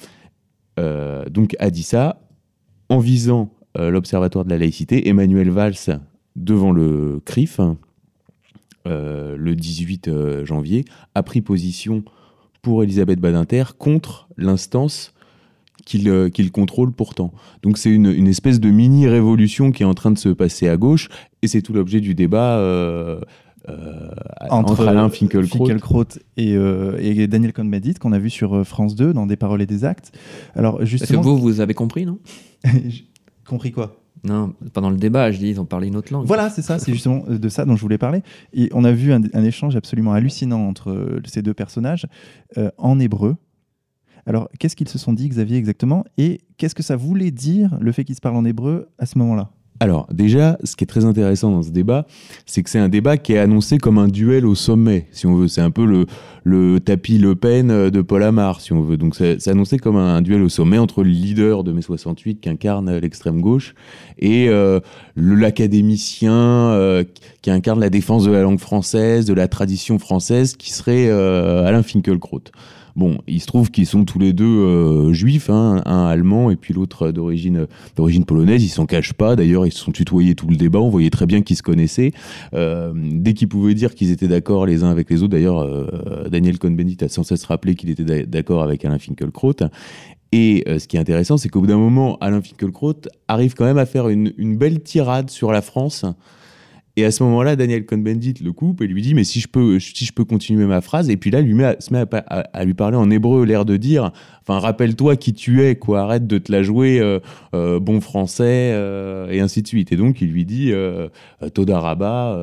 donc 1.30 1.54
a 1.58 1.70
dit 1.70 1.82
ça 1.82 2.22
en 2.88 2.98
visant 2.98 3.52
l'Observatoire 3.76 4.44
de 4.44 4.50
la 4.50 4.58
laïcité. 4.58 5.08
Emmanuel 5.08 5.50
Valls, 5.50 6.00
devant 6.36 6.72
le 6.72 7.20
CRIF, 7.24 7.60
le 8.86 9.54
18 9.54 10.44
janvier, 10.44 10.84
a 11.14 11.22
pris 11.22 11.42
position 11.42 12.02
pour 12.62 12.82
Elisabeth 12.82 13.20
Badinter 13.20 13.64
contre 13.78 14.28
l'instance 14.36 15.14
qu'il 15.84 16.08
euh, 16.08 16.30
contrôle 16.52 16.92
pourtant. 16.92 17.32
Donc 17.62 17.78
c'est 17.78 17.90
une, 17.90 18.26
espèce 18.28 18.60
de 18.60 18.70
mini-révolution 18.70 19.72
qui 19.72 19.82
est 19.82 19.86
en 19.86 19.94
train 19.94 20.10
de 20.10 20.18
se 20.18 20.28
passer 20.28 20.68
à 20.68 20.76
gauche, 20.76 21.08
et 21.42 21.48
c'est 21.48 21.62
tout 21.62 21.72
l'objet 21.72 22.00
du 22.00 22.14
débat 22.14 22.58
euh, 22.58 23.20
euh, 23.68 24.10
entre, 24.50 24.86
Alain 24.86 25.08
Finkielkraut, 25.08 26.04
et, 26.36 26.52
et, 26.52 27.26
Daniel 27.26 27.52
Cohn-Bendit 27.52 27.94
qu'on 27.94 28.12
a 28.12 28.18
vu 28.18 28.30
sur 28.30 28.66
France 28.66 28.94
2 28.94 29.12
dans 29.12 29.26
Des 29.26 29.36
paroles 29.36 29.62
et 29.62 29.66
des 29.66 29.84
actes. 29.84 30.16
Alors 30.54 30.84
justement, 30.84 31.20
que 31.20 31.26
vous, 31.26 31.38
vous 31.38 31.60
avez 31.60 31.74
compris, 31.74 32.06
non? 32.06 32.18
Compris 33.46 33.72
quoi? 33.72 33.99
Non, 34.22 34.54
pendant 34.72 34.90
le 34.90 34.96
débat, 34.96 35.32
je 35.32 35.38
dis, 35.38 35.48
ils 35.48 35.60
ont 35.60 35.64
parlé 35.64 35.88
une 35.88 35.96
autre 35.96 36.12
langue. 36.12 36.26
Voilà, 36.26 36.50
c'est 36.50 36.62
ça, 36.62 36.78
c'est 36.78 36.92
justement 36.92 37.24
de 37.26 37.48
ça 37.48 37.64
dont 37.64 37.76
je 37.76 37.80
voulais 37.80 37.98
parler. 37.98 38.22
Et 38.52 38.68
on 38.72 38.84
a 38.84 38.92
vu 38.92 39.12
un, 39.12 39.22
échange 39.44 39.76
absolument 39.76 40.12
hallucinant 40.12 40.66
entre 40.66 40.90
euh, 40.90 41.22
ces 41.24 41.42
deux 41.42 41.54
personnages 41.54 42.06
euh, 42.58 42.70
en 42.76 42.98
hébreu. 42.98 43.36
Alors, 44.26 44.50
qu'est-ce 44.58 44.76
qu'ils 44.76 44.88
se 44.88 44.98
sont 44.98 45.14
dit, 45.14 45.28
Xavier, 45.28 45.56
exactement? 45.56 46.04
Et 46.18 46.42
qu'est-ce 46.58 46.74
que 46.74 46.82
ça 46.82 46.96
voulait 46.96 47.30
dire, 47.30 47.78
le 47.80 47.92
fait 47.92 48.04
qu'ils 48.04 48.14
se 48.14 48.20
parlent 48.20 48.36
en 48.36 48.44
hébreu, 48.44 48.88
à 48.98 49.06
ce 49.06 49.16
moment-là? 49.18 49.50
Alors, 49.82 50.06
déjà, 50.12 50.58
ce 50.62 50.76
qui 50.76 50.84
est 50.84 50.86
très 50.86 51.06
intéressant 51.06 51.50
dans 51.50 51.62
ce 51.62 51.70
débat, 51.70 52.06
c'est 52.44 52.62
que 52.62 52.68
c'est 52.68 52.78
un 52.78 52.90
débat 52.90 53.16
qui 53.16 53.32
est 53.32 53.38
annoncé 53.38 53.78
comme 53.78 53.96
un 53.96 54.08
duel 54.08 54.44
au 54.44 54.54
sommet, 54.54 55.06
si 55.10 55.26
on 55.26 55.34
veut. 55.34 55.48
C'est 55.48 55.62
un 55.62 55.70
peu 55.70 55.86
le, 55.86 56.04
le 56.44 56.80
tapis 56.80 57.16
Le 57.16 57.34
Pen 57.34 57.88
de 57.88 58.02
Paul 58.02 58.22
Amar, 58.22 58.60
si 58.60 58.74
on 58.74 58.82
veut. 58.82 58.98
Donc, 58.98 59.14
c'est 59.16 59.48
annoncé 59.48 59.78
comme 59.78 59.96
un, 59.96 60.20
duel 60.20 60.42
au 60.42 60.50
sommet 60.50 60.76
entre 60.76 61.02
le 61.02 61.08
leader 61.08 61.64
de 61.64 61.72
mai 61.72 61.80
68 61.80 62.42
qui 62.42 62.50
incarne 62.50 62.94
l'extrême 62.98 63.40
gauche 63.40 63.74
et 64.18 64.50
euh, 64.50 64.80
l'académicien 65.16 66.34
euh, 66.34 67.02
qui 67.40 67.50
incarne 67.50 67.80
la 67.80 67.88
défense 67.88 68.24
de 68.24 68.32
la 68.32 68.42
langue 68.42 68.60
française, 68.60 69.24
de 69.24 69.32
la 69.32 69.48
tradition 69.48 69.98
française, 69.98 70.56
qui 70.56 70.72
serait 70.72 71.08
euh, 71.08 71.64
Alain 71.64 71.82
Finkielkraut. 71.82 72.42
Bon, 73.00 73.16
il 73.26 73.40
se 73.40 73.46
trouve 73.46 73.70
qu'ils 73.70 73.86
sont 73.86 74.04
tous 74.04 74.18
les 74.18 74.34
deux 74.34 74.44
euh, 74.44 75.14
juifs, 75.14 75.48
hein, 75.48 75.80
un 75.86 76.04
allemand 76.04 76.50
et 76.50 76.56
puis 76.56 76.74
l'autre 76.74 77.12
d'origine 77.12 77.66
polonaise. 78.26 78.62
Ils 78.62 78.68
s'en 78.68 78.84
cachent 78.84 79.14
pas. 79.14 79.36
D'ailleurs, 79.36 79.64
ils 79.64 79.72
se 79.72 79.78
sont 79.78 79.90
tutoyés 79.90 80.34
tout 80.34 80.46
le 80.46 80.56
débat. 80.56 80.80
On 80.80 80.90
voyait 80.90 81.08
très 81.08 81.24
bien 81.24 81.40
qu'ils 81.40 81.56
se 81.56 81.62
connaissaient. 81.62 82.12
Euh, 82.52 82.92
dès 82.94 83.32
qu'ils 83.32 83.48
pouvaient 83.48 83.72
dire 83.72 83.94
qu'ils 83.94 84.10
étaient 84.10 84.28
d'accord 84.28 84.66
les 84.66 84.84
uns 84.84 84.90
avec 84.90 85.08
les 85.08 85.22
autres. 85.22 85.32
D'ailleurs, 85.32 85.60
euh, 85.60 86.28
Daniel 86.28 86.58
Cohn-Bendit 86.58 86.98
a 87.00 87.08
sans 87.08 87.22
cesse 87.22 87.46
rappelé 87.46 87.74
qu'il 87.74 87.88
était 87.88 88.26
d'accord 88.26 88.62
avec 88.62 88.84
Alain 88.84 88.98
Finkielkraut. 88.98 89.56
Et 90.32 90.62
ce 90.66 90.86
qui 90.86 90.98
est 90.98 91.00
intéressant, 91.00 91.38
c'est 91.38 91.48
qu'au 91.48 91.60
bout 91.60 91.68
d'un 91.68 91.78
moment, 91.78 92.18
Alain 92.20 92.42
Finkielkraut 92.42 93.00
arrive 93.28 93.54
quand 93.54 93.64
même 93.64 93.78
à 93.78 93.86
faire 93.86 94.10
une 94.10 94.58
belle 94.58 94.82
tirade 94.82 95.30
sur 95.30 95.52
la 95.52 95.62
France 95.62 96.04
et 97.00 97.04
à 97.04 97.10
ce 97.10 97.22
moment-là, 97.22 97.56
Daniel 97.56 97.86
Cohn-Bendit 97.86 98.34
le 98.44 98.52
coupe 98.52 98.82
et 98.82 98.86
lui 98.86 99.00
dit 99.00 99.14
mais 99.14 99.24
si 99.24 99.40
je 99.40 99.48
peux, 99.48 99.80
si 99.80 100.04
je 100.04 100.12
peux 100.12 100.24
continuer 100.24 100.66
ma 100.66 100.80
phrase. 100.80 101.08
Et 101.08 101.16
puis 101.16 101.30
là, 101.30 101.40
lui 101.40 101.54
met 101.54 101.76
se 101.80 101.92
met 101.92 102.04
à, 102.12 102.64
lui 102.64 102.74
parler 102.74 102.96
en 102.96 103.10
hébreu, 103.10 103.44
l'air 103.44 103.64
de 103.64 103.76
dire 103.76 104.12
enfin 104.42 104.58
rappelle-toi 104.58 105.16
qui 105.16 105.32
tu 105.32 105.62
es, 105.62 105.76
quoi. 105.76 106.02
Arrête 106.02 106.26
de 106.26 106.38
te 106.38 106.52
la 106.52 106.62
jouer 106.62 107.00
euh, 107.00 107.18
euh, 107.54 107.80
bon 107.80 108.00
français 108.00 108.72
euh, 108.74 109.30
et 109.30 109.40
ainsi 109.40 109.62
de 109.62 109.66
suite. 109.66 109.92
Et 109.92 109.96
donc 109.96 110.20
il 110.20 110.30
lui 110.30 110.44
dit 110.44 110.72
Todaraba. 111.54 112.38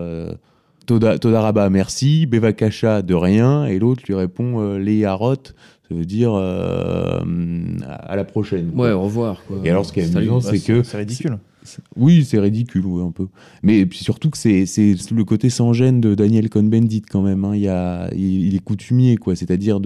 Todaraba, 0.86 1.70
merci. 1.70 2.26
Bevakasha, 2.26 3.02
de 3.02 3.14
rien. 3.14 3.66
Et 3.66 3.78
l'autre 3.78 4.04
lui 4.08 4.16
répond 4.16 4.62
euh, 4.62 5.06
Harot, 5.06 5.36
ça 5.36 5.96
veut 5.96 6.06
dire 6.06 6.34
à 6.34 8.16
la 8.16 8.24
prochaine. 8.24 8.72
Ouais, 8.74 8.92
au 8.92 9.02
revoir. 9.02 9.44
Et 9.64 9.70
alors, 9.70 9.86
ce 9.86 9.94
qui 9.94 10.00
est 10.00 10.16
amusant, 10.16 10.42
c'est 10.42 10.60
que. 10.60 10.84
C'est 10.84 10.98
ridicule. 10.98 11.38
Oui, 11.96 12.26
c'est 12.26 12.40
ridicule, 12.40 12.86
oui, 12.86 13.04
un 13.04 13.12
peu. 13.12 13.28
Mais 13.64 13.86
puis 13.86 14.00
surtout 14.00 14.30
que 14.30 14.38
c'est 14.38 14.66
le 15.12 15.24
côté 15.24 15.50
sans 15.50 15.74
gêne 15.74 16.02
de 16.02 16.16
Daniel 16.16 16.50
Cohn-Bendit 16.50 17.02
quand 17.02 17.22
même. 17.22 17.46
Hein. 17.46 17.56
Il, 17.56 17.62
y 17.62 17.68
a, 17.68 18.10
il, 18.14 18.56
est 18.56 18.64
coutumier, 18.64 19.18
quoi. 19.18 19.36
C'est-à-dire 19.36 19.80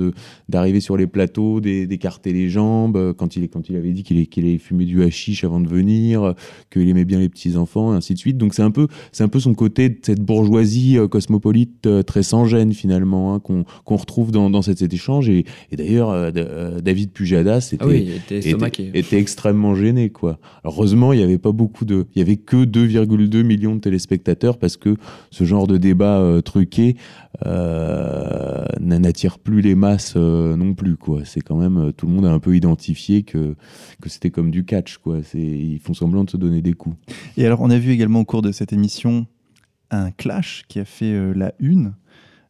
d'arriver 0.49 0.79
sur 0.79 0.97
les 0.97 1.07
plateaux, 1.07 1.61
d'écarter 1.61 2.33
les 2.33 2.49
jambes. 2.49 3.13
Quand 3.17 3.35
il, 3.35 3.49
quand 3.49 3.69
il 3.69 3.75
avait 3.75 3.91
dit 3.91 4.03
qu'il 4.03 4.27
allait 4.37 4.57
fumer 4.57 4.85
du 4.85 5.03
hashish 5.03 5.43
avant 5.43 5.59
de 5.59 5.67
venir, 5.67 6.35
qu'il 6.71 6.87
aimait 6.89 7.05
bien 7.05 7.19
les 7.19 7.29
petits 7.29 7.57
enfants, 7.57 7.93
et 7.93 7.97
ainsi 7.97 8.13
de 8.13 8.19
suite. 8.19 8.37
Donc 8.37 8.53
c'est 8.53 8.63
un 8.63 8.71
peu, 8.71 8.87
un 9.19 9.27
peu 9.27 9.39
son 9.39 9.53
côté 9.53 9.89
de 9.89 9.97
cette 10.01 10.21
bourgeoisie 10.21 10.97
euh, 10.97 11.07
cosmopolite 11.07 11.85
euh, 11.85 12.03
très 12.03 12.23
sans 12.23 12.45
gêne 12.45 12.73
finalement 12.73 13.35
hein, 13.35 13.39
qu'on 13.39 13.95
retrouve 13.95 14.31
dans, 14.31 14.49
dans 14.49 14.61
cet, 14.61 14.81
échange. 14.81 15.29
Et, 15.29 15.45
d'ailleurs 15.71 16.09
euh, 16.09 16.31
euh, 16.35 16.81
David 16.81 17.11
Pujadas 17.11 17.69
était, 17.73 17.77
Ah 17.79 17.87
oui, 17.87 18.11
était 18.15 18.37
était, 18.37 18.49
estomaqué. 18.49 18.91
était 18.93 19.17
extrêmement 19.17 19.75
gêné. 19.75 20.09
Quoi. 20.09 20.39
Alors, 20.63 20.75
heureusement, 20.75 21.13
il 21.13 21.17
n'y 21.17 21.23
avait 21.23 21.37
pas 21.37 21.51
beaucoup 21.51 21.70
Il 21.81 22.19
y 22.19 22.21
avait 22.21 22.37
que 22.37 22.65
2,2 22.65 23.43
millions 23.43 23.75
de 23.75 23.79
téléspectateurs 23.81 24.57
parce 24.57 24.77
que 24.77 24.95
ce 25.29 25.43
genre 25.43 25.67
de 25.67 25.77
débat 25.77 26.19
euh, 26.19 26.41
truqué 26.41 26.95
euh, 27.45 28.65
n'attire 28.79 29.39
plus 29.39 29.61
les 29.61 29.75
masses 29.75 30.13
euh, 30.15 30.55
non 30.55 30.73
plus. 30.73 30.95
C'est 31.25 31.41
quand 31.41 31.57
même. 31.57 31.77
euh, 31.77 31.91
Tout 31.91 32.05
le 32.07 32.13
monde 32.13 32.25
a 32.25 32.31
un 32.31 32.39
peu 32.39 32.55
identifié 32.55 33.23
que, 33.23 33.55
c'était 34.05 34.29
comme 34.29 34.51
du 34.51 34.65
catch. 34.65 34.97
Ils 35.33 35.79
font 35.79 35.93
semblant 35.93 36.23
de 36.23 36.29
se 36.29 36.37
donner 36.37 36.61
des 36.61 36.73
coups. 36.73 36.95
Et 37.37 37.45
alors, 37.45 37.61
on 37.61 37.69
a 37.69 37.77
vu 37.77 37.91
également 37.91 38.19
au 38.21 38.25
cours 38.25 38.41
de 38.41 38.51
cette 38.51 38.73
émission 38.73 39.25
un 39.89 40.11
clash 40.11 40.63
qui 40.67 40.79
a 40.79 40.85
fait 40.85 41.33
la 41.33 41.53
une 41.59 41.93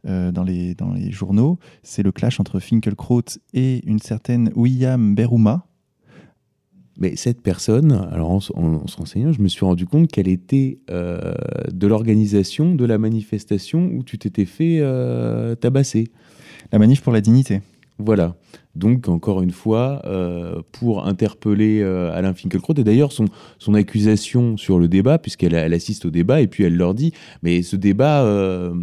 dans, 0.04 0.44
les, 0.44 0.76
dans 0.76 0.94
les 0.94 1.12
journaux. 1.12 1.60
C'est 1.84 2.04
le 2.04 2.12
clash 2.12 2.40
entre 2.40 2.60
Finkelkraut 2.60 3.22
et 3.54 3.88
une 3.88 4.00
certaine 4.00 4.52
William 4.56 5.16
Beruma. 5.16 5.68
Mais 7.02 7.16
cette 7.16 7.42
personne, 7.42 8.08
alors 8.12 8.30
en, 8.30 8.40
se 8.40 8.54
renseignant, 8.54 9.32
je 9.32 9.42
me 9.42 9.48
suis 9.48 9.66
rendu 9.66 9.88
compte 9.88 10.08
qu'elle 10.08 10.28
était 10.28 10.78
euh, 10.92 11.34
de 11.74 11.88
l'organisation 11.88 12.76
de 12.76 12.86
la 12.86 13.00
manifestation 13.00 13.90
où 13.92 14.04
tu 14.04 14.20
t'étais 14.20 14.46
fait 14.46 14.78
euh, 14.82 15.56
tabasser. 15.56 16.12
La 16.72 16.78
manif 16.78 17.02
pour 17.02 17.12
la 17.12 17.22
dignité. 17.22 17.62
Voilà. 18.04 18.36
Donc, 18.76 19.10
encore 19.10 19.42
une 19.42 19.52
fois, 19.52 20.02
euh, 20.06 20.62
pour 20.72 21.06
interpeller 21.06 21.82
euh, 21.82 22.14
Alain 22.14 22.34
Finkielkraut, 22.34 22.74
et 22.78 22.84
d'ailleurs, 22.84 23.12
son, 23.12 23.28
accusation 23.74 24.58
sur 24.58 24.80
le 24.80 24.88
débat, 24.88 25.18
puisqu'elle 25.18 25.54
elle 25.54 25.74
assiste 25.74 26.06
au 26.06 26.10
débat, 26.10 26.42
et 26.42 26.48
puis 26.48 26.64
elle 26.64 26.78
leur 26.78 26.94
dit, 26.94 27.14
mais 27.44 27.64
ce 27.64 27.76
débat, 27.76 28.24
euh, 28.24 28.74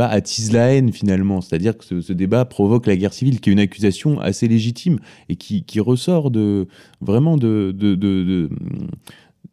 attise 0.00 0.52
la 0.52 0.74
haine, 0.74 0.92
finalement. 0.92 1.40
C'est-à-dire 1.40 1.76
que 1.76 2.00
ce, 2.00 2.12
débat 2.12 2.44
provoque 2.44 2.86
la 2.86 2.96
guerre 2.96 3.12
civile, 3.12 3.40
qui 3.40 3.50
est 3.50 3.52
une 3.52 3.60
accusation 3.60 4.20
assez 4.20 4.48
légitime, 4.48 4.98
et 5.28 5.36
qui, 5.36 5.80
ressort 5.80 6.30
de, 6.30 6.66
vraiment 7.00 7.36
de- 7.36 7.72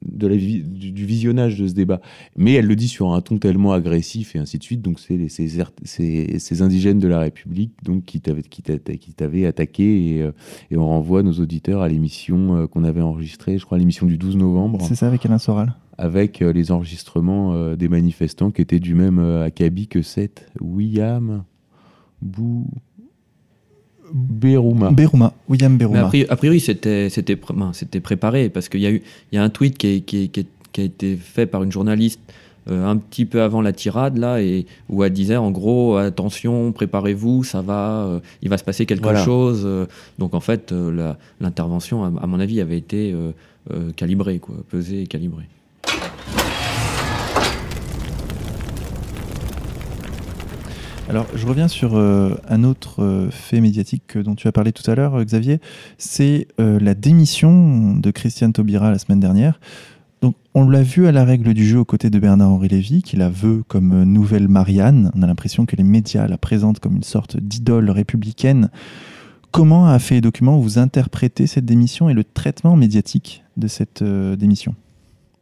de 0.06 0.28
la 0.28 0.36
du, 0.36 0.92
du 0.92 1.06
visionnage 1.06 1.58
de 1.60 1.68
ce 1.68 1.74
débat. 1.74 2.02
Mais 2.36 2.54
elle 2.54 2.68
le 2.68 2.76
dit 2.76 2.88
sur 2.88 3.12
un 3.12 3.22
ton 3.22 3.38
tellement 3.38 3.74
agressif 3.74 4.36
et 4.36 4.40
ainsi 4.40 4.58
de 4.58 4.64
suite. 4.64 4.82
Donc, 4.82 5.00
c'est 5.00 5.28
ces, 5.30 6.62
indigènes 6.62 7.00
de 7.00 7.08
la 7.08 7.20
République 7.20 7.74
donc, 7.84 8.04
qui 8.06 8.22
t'avaient 8.22 9.46
attaqué. 9.46 10.16
Et, 10.16 10.22
euh, 10.22 10.32
et 10.72 10.78
on 10.78 10.88
renvoie 10.88 11.24
nos 11.24 11.34
auditeurs 11.34 11.82
à 11.82 11.88
l'émission 11.88 12.56
euh, 12.56 12.68
qu'on 12.68 12.84
avait 12.84 13.02
enregistrée, 13.02 13.58
je 13.58 13.66
crois, 13.66 13.78
l'émission 13.78 14.06
du 14.06 14.18
12 14.18 14.38
novembre, 14.38 14.80
C'est 14.88 14.96
ça 14.96 15.08
avec 15.08 15.26
Alain 15.26 15.38
Soral 15.38 15.76
avec 16.00 16.42
euh, 16.42 16.52
les 16.52 16.72
enregistrements 16.72 17.76
des 17.76 17.88
manifestants 17.88 18.50
qui 18.50 18.64
étaient 18.64 18.80
du 18.80 18.96
même 18.96 19.20
acabit 19.20 19.88
que 19.88 20.02
cette 20.02 20.48
William 20.60 21.44
Bou. 22.20 22.66
Beruma. 24.12 24.92
Beruma. 24.92 25.34
William 25.48 25.78
Beruma. 25.78 26.02
a 26.06 26.08
priori, 26.10 26.28
a 26.30 26.36
priori, 26.36 26.60
c'était 26.60 27.10
c'était 27.10 27.36
pr- 27.36 27.56
ben, 27.56 27.72
c'était 27.74 28.00
préparé 28.00 28.50
parce 28.50 28.70
qu'il 28.70 28.82
y 28.82 28.86
a 28.88 28.92
eu 28.92 29.02
il 29.32 29.36
y 29.36 29.38
a 29.38 29.44
un 29.44 29.50
tweet 29.50 29.78
qui, 29.78 29.88
est- 29.88 30.02
qui, 30.02 30.24
est- 30.24 30.28
qui 30.28 30.40
est- 30.42 30.48
qui 30.72 30.82
a 30.82 30.84
été 30.84 31.16
fait 31.16 31.46
par 31.46 31.64
une 31.64 31.72
journaliste 31.72 32.20
euh, 32.70 32.86
un 32.88 32.98
petit 32.98 33.26
peu 33.26 33.42
avant 33.42 33.62
la 33.62 33.74
tirade 33.74 34.18
là 34.18 34.42
et 34.42 34.66
où 34.90 35.04
elle 35.04 35.12
disait 35.14 35.36
en 35.38 35.52
gros 35.52 35.98
attention 35.98 36.72
préparez-vous 36.72 37.44
ça 37.44 37.62
va 37.62 38.06
euh, 38.06 38.20
il 38.42 38.50
va 38.50 38.58
se 38.58 38.64
passer 38.64 38.86
quelque 38.86 39.04
Voilà. 39.04 39.24
chose 39.24 39.64
euh. 39.66 39.86
donc 40.18 40.34
en 40.34 40.40
fait 40.40 40.72
euh, 40.72 41.14
l'intervention 41.42 42.04
à, 42.06 42.08
à 42.24 42.26
mon 42.28 42.40
avis 42.40 42.62
avait 42.62 42.78
été 42.78 43.12
euh, 43.12 43.32
euh, 43.72 43.92
calibrée 43.96 44.40
quoi 44.40 44.56
pesée 44.70 45.02
et 45.04 45.08
calibrée 45.08 45.44
Alors, 51.10 51.28
je 51.36 51.46
reviens 51.46 51.68
sur 51.68 51.96
euh, 51.96 52.36
un 52.50 52.64
autre 52.64 53.04
euh, 53.04 53.30
fait 53.30 53.60
médiatique 53.62 54.04
que- 54.08 54.20
dont 54.20 54.36
tu 54.36 54.48
as 54.48 54.52
parlé 54.52 54.72
tout 54.72 54.90
à 54.90 54.96
l'heure, 54.96 55.16
euh, 55.16 55.24
Xavier. 55.24 55.60
C'est 55.98 56.48
la 56.58 56.96
démission 56.96 57.96
de 57.96 58.12
Christiane 58.12 58.54
Taubira 58.54 58.90
la 58.90 58.98
semaine 58.98 59.20
dernière. 59.20 59.60
Donc, 60.22 60.36
on 60.54 60.68
l'a 60.68 60.82
vu 60.82 61.06
à 61.08 61.12
la 61.12 61.26
règle 61.26 61.54
du 61.54 61.68
jeu 61.68 61.80
aux 61.80 61.86
côtés 61.86 62.10
de 62.10 62.18
Bernard-Henri 62.20 62.70
Lévy, 62.70 63.02
qui 63.02 63.18
la 63.18 63.30
veut 63.30 63.64
comme 63.68 64.04
nouvelle 64.04 64.48
Marianne. 64.48 65.12
On 65.16 65.22
a 65.22 65.28
l'impression 65.28 65.66
que 65.66 65.76
les 65.76 65.84
médias 65.84 66.28
la 66.28 66.38
présentent 66.38 66.80
comme 66.80 66.96
une 66.96 67.04
sorte 67.04 67.38
d'idole 67.38 67.90
républicaine. 67.90 68.70
Comment 69.52 69.88
a 69.88 70.00
fait 70.00 70.16
les 70.16 70.22
documents 70.22 70.58
vous 70.58 70.80
interprétez 70.80 71.46
cette 71.48 71.66
démission 71.66 72.10
et 72.10 72.14
le 72.14 72.24
traitement 72.24 72.76
médiatique 72.76 73.44
de 73.58 73.68
cette 73.68 74.04
démission? 74.04 74.74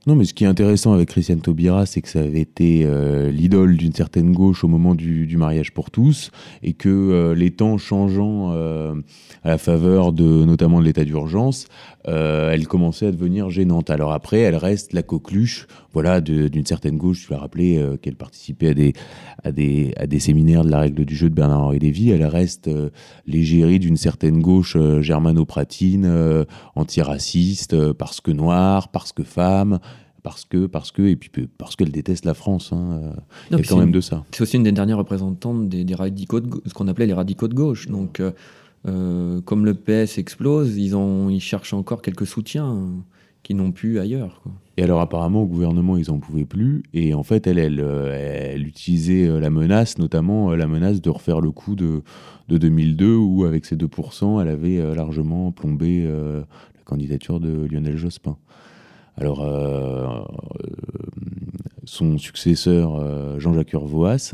Non, 0.08 0.16
mais 0.16 0.26
ce 0.26 0.34
qui 0.34 0.46
est 0.46 0.48
intéressant 0.48 0.94
avec 0.94 1.10
Christiane 1.10 1.42
Taubira, 1.42 1.86
c'est 1.86 2.02
que 2.02 2.10
ça 2.10 2.22
avait 2.22 2.42
été 2.42 2.86
euh, 2.86 3.30
l'idole 3.30 3.78
d'une 3.78 3.94
certaine 3.94 4.34
gauche 4.34 4.64
au 4.64 4.68
moment 4.68 4.96
du, 4.96 5.38
mariage 5.38 5.74
pour 5.74 5.92
tous, 5.92 6.32
et 6.64 6.74
que 6.74 6.90
euh, 6.90 7.36
les 7.36 7.52
temps 7.52 7.78
changeant 7.78 8.50
euh, 8.52 8.96
à 9.44 9.50
la 9.50 9.58
faveur 9.60 10.12
de 10.12 10.24
notamment 10.44 10.80
de 10.80 10.86
l'état 10.86 11.06
d'urgence, 11.06 11.68
elle 12.04 12.68
commençait 12.68 13.06
à 13.06 13.12
devenir 13.12 13.52
gênante. 13.52 13.92
Alors 13.92 14.12
après, 14.12 14.40
elle 14.40 14.56
reste 14.56 14.94
la 14.94 15.04
coqueluche, 15.04 15.68
voilà, 15.94 16.20
d'une 16.20 16.66
certaine 16.66 16.98
gauche. 16.98 17.28
Tu 17.28 17.32
l'as 17.32 17.38
rappelé 17.38 17.80
qu'elle 18.02 18.16
participait 18.16 18.70
à 18.70 18.74
des, 18.74 18.94
à 19.44 19.52
des 19.52 19.94
à 19.98 20.08
des 20.08 20.20
séminaires 20.20 20.64
de 20.64 20.72
la 20.72 20.80
règle 20.80 21.06
du 21.06 21.16
jeu 21.16 21.30
de 21.30 21.36
Bernard-Henri 21.36 21.78
Lévy. 21.78 22.10
Elle 22.10 22.26
reste 22.26 22.72
l'égérie 23.28 23.78
d'une 23.78 23.98
certaine 23.98 24.42
gauche 24.42 24.76
germano-pratine, 25.02 26.46
antiraciste, 26.76 27.92
parce 27.94 28.20
que 28.20 28.32
noire, 28.32 28.88
parce 28.88 29.12
que 29.12 29.22
femme 29.22 29.78
parce 30.24 30.46
que, 30.46 30.66
parce 30.68 30.92
que, 30.92 31.02
et 31.02 31.16
puis 31.16 31.30
parce 31.58 31.76
qu'elle 31.76 31.92
déteste 31.92 32.26
la 32.26 32.34
France. 32.34 32.72
hein, 32.74 33.00
euh, 33.04 33.12
Il 33.50 33.58
y 33.58 33.60
a 33.60 33.64
quand 33.64 33.70
c'est 33.70 33.76
même 33.76 33.88
une- 33.88 33.94
de 33.94 34.02
ça. 34.02 34.24
C'est 34.32 34.42
aussi 34.42 34.58
une 34.58 34.64
des 34.64 34.72
dernières 34.72 34.98
représentantes 34.98 35.68
des, 35.70 35.84
des 35.84 35.96
radicaux, 35.96 36.40
de 36.40 36.50
ce 36.66 36.74
qu'on 36.74 36.88
appelait 36.88 37.08
les 37.08 37.14
radicaux 37.14 37.48
de 37.48 37.54
gauche. 37.56 37.88
Donc, 37.88 38.20
euh, 38.20 38.32
euh, 38.88 39.42
comme 39.42 39.66
le 39.66 39.74
PS 39.74 40.18
explose, 40.18 40.78
ils, 40.78 40.96
ont, 40.96 41.30
ils 41.30 41.40
cherchent 41.40 41.74
encore 41.74 42.02
quelques 42.02 42.26
soutiens 42.26 42.72
euh, 42.74 42.86
qu'ils 43.44 43.56
n'ont 43.56 43.72
plus 43.72 44.00
ailleurs. 44.00 44.40
quoi. 44.44 44.52
Et 44.78 44.84
alors 44.84 45.02
apparemment 45.02 45.44
au 45.44 45.48
gouvernement 45.48 45.98
ils 45.98 46.10
en 46.10 46.18
pouvaient 46.20 46.46
plus 46.46 46.82
et 46.94 47.14
en 47.14 47.22
fait 47.24 47.46
elle 47.46 47.60
elle, 47.60 47.80
elle 47.80 48.66
utilisait 48.66 49.28
la 49.40 49.50
menace 49.52 49.98
notamment 50.00 50.52
la 50.56 50.66
menace 50.66 51.02
de 51.02 51.10
refaire 51.10 51.40
le 51.42 51.52
coup 51.52 51.76
de, 51.76 52.02
de 52.48 52.58
2002 52.58 53.16
où 53.16 53.44
avec 53.44 53.66
ses 53.66 53.76
2% 53.76 54.42
elle 54.42 54.48
avait 54.48 54.96
largement 54.96 55.52
plombé 55.52 56.04
euh, 56.08 56.40
la 56.76 56.84
candidature 56.86 57.40
de 57.40 57.68
Lionel 57.70 57.98
Jospin. 57.98 58.38
Alors 59.18 59.42
euh, 59.42 60.08
euh, 60.08 60.22
son 61.86 62.18
successeur 62.18 62.96
euh, 62.96 63.40
Jean-Jacques 63.40 63.74
Urvoas 63.74 64.34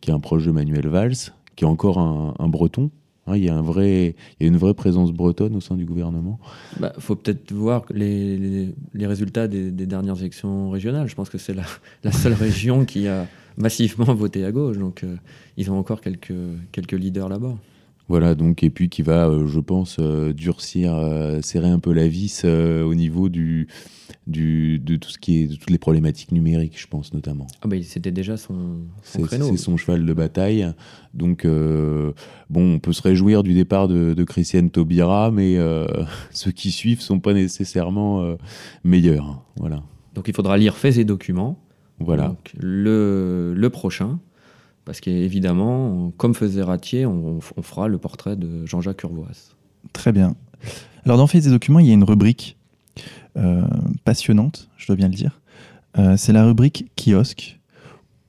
qui 0.00 0.10
est 0.10 0.14
un 0.14 0.20
proche 0.20 0.44
de 0.46 0.50
Manuel 0.50 0.88
Valls 0.88 1.32
qui 1.56 1.64
est 1.64 1.68
encore 1.68 1.98
un, 1.98 2.34
un 2.38 2.48
breton. 2.48 2.90
hein, 3.26 3.36
il 3.36 3.44
y 3.44 3.48
a 3.48 3.54
un 3.56 3.62
vrai, 3.62 4.14
il 4.38 4.42
y 4.42 4.46
a 4.46 4.48
une 4.48 4.56
vraie 4.56 4.74
présence 4.74 5.12
bretonne 5.12 5.54
au 5.56 5.60
sein 5.60 5.76
du 5.76 5.84
gouvernement. 5.84 6.38
Bah, 6.78 6.92
faut 6.98 7.16
peut-être 7.16 7.52
voir 7.52 7.84
les, 7.92 8.36
les, 8.36 8.74
les 8.94 9.06
résultats 9.06 9.46
des, 9.46 9.70
des 9.70 9.86
dernières 9.86 10.18
élections 10.18 10.70
régionales. 10.70 11.06
Je 11.08 11.14
pense 11.14 11.28
que 11.28 11.38
c'est 11.38 11.54
la, 11.54 11.64
la 12.02 12.12
seule 12.12 12.32
région 12.48 12.84
qui 12.84 13.08
a 13.08 13.26
massivement 13.56 14.14
voté 14.14 14.44
à 14.44 14.52
gauche. 14.52 14.78
Donc, 14.78 15.04
euh, 15.04 15.16
ils 15.56 15.70
ont 15.70 15.78
encore 15.78 16.00
quelques, 16.00 16.32
quelques 16.72 16.92
leaders 16.92 17.28
là-bas. 17.28 17.56
Voilà, 18.08 18.34
donc, 18.34 18.62
et 18.64 18.70
puis 18.70 18.88
qui 18.88 19.02
va, 19.02 19.28
euh, 19.28 19.46
je 19.46 19.60
pense, 19.60 19.98
euh, 20.00 20.32
durcir, 20.32 20.98
serrer 21.42 21.68
un 21.68 21.78
peu 21.78 21.92
la 21.92 22.08
vis 22.08 22.44
au 22.44 22.94
niveau 22.94 23.28
du, 23.28 23.68
du, 24.26 24.78
de 24.78 24.96
tout 24.96 25.10
ce 25.10 25.18
qui 25.18 25.42
est, 25.42 25.46
de 25.46 25.54
toutes 25.54 25.70
les 25.70 25.78
problématiques 25.78 26.32
numériques, 26.32 26.80
je 26.80 26.86
pense, 26.86 27.12
notamment. 27.12 27.46
Ah 27.62 27.68
bah, 27.68 27.76
c'était 27.82 28.10
déjà 28.10 28.36
son, 28.36 28.54
son 29.02 29.18
C'est 29.20 29.22
créneau. 29.22 29.48
c'est 29.50 29.56
son 29.56 29.76
cheval 29.76 30.04
de 30.04 30.12
bataille. 30.12 30.72
Donc, 31.14 31.44
euh, 31.44 32.12
bon, 32.48 32.74
on 32.74 32.78
peut 32.78 32.92
se 32.92 33.02
réjouir 33.02 33.42
du 33.42 33.54
départ 33.54 33.88
de, 33.88 34.14
de 34.14 34.24
Christiane 34.24 34.70
Taubira, 34.70 35.30
mais 35.30 35.56
euh, 35.56 35.86
ceux 36.30 36.52
qui 36.52 36.70
suivent 36.70 37.00
sont 37.00 37.20
pas 37.20 37.32
nécessairement 37.34 38.22
euh, 38.22 38.36
meilleurs. 38.84 39.42
Voilà. 39.56 39.82
Donc, 40.14 40.28
il 40.28 40.34
faudra 40.34 40.56
lire 40.56 40.76
Faits 40.76 40.98
et 40.98 41.04
Documents. 41.04 41.58
Voilà. 41.98 42.28
Donc, 42.28 42.52
le, 42.58 43.52
le 43.54 43.70
prochain. 43.70 44.18
Parce 44.84 45.00
qu'évidemment, 45.00 46.12
comme 46.16 46.34
faisait 46.34 46.62
Ratier, 46.62 47.06
on, 47.06 47.38
on 47.56 47.62
fera 47.62 47.86
le 47.86 47.98
portrait 47.98 48.34
de 48.34 48.64
Jean-Jacques 48.66 49.02
Urvoas. 49.02 49.54
Très 49.92 50.10
bien. 50.10 50.34
Alors, 51.04 51.18
dans 51.18 51.26
Faits 51.26 51.46
et 51.46 51.50
documents, 51.50 51.78
il 51.78 51.86
y 51.86 51.90
a 51.90 51.94
une 51.94 52.04
rubrique 52.04 52.56
passionnante, 54.04 54.68
je 54.76 54.86
dois 54.86 54.96
bien 54.96 55.08
le 55.08 55.14
dire. 55.14 55.40
Euh, 55.98 56.16
c'est 56.16 56.32
la 56.32 56.44
rubrique 56.44 56.90
kiosque, 56.96 57.58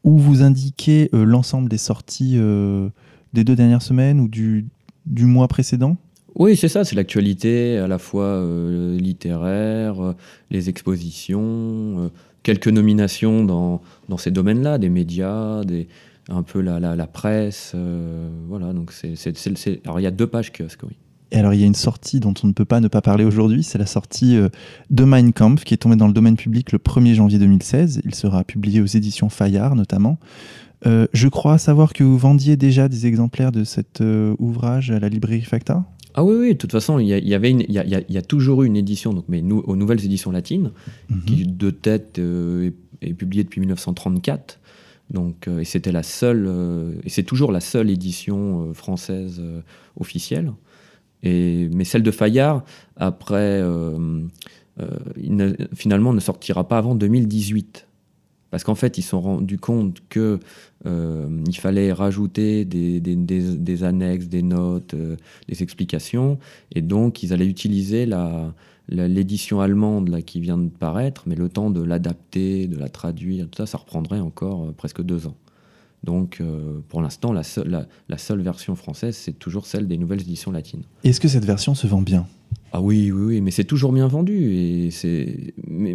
où 0.03 0.17
vous 0.17 0.41
indiquez 0.41 1.09
euh, 1.13 1.23
l'ensemble 1.23 1.69
des 1.69 1.77
sorties 1.77 2.35
euh, 2.37 2.89
des 3.33 3.43
deux 3.43 3.55
dernières 3.55 3.81
semaines 3.81 4.19
ou 4.19 4.27
du, 4.27 4.65
mois 5.07 5.47
précédent? 5.47 5.97
Oui, 6.35 6.55
c'est 6.55 6.69
ça, 6.69 6.83
c'est 6.83 6.95
l'actualité 6.95 7.77
à 7.77 7.87
la 7.87 7.97
fois 7.97 8.23
euh, 8.23 8.97
littéraire, 8.97 10.01
euh, 10.03 10.15
les 10.49 10.69
expositions, 10.69 11.41
euh, 11.41 12.09
quelques 12.41 12.69
nominations 12.69 13.43
dans, 13.43 13.81
ces 14.17 14.31
domaines-là, 14.31 14.77
des 14.77 14.89
médias, 14.89 15.63
des, 15.63 15.87
un 16.29 16.41
peu 16.41 16.61
la, 16.61 16.79
la, 16.79 17.07
presse. 17.07 17.73
euh, 17.75 18.29
voilà, 18.47 18.73
donc 18.73 18.91
c'est. 18.91 19.13
Alors 19.85 19.99
il 19.99 20.03
y 20.03 20.07
a 20.07 20.11
deux 20.11 20.27
pages 20.27 20.51
kiosques, 20.51 20.83
oui. 20.83 20.95
Et 21.31 21.37
alors, 21.37 21.53
il 21.53 21.61
y 21.61 21.63
a 21.63 21.67
une 21.67 21.75
sortie 21.75 22.19
dont 22.19 22.33
on 22.43 22.47
ne 22.47 22.51
peut 22.51 22.65
pas 22.65 22.79
ne 22.81 22.87
pas 22.89 23.01
parler 23.01 23.23
aujourd'hui, 23.23 23.63
c'est 23.63 23.77
la 23.77 23.85
sortie 23.85 24.35
euh, 24.35 24.49
de 24.89 25.03
Mein 25.05 25.31
Kampf, 25.31 25.63
qui 25.63 25.73
est 25.73 25.77
tombée 25.77 25.95
dans 25.95 26.07
le 26.07 26.13
domaine 26.13 26.35
public 26.35 26.71
le 26.73 26.77
1er 26.77 27.13
janvier 27.13 27.39
2016. 27.39 28.01
Il 28.03 28.13
sera 28.15 28.43
publié 28.43 28.81
aux 28.81 28.85
éditions 28.85 29.29
Fayard, 29.29 29.75
notamment. 29.75 30.17
Euh, 30.85 31.07
je 31.13 31.27
crois 31.29 31.57
savoir 31.57 31.93
que 31.93 32.03
vous 32.03 32.17
vendiez 32.17 32.57
déjà 32.57 32.89
des 32.89 33.05
exemplaires 33.05 33.51
de 33.51 33.63
cet 33.63 34.01
euh, 34.01 34.35
ouvrage 34.39 34.91
à 34.91 34.99
la 34.99 35.07
librairie 35.09 35.41
Facta. 35.43 35.85
Ah 36.15 36.25
oui, 36.25 36.35
oui, 36.37 36.47
de 36.53 36.57
toute 36.57 36.71
façon, 36.73 36.99
il 36.99 37.05
y, 37.05 37.29
y 37.29 37.33
avait 37.33 37.51
une- 37.51 37.61
il 37.61 37.71
y 37.73 37.79
a, 37.79 37.85
y 37.85 38.03
y 38.09 38.21
toujours 38.23 38.63
eu 38.63 38.67
une 38.67 38.75
édition, 38.75 39.13
donc, 39.13 39.23
mais 39.29 39.41
nous, 39.41 39.59
aux 39.59 39.77
nouvelles 39.77 40.03
éditions 40.03 40.31
latines, 40.31 40.71
Mhm. 41.09 41.21
qui 41.25 41.45
de 41.47 41.69
tête 41.69 42.19
euh, 42.19 42.71
est, 43.01 43.09
est 43.09 43.13
publiée 43.13 43.45
depuis 43.45 43.61
1934. 43.61 44.59
Donc, 45.11 45.47
et 45.59 45.65
c'était 45.65 45.91
la 45.91 46.03
seule, 46.03 46.49
et 47.03 47.09
c'est 47.09 47.23
toujours 47.23 47.51
la 47.51 47.59
seule 47.59 47.89
édition 47.89 48.73
française 48.73 49.41
officielle. 49.99 50.53
Mais 51.23 51.83
celle 51.83 52.03
de 52.03 52.11
Fayard, 52.11 52.63
après, 52.95 53.61
euh, 53.61 54.21
euh, 54.79 55.55
finalement, 55.75 56.13
ne 56.13 56.19
sortira 56.19 56.67
pas 56.67 56.77
avant 56.77 56.95
2018. 56.95 57.87
Parce 58.49 58.65
qu'en 58.65 58.75
fait, 58.75 58.97
ils 58.97 59.01
se 59.01 59.09
sont 59.09 59.21
rendus 59.21 59.57
compte 59.57 60.01
que 60.09 60.39
euh, 60.85 61.43
fallait 61.53 61.93
rajouter 61.93 62.65
des, 62.65 63.83
annexes, 63.83 64.27
des 64.27 64.41
notes, 64.41 64.93
des 65.47 65.63
explications, 65.63 66.37
et 66.75 66.81
donc 66.81 67.23
ils 67.23 67.31
allaient 67.31 67.45
utiliser 67.45 68.05
l'édition 68.89 69.61
allemande 69.61 70.09
là, 70.09 70.21
qui 70.21 70.41
vient 70.41 70.57
de 70.57 70.67
paraître, 70.67 71.23
mais 71.27 71.35
le 71.35 71.47
temps 71.47 71.69
de 71.69 71.81
l'adapter, 71.81 72.67
de 72.67 72.77
la 72.77 72.89
traduire, 72.89 73.47
tout 73.49 73.57
ça, 73.57 73.65
ça 73.65 73.77
reprendrait 73.77 74.19
encore 74.19 74.73
presque 74.73 75.01
deux 75.01 75.27
ans. 75.27 75.37
Donc, 76.03 76.39
euh, 76.41 76.79
pour 76.89 77.01
l'instant, 77.01 77.31
la, 77.31 77.43
seule- 77.43 77.67
la- 77.69 77.87
la 78.09 78.17
seule 78.17 78.41
version 78.41 78.75
française, 78.75 79.15
c'est 79.15 79.37
toujours 79.37 79.65
celle 79.67 79.87
des 79.87 79.97
nouvelles 79.97 80.21
éditions 80.21 80.51
latines. 80.51 80.83
Est-ce 81.03 81.19
que 81.19 81.27
cette 81.27 81.45
version 81.45 81.75
se 81.75 81.85
vend 81.87 82.01
bien? 82.01 82.25
Ah 82.73 82.81
oui, 82.81 83.11
oui, 83.11 83.21
oui, 83.35 83.41
mais 83.41 83.51
c'est 83.51 83.65
toujours 83.65 83.91
bien 83.91 84.07
vendu. 84.07 84.53
Et 84.55 84.89
c'est... 84.91 85.53
Mais, 85.67 85.93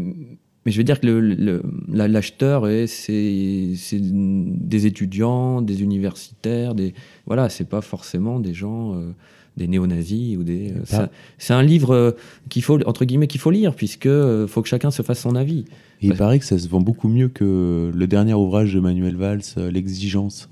mais 0.64 0.72
je 0.72 0.78
veux 0.78 0.84
dire 0.84 1.00
que 1.00 1.06
le, 1.06 1.20
le- 1.20 1.62
la- 1.92 2.06
l'acheteur, 2.08 2.68
est- 2.68 2.86
c'est, 2.86 3.72
c'est 3.76 4.00
des 4.00 4.86
étudiants, 4.86 5.60
des 5.62 5.82
universitaires, 5.82 6.74
des... 6.76 6.94
voilà, 7.26 7.48
c'est 7.48 7.68
pas 7.68 7.80
forcément 7.80 8.38
des 8.40 8.54
gens, 8.54 8.94
euh, 8.94 9.10
des 9.56 9.66
néo-nazis 9.68 10.36
ou 10.36 10.42
des. 10.44 10.72
euh, 10.92 11.06
c'est, 11.38 11.52
un- 11.54 11.62
livre 11.62 11.90
euh, 11.94 12.10
qu'il 12.48 12.62
faut, 12.62 12.78
entre 12.86 13.04
guillemets, 13.04 13.26
qu'il 13.26 13.40
faut 13.40 13.50
lire, 13.50 13.74
puisque 13.74 14.06
euh, 14.06 14.46
faut 14.46 14.62
que 14.62 14.68
chacun 14.68 14.90
se 14.90 15.02
fasse 15.02 15.20
son 15.20 15.34
avis. 15.34 15.60
Et 16.00 16.06
il 16.06 16.08
Parce- 16.10 16.18
paraît 16.18 16.38
que 16.38 16.44
ça 16.44 16.58
se 16.58 16.68
vend 16.68 16.80
beaucoup 16.80 17.08
mieux 17.08 17.28
que 17.28 17.90
le 17.94 18.06
dernier 18.06 18.34
ouvrage 18.34 18.74
de 18.74 18.80
Manuel 18.80 19.16
Valls, 19.16 19.40
euh, 19.56 19.70
L'exigence. 19.70 20.50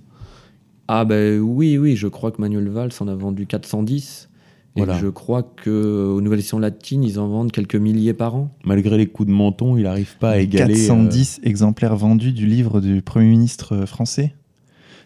Ah 0.88 1.05
ben 1.05 1.40
oui, 1.40 1.79
oui, 1.79 1.97
je 1.97 2.09
crois 2.09 2.31
que 2.31 2.40
Manuel 2.40 2.69
Valls 2.69 2.90
en 3.01 3.09
a 3.09 3.14
vendu 3.14 3.47
410. 3.47 4.29
Et 4.77 4.81
Voilà. 4.81 4.99
je 4.99 5.07
crois 5.07 5.43
qu'aux 5.45 6.21
nouvelles 6.21 6.40
éditions 6.40 6.59
latines, 6.59 7.05
ils 7.05 7.21
en 7.21 7.29
vendent 7.29 7.53
quelques 7.53 7.77
milliers 7.77 8.12
par 8.12 8.35
an. 8.35 8.51
Malgré 8.64 8.97
les 8.99 9.07
coups 9.07 9.29
de 9.29 9.33
menton, 9.33 9.77
il 9.77 9.85
n'arrive 9.85 10.17
pas 10.19 10.31
à 10.31 10.38
égaler. 10.38 10.75
euh, 10.75 10.88
410 10.88 11.40
exemplaires 11.45 11.95
vendus 11.97 12.33
du 12.33 12.47
livre 12.47 12.81
du 12.81 13.01
Premier 13.01 13.29
ministre 13.29 13.87
français. 13.87 14.35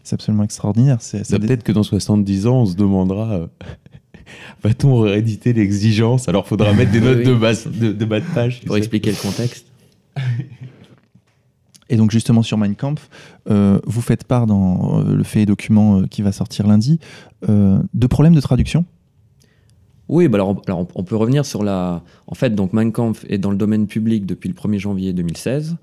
C'est 0.05 0.15
absolument 0.15 0.45
extraordinaire. 0.45 0.99
Dé- 1.13 1.39
Peut-être 1.39 1.65
que 1.65 1.73
dans 1.73 1.83
70 1.83 2.47
ans, 2.47 2.63
on 2.63 2.67
se 2.67 2.77
demandera 2.77 3.31
euh, 3.35 3.47
va-t-on 4.63 5.01
rééditer 5.01 5.53
l'exigence 5.53 6.29
Alors, 6.29 6.47
faudra 6.47 6.73
mettre 6.73 6.93
des 6.93 7.01
notes 7.03 7.19
oui. 7.19 7.25
de, 7.25 7.35
bas, 7.35 7.53
de, 7.55 7.93
de 7.93 8.05
bas 8.05 8.21
de 8.21 8.25
page. 8.35 8.61
Pour 8.63 8.75
sais. 8.75 8.79
expliquer 8.79 9.11
le 9.11 9.17
contexte. 9.17 9.67
Et 11.91 11.97
donc 11.97 12.11
justement 12.11 12.43
sur 12.43 12.59
Mein 12.59 12.75
Kampf, 12.75 13.09
euh, 13.51 13.79
vous 13.87 14.03
faites 14.03 14.25
part 14.25 14.47
dans 14.47 15.01
euh, 15.01 15.15
le 15.15 15.23
fait 15.25 15.43
et 15.43 15.47
document 15.47 16.01
euh, 16.01 16.07
qui 16.07 16.21
va 16.21 16.33
sortir 16.33 16.67
lundi 16.67 17.01
euh, 17.49 17.79
de 17.95 18.07
problèmes 18.07 18.35
de 18.35 18.41
traduction? 18.43 18.85
Oui, 20.09 20.29
bah 20.29 20.37
alors, 20.37 20.51
on- 20.51 20.61
alors 20.67 20.81
on, 20.81 20.89
on 20.97 21.05
peut 21.05 21.17
revenir 21.17 21.47
sur 21.47 21.63
la. 21.63 22.03
En 22.27 22.35
fait, 22.35 22.55
donc 22.55 22.73
Mein 22.75 22.93
Kampf 22.93 23.25
est 23.29 23.39
dans 23.39 23.51
le 23.51 23.57
domaine 23.57 23.87
public 23.87 24.27
depuis 24.27 24.49
le 24.49 24.55
1er 24.55 24.79
janvier 24.79 25.13
2016. 25.15 25.77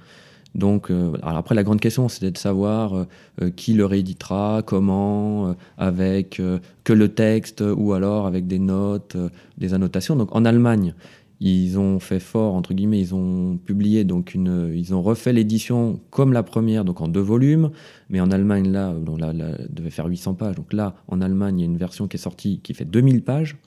Donc, 0.56 0.90
euh, 0.90 1.12
après, 1.22 1.54
la 1.54 1.64
grande 1.64 1.82
question, 1.82 2.08
c'était 2.10 2.32
de 2.32 2.38
savoir 2.38 2.96
euh, 2.96 3.06
euh, 3.42 3.50
qui 3.52 3.74
le 3.74 3.86
rééditera, 3.86 4.62
comment, 4.66 5.54
avec 5.78 6.42
que 6.84 6.94
le 6.94 7.10
texte 7.10 7.62
ou 7.76 7.94
alors 7.94 8.26
avec 8.26 8.48
des 8.48 8.60
notes, 8.60 9.18
des 9.58 9.74
annotations. 9.74 10.16
Donc, 10.16 10.34
en 10.34 10.46
Allemagne, 10.46 10.96
ils 11.42 11.78
ont 11.78 12.00
fait 12.00 12.22
fort, 12.22 12.56
entre 12.56 12.74
guillemets, 12.74 13.00
ils 13.02 13.14
ont 13.14 13.58
publié, 13.58 14.06
donc 14.06 14.34
une, 14.34 14.72
ils 14.74 14.96
ont 14.96 15.02
refait 15.02 15.34
l'édition 15.34 16.00
comme 16.10 16.32
la 16.32 16.44
première, 16.44 16.86
donc 16.86 17.02
en 17.02 17.10
deux 17.10 17.20
volumes. 17.20 17.72
Mais 18.10 18.22
en 18.22 18.32
Allemagne, 18.32 18.72
là, 18.72 18.94
bon, 18.94 19.18
devait 19.18 19.90
faire 19.90 20.06
800 20.08 20.36
pages. 20.36 20.56
Donc 20.56 20.72
là, 20.72 20.96
en 21.10 21.20
Allemagne, 21.22 21.60
il 21.60 21.62
y 21.64 21.66
a 21.66 21.70
une 21.70 21.78
version 21.78 22.08
qui 22.08 22.16
est 22.16 22.20
sortie 22.20 22.62
qui 22.64 22.74
fait 22.74 22.86
2000 22.86 23.22
pages. 23.24 23.58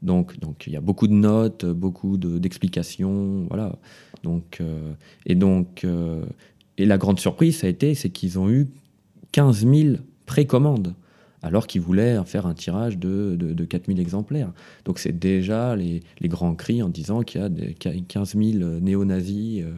Donc, 0.00 0.38
donc 0.40 0.64
il 0.66 0.72
y 0.72 0.76
a 0.76 0.80
beaucoup 0.80 1.06
de 1.06 1.12
notes, 1.12 1.64
beaucoup 1.64 2.16
de- 2.16 2.38
d'explications, 2.38 3.46
voilà. 3.48 3.76
Donc, 4.22 4.58
euh, 4.60 4.92
et 5.26 5.34
donc, 5.34 5.84
euh, 5.84 6.24
et 6.78 6.86
la 6.86 6.98
grande 6.98 7.18
surprise, 7.20 7.58
ça 7.58 7.66
a 7.66 7.70
été, 7.70 7.94
c'est 7.94 8.10
qu'ils 8.10 8.38
ont 8.38 8.48
eu 8.50 8.68
15 9.32 9.66
000 9.66 9.96
précommandes, 10.26 10.94
alors 11.44 11.66
qu'ils 11.66 11.80
voulaient 11.80 12.16
en 12.18 12.24
faire 12.24 12.46
un 12.46 12.54
tirage 12.54 12.98
de, 12.98 13.34
de, 13.36 13.52
de 13.52 13.64
4 13.64 13.86
000 13.86 13.98
exemplaires. 13.98 14.52
Donc, 14.84 15.00
c'est 15.00 15.18
déjà 15.18 15.74
les, 15.74 16.00
les 16.20 16.28
grands 16.28 16.54
cris 16.54 16.82
en 16.84 16.88
disant 16.88 17.22
qu'il 17.22 17.40
y 17.40 17.44
a 17.44 17.48
des, 17.48 17.74
qu'il 17.74 17.92
y 17.94 17.98
a 17.98 18.00
15 18.06 18.36
000 18.36 18.78
néo-nazis 18.80 19.62
euh, 19.64 19.72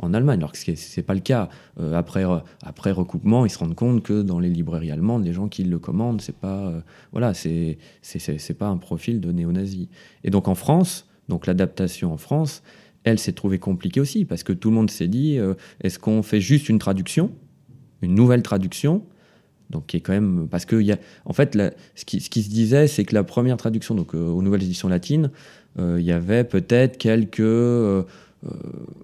en 0.00 0.12
Allemagne, 0.12 0.40
alors 0.40 0.52
que 0.52 0.58
ce 0.58 0.70
n'est 0.72 1.02
pas 1.04 1.14
le 1.14 1.20
cas. 1.20 1.48
Après, 1.94 2.24
après 2.62 2.90
recoupement, 2.90 3.46
ils 3.46 3.50
se 3.50 3.58
rendent 3.58 3.74
compte 3.74 4.02
que 4.02 4.20
dans 4.22 4.38
les 4.40 4.50
librairies 4.50 4.90
allemandes, 4.90 5.24
les 5.24 5.32
gens 5.32 5.48
qui 5.48 5.64
le 5.64 5.78
commandent, 5.78 6.20
c'est 6.20 6.36
pas, 6.36 6.66
euh, 6.68 6.80
voilà, 7.12 7.32
c'est 7.32 7.78
c'est- 8.02 8.18
c'est 8.18 8.38
c'est 8.38 8.54
pas 8.54 8.68
un 8.68 8.76
profil 8.76 9.20
de 9.20 9.32
néo-nazi. 9.32 9.88
Et 10.22 10.30
donc 10.30 10.48
en 10.48 10.54
France, 10.54 11.06
donc 11.28 11.46
l'adaptation 11.46 12.12
en 12.12 12.18
France, 12.18 12.62
elle 13.06 13.18
s'est 13.20 13.32
trouvée 13.32 13.58
compliquée 13.58 14.00
aussi 14.00 14.24
parce 14.24 14.42
que 14.42 14.52
tout 14.52 14.68
le 14.68 14.74
monde 14.74 14.90
s'est 14.90 15.06
dit, 15.06 15.38
euh, 15.38 15.54
est-ce 15.80 15.98
qu'on 15.98 16.22
fait 16.22 16.40
juste 16.40 16.68
une 16.68 16.78
traduction, 16.78 17.30
une 18.02 18.14
nouvelle 18.14 18.42
traduction? 18.42 19.04
Donc, 19.70 19.86
qui 19.86 19.96
est 19.96 20.00
quand 20.00 20.12
même. 20.12 20.46
Parce 20.48 20.64
que, 20.64 20.76
y 20.76 20.92
a, 20.92 20.98
en 21.24 21.32
fait, 21.32 21.58
ce, 21.94 22.04
qui, 22.04 22.20
se 22.20 22.48
disait, 22.48 22.86
c'est 22.86 23.04
que 23.04 23.14
la 23.14 23.24
première 23.24 23.56
traduction, 23.56 23.94
donc 23.94 24.14
euh, 24.14 24.28
aux 24.28 24.42
nouvelles 24.42 24.62
éditions 24.62 24.88
latines, 24.88 25.30
euh, 25.78 25.96
il 25.98 26.06
y 26.06 26.12
avait 26.12 26.44
peut-être 26.44 26.98
quelques. 26.98 27.40
euh, 27.40 28.02
euh, 28.44 28.48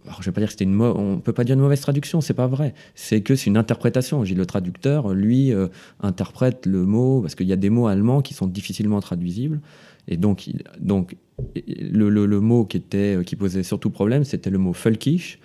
alors, 0.04 0.22
je 0.22 0.26
vais 0.26 0.32
pas 0.32 0.40
dire 0.40 0.48
que 0.48 0.52
c'était 0.52 0.64
une. 0.64 0.80
On 0.80 1.18
peut 1.18 1.32
pas 1.32 1.44
dire 1.44 1.54
une 1.54 1.62
mauvaise 1.62 1.80
traduction, 1.80 2.20
c'est 2.20 2.34
pas 2.34 2.46
vrai. 2.46 2.74
C'est 2.94 3.22
que 3.22 3.34
c'est 3.34 3.46
une 3.46 3.56
interprétation. 3.56 4.22
Le 4.22 4.46
traducteur, 4.46 5.14
lui, 5.14 5.52
euh, 5.52 5.68
interprète 6.00 6.66
le 6.66 6.84
mot, 6.84 7.20
parce 7.22 7.34
qu'il 7.34 7.48
y 7.48 7.52
a 7.52 7.56
des 7.56 7.70
mots 7.70 7.88
allemands 7.88 8.22
qui 8.22 8.34
sont 8.34 8.46
difficilement 8.46 9.00
traduisibles. 9.00 9.60
Et 10.08 10.16
donc, 10.16 10.48
donc 10.80 11.16
le, 11.66 12.08
le- 12.08 12.26
le 12.26 12.40
mot 12.40 12.64
qui, 12.64 12.76
était, 12.78 13.18
qui 13.26 13.36
posait 13.36 13.62
surtout 13.62 13.90
problème, 13.90 14.24
c'était 14.24 14.50
le 14.50 14.58
mot 14.58 14.72
völkisch, 14.72 15.38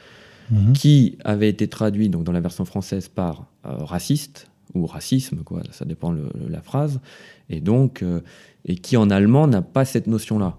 Mhm. 0.50 0.72
qui 0.74 1.18
avait 1.26 1.50
été 1.50 1.68
traduit 1.68 2.08
donc, 2.08 2.24
dans 2.24 2.32
la 2.32 2.40
version 2.40 2.64
française 2.64 3.10
par 3.10 3.48
euh, 3.66 3.72
raciste 3.84 4.50
ou 4.74 4.86
racisme, 4.86 5.44
quoi, 5.44 5.62
ça 5.72 5.84
dépend 5.84 6.12
le- 6.12 6.30
la 6.50 6.62
phrase, 6.62 7.02
et 7.50 7.60
donc 7.60 8.02
euh, 8.02 8.22
et 8.64 8.76
qui 8.76 8.96
en 8.96 9.10
allemand 9.10 9.46
n'a 9.48 9.62
pas 9.62 9.84
cette 9.84 10.08
notion-là, 10.08 10.56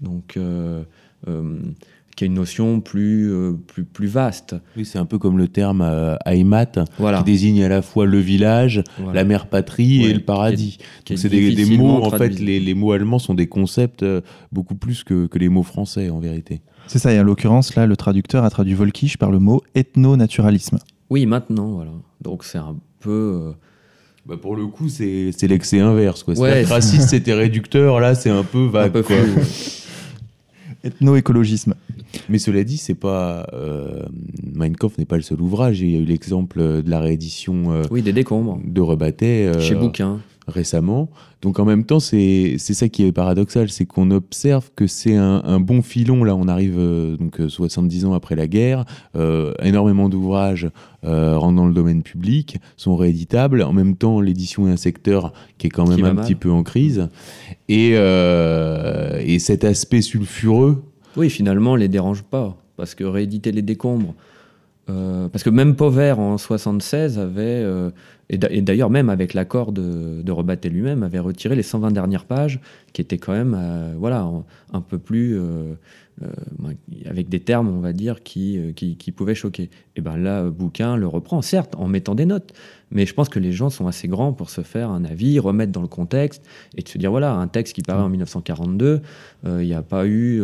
donc 0.00 0.36
euh, 0.36 0.82
euh, 1.28 1.58
qui 2.20 2.24
est 2.24 2.26
une 2.26 2.34
notion 2.34 2.82
plus 2.82 3.32
euh, 3.32 3.52
plus 3.66 3.82
plus 3.84 4.06
vaste. 4.06 4.54
Oui, 4.76 4.84
c'est 4.84 4.98
un 4.98 5.06
peu 5.06 5.16
comme 5.18 5.38
le 5.38 5.48
terme 5.48 5.80
euh, 5.80 6.16
Heimat, 6.26 6.84
Voilà. 6.98 7.18
qui 7.18 7.24
désigne 7.24 7.64
à 7.64 7.68
la 7.70 7.80
fois 7.80 8.04
le 8.04 8.18
village, 8.18 8.84
Voilà. 8.98 9.14
la 9.14 9.24
mère 9.24 9.46
patrie 9.46 10.04
et 10.04 10.12
le 10.12 10.20
paradis. 10.20 10.76
c'est 11.06 11.30
des, 11.30 11.64
mots, 11.78 12.04
en 12.04 12.10
fait, 12.10 12.38
les, 12.38 12.60
les 12.60 12.74
mots 12.74 12.92
allemands 12.92 13.18
sont 13.18 13.32
des 13.32 13.46
concepts 13.46 14.02
euh, 14.02 14.20
beaucoup 14.52 14.74
plus 14.74 15.02
que, 15.02 15.28
que 15.28 15.38
les 15.38 15.48
mots 15.48 15.62
français, 15.62 16.10
en 16.10 16.18
vérité. 16.18 16.60
C'est 16.88 16.98
ça, 16.98 17.10
et 17.10 17.18
en 17.18 17.22
l'occurrence, 17.22 17.74
là, 17.74 17.86
le 17.86 17.96
traducteur 17.96 18.44
a 18.44 18.50
traduit 18.50 18.74
Volkisch 18.74 19.16
par 19.16 19.30
le 19.30 19.38
mot 19.38 19.62
ethno-naturalisme. 19.74 20.76
Oui, 21.08 21.24
maintenant, 21.24 21.68
voilà. 21.70 21.92
Donc 22.20 22.44
c'est 22.44 22.58
un 22.58 22.76
peu 23.00 23.10
euh, 23.46 23.52
Bah 24.26 24.36
pour 24.36 24.56
le 24.56 24.66
coup, 24.66 24.90
c'est 24.90 25.30
c'est 25.32 25.48
l'excès 25.48 25.80
inverse. 25.80 26.22
Quoi. 26.22 26.34
Ouais, 26.38 26.64
raciste, 26.64 27.08
c'était 27.08 27.32
réducteur, 27.32 27.98
là, 27.98 28.14
c'est 28.14 28.28
un 28.28 28.44
peu 28.44 28.66
vague. 28.66 28.88
un 28.88 28.90
peu 28.92 29.02
quoi. 29.02 29.16
ouais. 29.16 29.42
Ethno-écologisme. 30.84 31.74
Mais 32.28 32.38
cela 32.38 32.64
dit, 32.64 32.76
c'est 32.76 32.94
pas 32.94 33.46
euh, 33.52 34.04
Mein 34.54 34.74
Kampf 34.76 34.98
n'est 34.98 35.04
pas 35.04 35.16
le 35.16 35.22
seul 35.22 35.40
ouvrage. 35.40 35.80
Il 35.80 35.90
y 35.90 35.96
a 35.96 36.00
eu 36.00 36.04
l'exemple 36.04 36.82
de 36.82 36.90
la 36.90 37.00
réédition 37.00 37.72
euh, 37.72 37.82
Oui, 37.90 38.02
des 38.02 38.12
décombres. 38.12 38.58
de 38.64 38.80
Rebattet 38.80 39.46
euh, 39.46 39.60
Chez 39.60 39.74
Bouquin. 39.74 40.20
Récemment. 40.50 41.08
Donc 41.42 41.58
en 41.58 41.64
même 41.64 41.84
temps, 41.84 42.00
c'est 42.00 42.58
ça 42.58 42.88
qui 42.88 43.04
est 43.06 43.12
paradoxal, 43.12 43.70
c'est 43.70 43.86
qu'on 43.86 44.10
observe 44.10 44.70
que 44.76 44.86
c'est 44.86 45.16
un, 45.16 45.42
un 45.44 45.58
bon 45.60 45.80
filon. 45.82 46.22
Là, 46.24 46.36
on 46.36 46.48
arrive 46.48 46.76
euh, 46.78 47.16
donc 47.16 47.40
euh, 47.40 47.48
70 47.48 48.04
ans 48.04 48.12
après 48.12 48.36
la 48.36 48.46
guerre. 48.46 48.84
Euh, 49.16 49.54
énormément 49.62 50.08
d'ouvrages 50.08 50.68
euh, 51.04 51.38
rentrent 51.38 51.56
dans 51.56 51.66
le 51.66 51.72
domaine 51.72 52.02
public, 52.02 52.58
sont 52.76 52.94
rééditables. 52.96 53.62
En 53.62 53.72
même 53.72 53.96
temps, 53.96 54.20
l'édition 54.20 54.68
est 54.68 54.72
un 54.72 54.76
secteur 54.76 55.32
qui 55.58 55.68
est 55.68 55.70
quand 55.70 55.88
même 55.88 56.04
un 56.04 56.12
mal. 56.14 56.24
petit 56.24 56.34
peu 56.34 56.50
en 56.50 56.62
crise. 56.62 57.08
Et, 57.68 57.92
euh, 57.94 59.20
et 59.24 59.38
cet 59.38 59.64
aspect 59.64 60.02
sulfureux 60.02 60.82
Oui, 61.16 61.30
finalement, 61.30 61.76
les 61.76 61.88
dérange 61.88 62.22
pas. 62.22 62.56
Parce 62.76 62.94
que 62.94 63.04
rééditer 63.04 63.52
les 63.52 63.62
décombres. 63.62 64.14
euh, 64.88 65.28
parce 65.28 65.44
que 65.44 65.50
même 65.50 65.76
Pauvert 65.76 66.18
en 66.18 66.38
76 66.38 67.18
avait 67.18 67.42
euh, 67.42 67.90
et 68.30 68.62
d'ailleurs, 68.62 68.90
même 68.90 69.10
avec 69.10 69.34
l'accord 69.34 69.72
de, 69.72 70.22
de 70.22 70.32
Rebatté 70.32 70.68
lui-même, 70.68 71.02
avait 71.02 71.18
retiré 71.18 71.56
les 71.56 71.64
120 71.64 71.90
dernières 71.90 72.24
pages, 72.24 72.60
qui 72.92 73.02
étaient 73.02 73.18
quand 73.18 73.32
même 73.32 73.58
voilà, 73.98 74.30
un 74.72 74.80
peu 74.80 74.98
plus. 74.98 75.36
avec 77.06 77.28
des 77.28 77.40
termes, 77.40 77.68
on 77.68 77.80
va 77.80 77.92
dire, 77.92 78.22
qui, 78.22 78.60
qui, 78.76 78.96
qui 78.96 79.10
pouvaient 79.10 79.34
choquer. 79.34 79.68
Et 79.96 80.00
bien 80.00 80.16
là, 80.16 80.48
bouquin 80.48 80.96
le 80.96 81.08
reprend, 81.08 81.42
certes, 81.42 81.74
en 81.76 81.88
mettant 81.88 82.14
des 82.14 82.24
notes, 82.24 82.52
mais 82.92 83.04
je 83.04 83.14
pense 83.14 83.28
que 83.28 83.40
les 83.40 83.50
gens 83.50 83.68
sont 83.68 83.88
assez 83.88 84.06
grands 84.06 84.32
pour 84.32 84.48
se 84.48 84.60
faire 84.60 84.90
un 84.90 85.04
avis, 85.04 85.40
remettre 85.40 85.72
dans 85.72 85.82
le 85.82 85.88
contexte 85.88 86.44
et 86.76 86.82
de 86.82 86.88
se 86.88 86.98
dire 86.98 87.10
voilà, 87.10 87.34
un 87.34 87.48
texte 87.48 87.74
qui 87.74 87.82
paraît 87.82 88.02
en 88.02 88.08
1942, 88.10 89.00
il 89.44 89.50
n'y 89.58 89.74
a 89.74 89.82
pas 89.82 90.06
eu. 90.06 90.40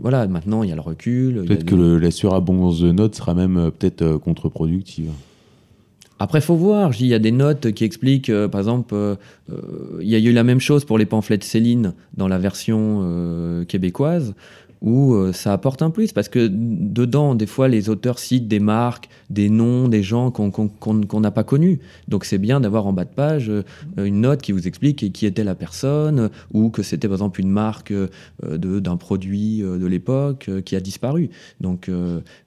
voilà, 0.00 0.26
maintenant 0.26 0.62
il 0.62 0.70
y 0.70 0.72
a 0.72 0.76
le 0.76 0.80
recul. 0.80 1.44
Peut-être 1.44 1.66
que 1.66 1.74
la 1.74 2.10
surabondance 2.10 2.80
de 2.80 2.92
notes 2.92 3.14
sera 3.14 3.34
même 3.34 3.70
peut-être 3.78 4.16
contre-productive. 4.16 5.10
Après, 6.22 6.40
faut 6.40 6.54
voir. 6.54 6.92
Il 7.00 7.08
y 7.08 7.14
a 7.14 7.18
des 7.18 7.32
notes 7.32 7.72
qui 7.72 7.82
expliquent, 7.82 8.30
par 8.52 8.60
exemple, 8.60 8.94
il 10.00 10.08
y 10.08 10.14
a 10.14 10.18
eu 10.20 10.32
la 10.32 10.44
même 10.44 10.60
chose 10.60 10.84
pour 10.84 10.96
les 10.96 11.04
pamphlets 11.04 11.36
de 11.36 11.42
Céline 11.42 11.94
dans 12.16 12.28
la 12.28 12.38
version 12.38 13.64
québécoise 13.66 14.32
où 14.82 15.14
euh, 15.14 15.32
ça 15.32 15.52
apporte 15.52 15.80
un 15.80 15.90
plus, 15.90 16.12
parce 16.12 16.28
que 16.28 16.48
dedans, 16.50 17.36
des 17.36 17.46
fois, 17.46 17.68
les 17.68 17.88
auteurs 17.88 18.18
citent 18.18 18.48
des 18.48 18.58
marques, 18.58 19.08
des 19.30 19.48
noms, 19.48 19.88
des 19.88 20.02
gens 20.02 20.32
qu'on 20.32 21.20
n'a 21.20 21.30
pas 21.30 21.44
connus. 21.44 21.78
Donc 22.08 22.24
c'est 22.24 22.38
bien 22.38 22.60
d'avoir 22.60 22.86
en 22.86 22.92
bas 22.92 23.04
de 23.04 23.14
page 23.14 23.48
euh, 23.48 23.62
une 23.96 24.20
note 24.20 24.42
qui 24.42 24.50
vous 24.50 24.66
explique 24.66 25.12
qui 25.12 25.26
était 25.26 25.44
la 25.44 25.54
personne, 25.54 26.30
ou 26.52 26.70
que 26.70 26.82
c'était 26.82 27.06
par 27.06 27.14
exemple 27.14 27.40
une 27.40 27.50
marque 27.50 27.92
euh, 27.92 28.08
d'un 28.40 28.96
produit 28.96 29.60
de 29.62 29.86
l'époque 29.86 30.50
qui 30.64 30.74
a 30.74 30.80
disparu. 30.80 31.30
Donc, 31.60 31.88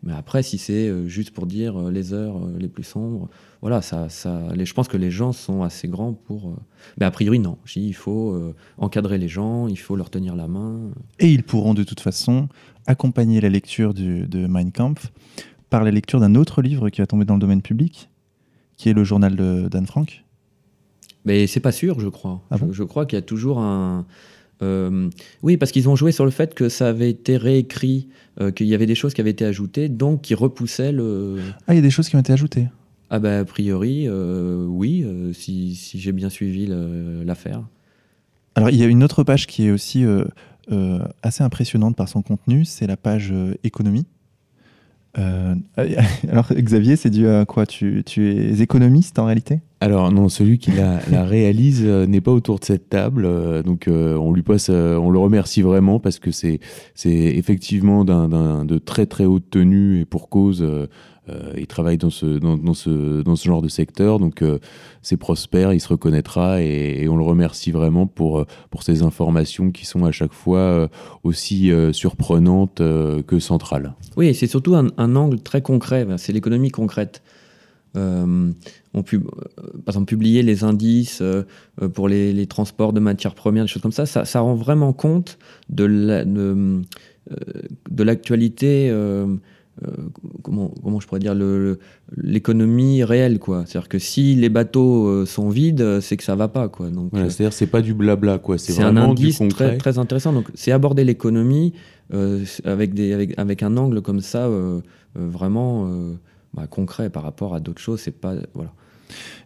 mais 0.04 0.14
après, 0.14 0.44
si 0.44 0.58
c'est 0.58 1.08
juste 1.08 1.32
pour 1.32 1.46
dire 1.46 1.90
les 1.90 2.14
heures 2.14 2.42
les 2.60 2.68
plus 2.68 2.84
sombres, 2.84 3.30
voilà, 3.66 3.82
ça, 3.82 4.10
ça, 4.10 4.44
je 4.56 4.74
pense 4.74 4.88
que 4.88 4.96
les 4.96 5.10
gens 5.10 5.32
sont 5.32 5.64
assez 5.64 5.88
grands 5.88 6.14
pour. 6.14 6.50
Euh, 6.50 6.56
mais 7.00 7.08
a 7.08 7.10
priori, 7.10 7.40
non. 7.40 7.58
Il 7.76 7.96
faut 7.96 8.30
euh, 8.30 8.54
encadrer 8.78 9.18
les 9.18 9.28
gens, 9.28 9.68
il 9.68 9.80
faut 9.80 9.96
leur 9.96 10.12
tenir 10.12 10.36
la 10.36 10.48
main. 10.48 10.92
Et 11.18 11.32
ils 11.32 11.42
pourront 11.42 11.74
de 11.74 11.82
toute 11.82 12.00
façon 12.00 12.48
accompagner 12.86 13.42
la 13.42 13.50
lecture 13.50 13.96
du, 13.96 14.28
de 14.28 14.46
Mein 14.46 14.72
Kampf 14.72 15.12
par 15.72 15.84
la 15.84 15.90
lecture 15.90 16.20
d'un 16.20 16.36
autre 16.36 16.62
livre 16.62 16.92
qui 16.92 17.02
va 17.02 17.08
tomber 17.08 17.26
dans 17.26 17.34
le 17.34 17.40
domaine 17.40 17.64
public, 17.64 18.12
qui 18.78 18.90
est 18.90 18.94
le 18.94 19.04
journal 19.04 19.36
d'Anne 19.36 19.88
Frank. 19.88 20.24
Mais 21.26 21.48
c'est 21.48 21.60
pas 21.60 21.72
sûr, 21.72 22.00
je 22.00 22.10
crois. 22.10 22.44
Ah 22.52 22.58
je, 22.70 22.84
crois 22.84 23.08
qu'il 23.08 23.18
y 23.18 23.20
a 23.20 23.24
toujours 23.24 23.58
un. 23.58 24.06
Euh, 24.62 25.10
oui, 25.42 25.58
parce 25.58 25.72
qu'ils 25.72 25.90
ont 25.90 25.96
joué 25.96 26.12
sur 26.12 26.26
le 26.26 26.30
fait 26.30 26.54
que 26.54 26.70
ça 26.70 26.90
avait 26.90 27.10
été 27.10 27.36
réécrit, 27.36 28.10
qu'il 28.56 28.68
y 28.68 28.76
avait 28.76 28.86
des 28.86 28.94
choses 28.94 29.16
qui 29.16 29.22
avaient 29.22 29.32
été 29.32 29.44
ajoutées, 29.44 29.90
donc 29.90 30.22
qui 30.22 30.36
repoussaient 30.36 30.92
le. 30.92 31.40
Ah, 31.66 31.74
il 31.74 31.78
y 31.78 31.80
a 31.80 31.82
des 31.82 31.90
choses 31.90 32.10
qui 32.10 32.16
ont 32.16 32.20
été 32.20 32.32
ajoutées. 32.32 32.68
Ah 33.10 33.20
bah 33.20 33.40
a 33.40 33.46
priori, 33.46 34.06
euh, 34.08 34.66
oui, 34.68 35.04
euh, 35.06 35.32
si, 35.32 35.76
si 35.76 36.00
j'ai 36.00 36.12
bien 36.12 36.30
suivi 36.30 36.68
l'affaire. 37.24 37.64
Alors 38.56 38.70
il 38.70 38.78
y 38.78 38.84
a 38.84 38.88
une 38.88 39.04
autre 39.04 39.24
page 39.24 39.48
qui 39.48 39.68
est 39.68 39.72
aussi 39.72 40.04
euh, 40.04 41.00
assez 41.22 41.44
impressionnante 41.44 41.96
par 41.96 42.10
son 42.10 42.22
contenu, 42.22 42.66
c'est 42.66 42.88
la 42.88 42.98
page 42.98 43.34
économie. 43.64 44.06
alors 45.18 46.52
Xavier, 46.52 46.98
c'est 46.98 47.10
dû 47.10 47.30
à 47.30 47.46
quoi? 47.46 47.66
Tu, 47.66 48.04
tu, 48.06 48.30
es 48.32 48.60
économiste 48.60 49.18
en 49.18 49.24
réalité? 49.24 49.62
Alors 49.80 50.12
non, 50.12 50.28
celui 50.28 50.58
qui 50.58 50.72
la, 50.72 51.00
la 51.10 51.24
réalise 51.24 51.86
n'est 51.86 52.20
pas 52.20 52.34
autour 52.34 52.60
de 52.60 52.66
cette 52.66 52.90
table, 52.90 53.64
donc 53.64 53.86
on 53.88 54.34
lui 54.34 54.42
passe, 54.42 54.68
on 54.68 55.10
le 55.10 55.20
remercie 55.20 55.62
vraiment 55.62 56.02
parce 56.02 56.20
que 56.20 56.32
c'est 56.32 56.60
effectivement 57.06 58.04
de 58.04 58.78
très 58.78 59.06
très 59.06 59.24
haute 59.24 59.50
tenue 59.50 60.02
et 60.02 60.06
pour 60.06 60.28
cause. 60.28 60.66
Euh, 61.30 61.54
il 61.58 61.68
travaille 61.68 61.98
dans 61.98 62.10
ce, 62.10 62.26
dans, 62.26 62.74
ce, 62.74 63.22
dans 63.24 63.36
ce 63.36 63.46
genre 63.46 63.62
de 63.62 63.68
secteur, 63.68 64.20
donc 64.20 64.42
euh, 64.42 64.60
c'est 65.02 65.18
prospère, 65.18 65.74
il 65.74 65.82
se 65.82 65.88
reconnaîtra 65.88 66.62
et, 66.62 67.08
on 67.10 67.18
le 67.18 67.24
remercie 67.24 67.72
vraiment 67.72 68.06
pour, 68.06 68.40
euh, 68.40 68.46
pour 68.70 68.84
ces 68.84 69.02
informations 69.02 69.72
qui 69.72 69.86
sont 69.86 70.06
à 70.06 70.12
chaque 70.12 70.34
fois 70.34 70.90
aussi 71.24 71.72
surprenantes 71.92 72.78
que 72.78 73.40
centrales. 73.40 73.94
Oui, 74.18 74.34
c'est 74.34 74.48
surtout 74.48 74.76
un, 74.76 75.16
angle 75.16 75.40
très 75.40 75.62
concret, 75.62 76.06
c'est 76.18 76.34
l'économie 76.34 76.70
concrète. 76.70 77.22
on 77.96 78.54
pub, 79.04 79.30
par 79.86 79.94
exemple, 79.94 80.06
publier 80.06 80.44
les 80.44 80.64
indices 80.64 81.24
pour 81.94 82.08
les, 82.08 82.48
transports 82.48 82.94
de 82.94 83.00
matières 83.00 83.36
premières, 83.36 83.66
des 83.66 83.70
choses 83.70 83.82
comme 83.82 83.92
ça, 83.92 84.06
ça, 84.06 84.26
ça 84.26 84.42
rend 84.42 84.56
vraiment 84.56 84.94
compte 84.94 85.38
de 85.70 85.86
l'actualité. 87.98 88.90
de, 88.90 88.94
euh, 88.94 89.36
comment, 90.42 90.72
comment 90.84 91.00
je 91.00 91.08
pourrais 91.08 91.20
dire 91.20 91.36
l'économie 92.16 93.04
réelle 93.04 93.40
quoi. 93.40 93.64
C'est 93.66 93.78
à 93.78 93.82
dire 93.82 93.90
que 93.90 94.00
si 94.00 94.36
les 94.36 94.50
bateaux 94.50 95.08
euh, 95.08 95.26
sont 95.26 95.50
vides 95.50 96.00
c'est 96.02 96.18
que 96.18 96.24
ça 96.24 96.36
va 96.36 96.48
pas 96.48 96.70
quoi. 96.70 96.90
Donc 96.90 97.12
c'est 97.14 97.44
à 97.44 97.48
dire 97.48 97.54
c'est 97.54 97.68
pas 97.68 97.82
du 97.82 97.94
blabla 97.94 98.38
quoi. 98.38 98.58
C'est 98.58 98.82
un 98.82 98.96
indice 98.98 99.42
très, 99.50 99.78
très 99.78 99.98
intéressant. 99.98 100.34
Donc 100.34 100.46
c'est 100.54 100.72
aborder 100.72 101.04
l'économie 101.04 101.74
euh, 102.14 102.44
avec 102.64 102.94
des 102.94 103.14
avec, 103.14 103.38
avec 103.38 103.64
un 103.64 103.76
angle 103.78 104.02
comme 104.02 104.22
ça 104.22 104.50
vraiment 105.16 105.90
bah, 106.54 106.68
concret 106.68 107.10
par 107.10 107.24
rapport 107.24 107.54
à 107.54 107.60
d'autres 107.60 107.82
choses. 107.82 108.00
C'est 108.00 108.20
pas 108.20 108.36
voilà. 108.54 108.72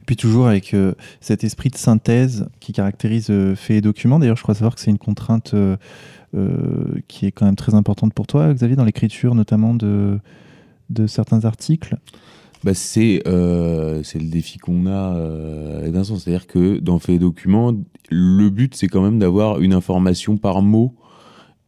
Puis 0.05 0.15
toujours 0.15 0.47
avec 0.47 0.75
cet 1.21 1.43
esprit 1.43 1.69
de 1.69 1.75
synthèse 1.77 2.47
qui 2.59 2.71
caractérise 2.71 3.31
faits 3.55 3.77
et 3.77 3.81
documents. 3.81 4.19
D'ailleurs, 4.19 4.37
je 4.37 4.43
crois 4.43 4.55
savoir 4.55 4.75
que 4.75 4.81
c'est 4.81 4.89
une 4.89 4.97
contrainte 4.97 5.53
euh, 5.53 5.77
qui 7.07 7.25
est 7.25 7.31
quand 7.31 7.45
même 7.45 7.55
très 7.55 7.73
importante 7.73 8.13
pour 8.13 8.27
toi, 8.27 8.53
Xavier, 8.53 8.75
dans 8.75 8.85
l'écriture 8.85 9.35
notamment 9.35 9.73
de, 9.73 10.19
de 10.89 11.07
certains 11.07 11.45
articles 11.45 11.97
bah 12.63 12.73
c'est 12.73 13.21
euh, 13.25 14.03
le 14.13 14.29
défi 14.29 14.57
qu'on 14.57 14.85
a 14.85 15.15
euh. 15.15 16.03
C'est-à-dire 16.03 16.47
que 16.47 16.79
dans 16.79 16.99
Fait 16.99 17.17
documents, 17.17 17.73
le 18.09 18.49
but, 18.49 18.75
c'est 18.75 18.87
quand 18.87 19.01
même 19.01 19.19
d'avoir 19.19 19.61
une 19.61 19.73
information 19.73 20.37
par 20.37 20.61
mot 20.61 20.93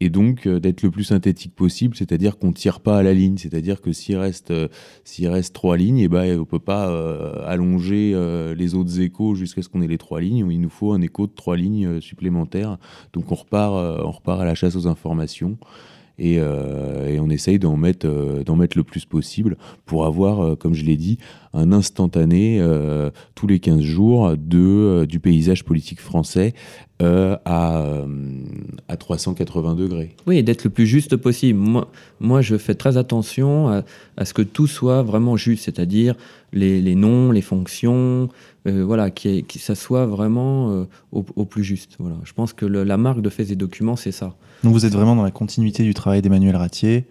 et 0.02 0.10
donc 0.10 0.48
euh, 0.48 0.60
d'être 0.60 0.82
le 0.82 0.90
plus 0.90 1.06
synthétique 1.06 1.56
possible, 1.56 1.96
c'est-à-dire 1.96 2.40
qu'on 2.40 2.52
tire 2.52 2.80
pas 2.80 2.98
à 2.98 3.04
la 3.04 3.14
ligne, 3.14 3.38
c'est-à-dire 3.38 3.82
que 3.82 3.94
s'il 3.94 4.18
reste 4.18 4.50
euh, 4.50 4.68
reste 5.22 5.54
trois 5.54 5.78
lignes, 5.78 6.00
et 6.00 6.06
eh 6.06 6.08
ben 6.08 6.40
on 6.40 6.46
peut 6.46 6.60
pas 6.60 6.90
euh, 6.90 7.34
allonger 7.46 8.16
les 8.58 8.74
autres 8.74 9.00
échos 9.00 9.36
jusqu'à 9.36 9.62
ce 9.62 9.70
qu'on 9.70 9.82
ait 9.84 9.88
les 9.88 10.00
trois 10.00 10.20
lignes. 10.20 10.48
Il 10.50 10.60
nous 10.60 10.70
faut 10.70 10.92
un 10.94 11.02
écho 11.02 11.28
de 11.28 11.32
trois 11.32 11.56
lignes 11.56 12.02
supplémentaires. 12.02 12.80
Donc 13.14 13.32
on 13.32 13.36
repart 13.36 13.74
on 14.04 14.10
repart 14.10 14.42
à 14.42 14.46
la 14.46 14.56
chasse 14.56 14.76
aux 14.76 14.88
informations. 14.88 15.58
Et, 16.18 16.36
et, 16.36 17.20
on 17.20 17.30
essaye 17.30 17.60
d'en 17.60 17.78
mettre, 17.78 18.44
d'en 18.44 18.56
mettre 18.56 18.78
le 18.78 18.84
plus 18.84 19.06
possible 19.06 19.58
pour 19.86 20.06
avoir, 20.06 20.58
comme 20.58 20.74
je 20.74 20.84
l'ai 20.84 20.98
dit, 20.98 21.18
un 21.54 21.72
instantané 21.72 22.62
tous 23.36 23.48
les 23.48 23.60
15 23.60 23.82
jours 23.82 24.36
de, 24.38 25.06
du 25.06 25.20
paysage 25.20 25.64
politique 25.64 26.00
français 26.00 26.54
euh, 27.02 27.36
à, 27.46 27.82
euh, 27.82 28.06
à 28.88 28.96
380 28.96 29.74
degrés. 29.74 30.16
Oui, 30.28 30.44
d'être 30.44 30.64
le 30.66 30.70
plus 30.70 30.86
juste 30.86 31.16
possible. 31.16 31.58
Moi, 31.58 31.90
moi, 32.20 32.42
je 32.42 32.58
fais 32.58 32.76
très 32.76 32.96
attention 32.96 33.84
à, 34.18 34.26
ce 34.26 34.36
que 34.36 34.44
tout 34.44 34.68
soit 34.68 35.02
vraiment 35.02 35.36
juste, 35.36 35.66
c'est-à-dire 35.66 36.14
les, 36.54 36.80
les, 36.80 36.94
noms, 36.94 37.32
les 37.32 37.42
fonctions, 37.42 38.30
euh, 38.68 38.84
voilà, 38.86 39.10
qui, 39.10 39.44
qui, 39.46 39.58
ça 39.58 39.74
soit 39.74 40.06
vraiment 40.06 40.86
au, 41.12 41.24
plus 41.24 41.64
juste. 41.64 41.96
Voilà. 41.98 42.18
Je 42.24 42.34
pense 42.34 42.54
que 42.54 42.68
la 42.68 42.98
marque 42.98 43.22
de 43.22 43.30
Faits 43.30 43.50
et 43.50 43.56
Documents, 43.56 43.96
c'est 43.96 44.12
ça. 44.12 44.36
Donc 44.64 44.74
vous 44.74 44.86
êtes 44.86 44.94
vraiment 44.94 45.16
dans 45.16 45.24
la 45.24 45.32
continuité 45.32 45.84
du 45.84 45.96
travail 45.96 46.22
d'Emmanuel 46.22 46.56
Ratier? 46.56 47.06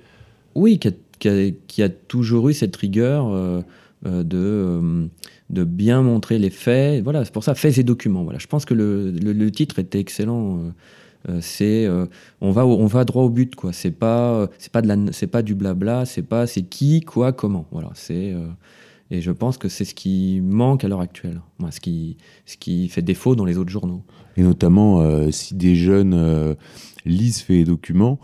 Oui, 0.54 0.78
qui 0.78 0.88
a, 0.88 0.92
qui, 1.18 1.28
a, 1.28 1.50
qui 1.66 1.82
a, 1.82 1.88
toujours 1.88 2.48
eu 2.48 2.54
cette 2.54 2.76
rigueur 2.76 3.64
de 4.04 5.08
de 5.50 5.64
bien 5.64 6.02
montrer 6.02 6.38
les 6.38 6.50
faits. 6.50 7.02
Voilà, 7.02 7.24
c'est 7.24 7.32
pour 7.32 7.44
ça, 7.44 7.54
faits 7.54 7.76
et 7.78 7.82
documents. 7.82 8.22
Voilà, 8.22 8.38
je 8.38 8.46
pense 8.46 8.64
que 8.64 8.74
le, 8.74 9.10
le, 9.10 9.50
titre 9.50 9.78
était 9.78 9.98
excellent. 9.98 10.58
Euh, 10.58 10.70
euh, 11.28 11.38
c'est 11.42 11.84
euh, 11.84 12.06
on 12.40 12.50
va 12.50 12.64
on 12.64 12.86
va 12.86 13.04
droit 13.04 13.24
au 13.24 13.28
but 13.28 13.54
quoi. 13.54 13.72
C'est 13.74 13.90
pas 13.90 14.48
c'est 14.58 14.72
pas 14.72 14.80
de 14.80 14.88
la 14.88 14.96
c'est 15.12 15.26
pas 15.26 15.42
du 15.42 15.54
blabla. 15.54 16.06
C'est 16.06 16.22
pas 16.22 16.46
c'est 16.46 16.62
qui 16.62 17.00
quoi 17.00 17.32
comment. 17.32 17.66
Voilà, 17.72 17.90
c'est 17.94 18.34
et 19.12 19.20
je 19.20 19.32
pense 19.32 19.58
que 19.58 19.68
c'est 19.68 19.84
ce 19.84 19.94
qui 19.94 20.40
manque 20.40 20.84
à 20.84 20.88
l'heure 20.88 21.00
actuelle. 21.00 21.40
Moi, 21.58 21.72
ce 21.72 21.80
qui 21.80 22.16
ce 22.46 22.56
qui 22.56 22.88
fait 22.88 23.02
défaut 23.02 23.34
dans 23.34 23.44
les 23.44 23.58
autres 23.58 23.70
journaux. 23.70 24.02
Et 24.36 24.42
notamment 24.42 25.30
si 25.32 25.54
des 25.54 25.74
jeunes 25.74 26.56
lisent 27.04 27.40
faits 27.40 27.56
et 27.56 27.64
documents 27.64 28.18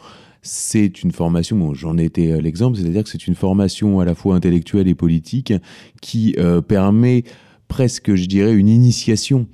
c'est 0.46 1.02
une 1.02 1.12
formation, 1.12 1.56
bon, 1.56 1.74
j'en 1.74 1.98
ai 1.98 2.04
été 2.04 2.32
euh, 2.32 2.40
l'exemple, 2.40 2.78
c'est-à-dire 2.78 3.02
que 3.02 3.10
c'est 3.10 3.26
une 3.26 3.34
formation 3.34 4.00
à 4.00 4.04
la 4.04 4.14
fois 4.14 4.34
intellectuelle 4.34 4.88
et 4.88 4.94
politique 4.94 5.52
qui 6.00 6.34
euh, 6.38 6.60
permet 6.60 7.24
presque, 7.68 8.14
je 8.14 8.26
dirais, 8.26 8.54
une 8.54 8.68
initiation. 8.68 9.46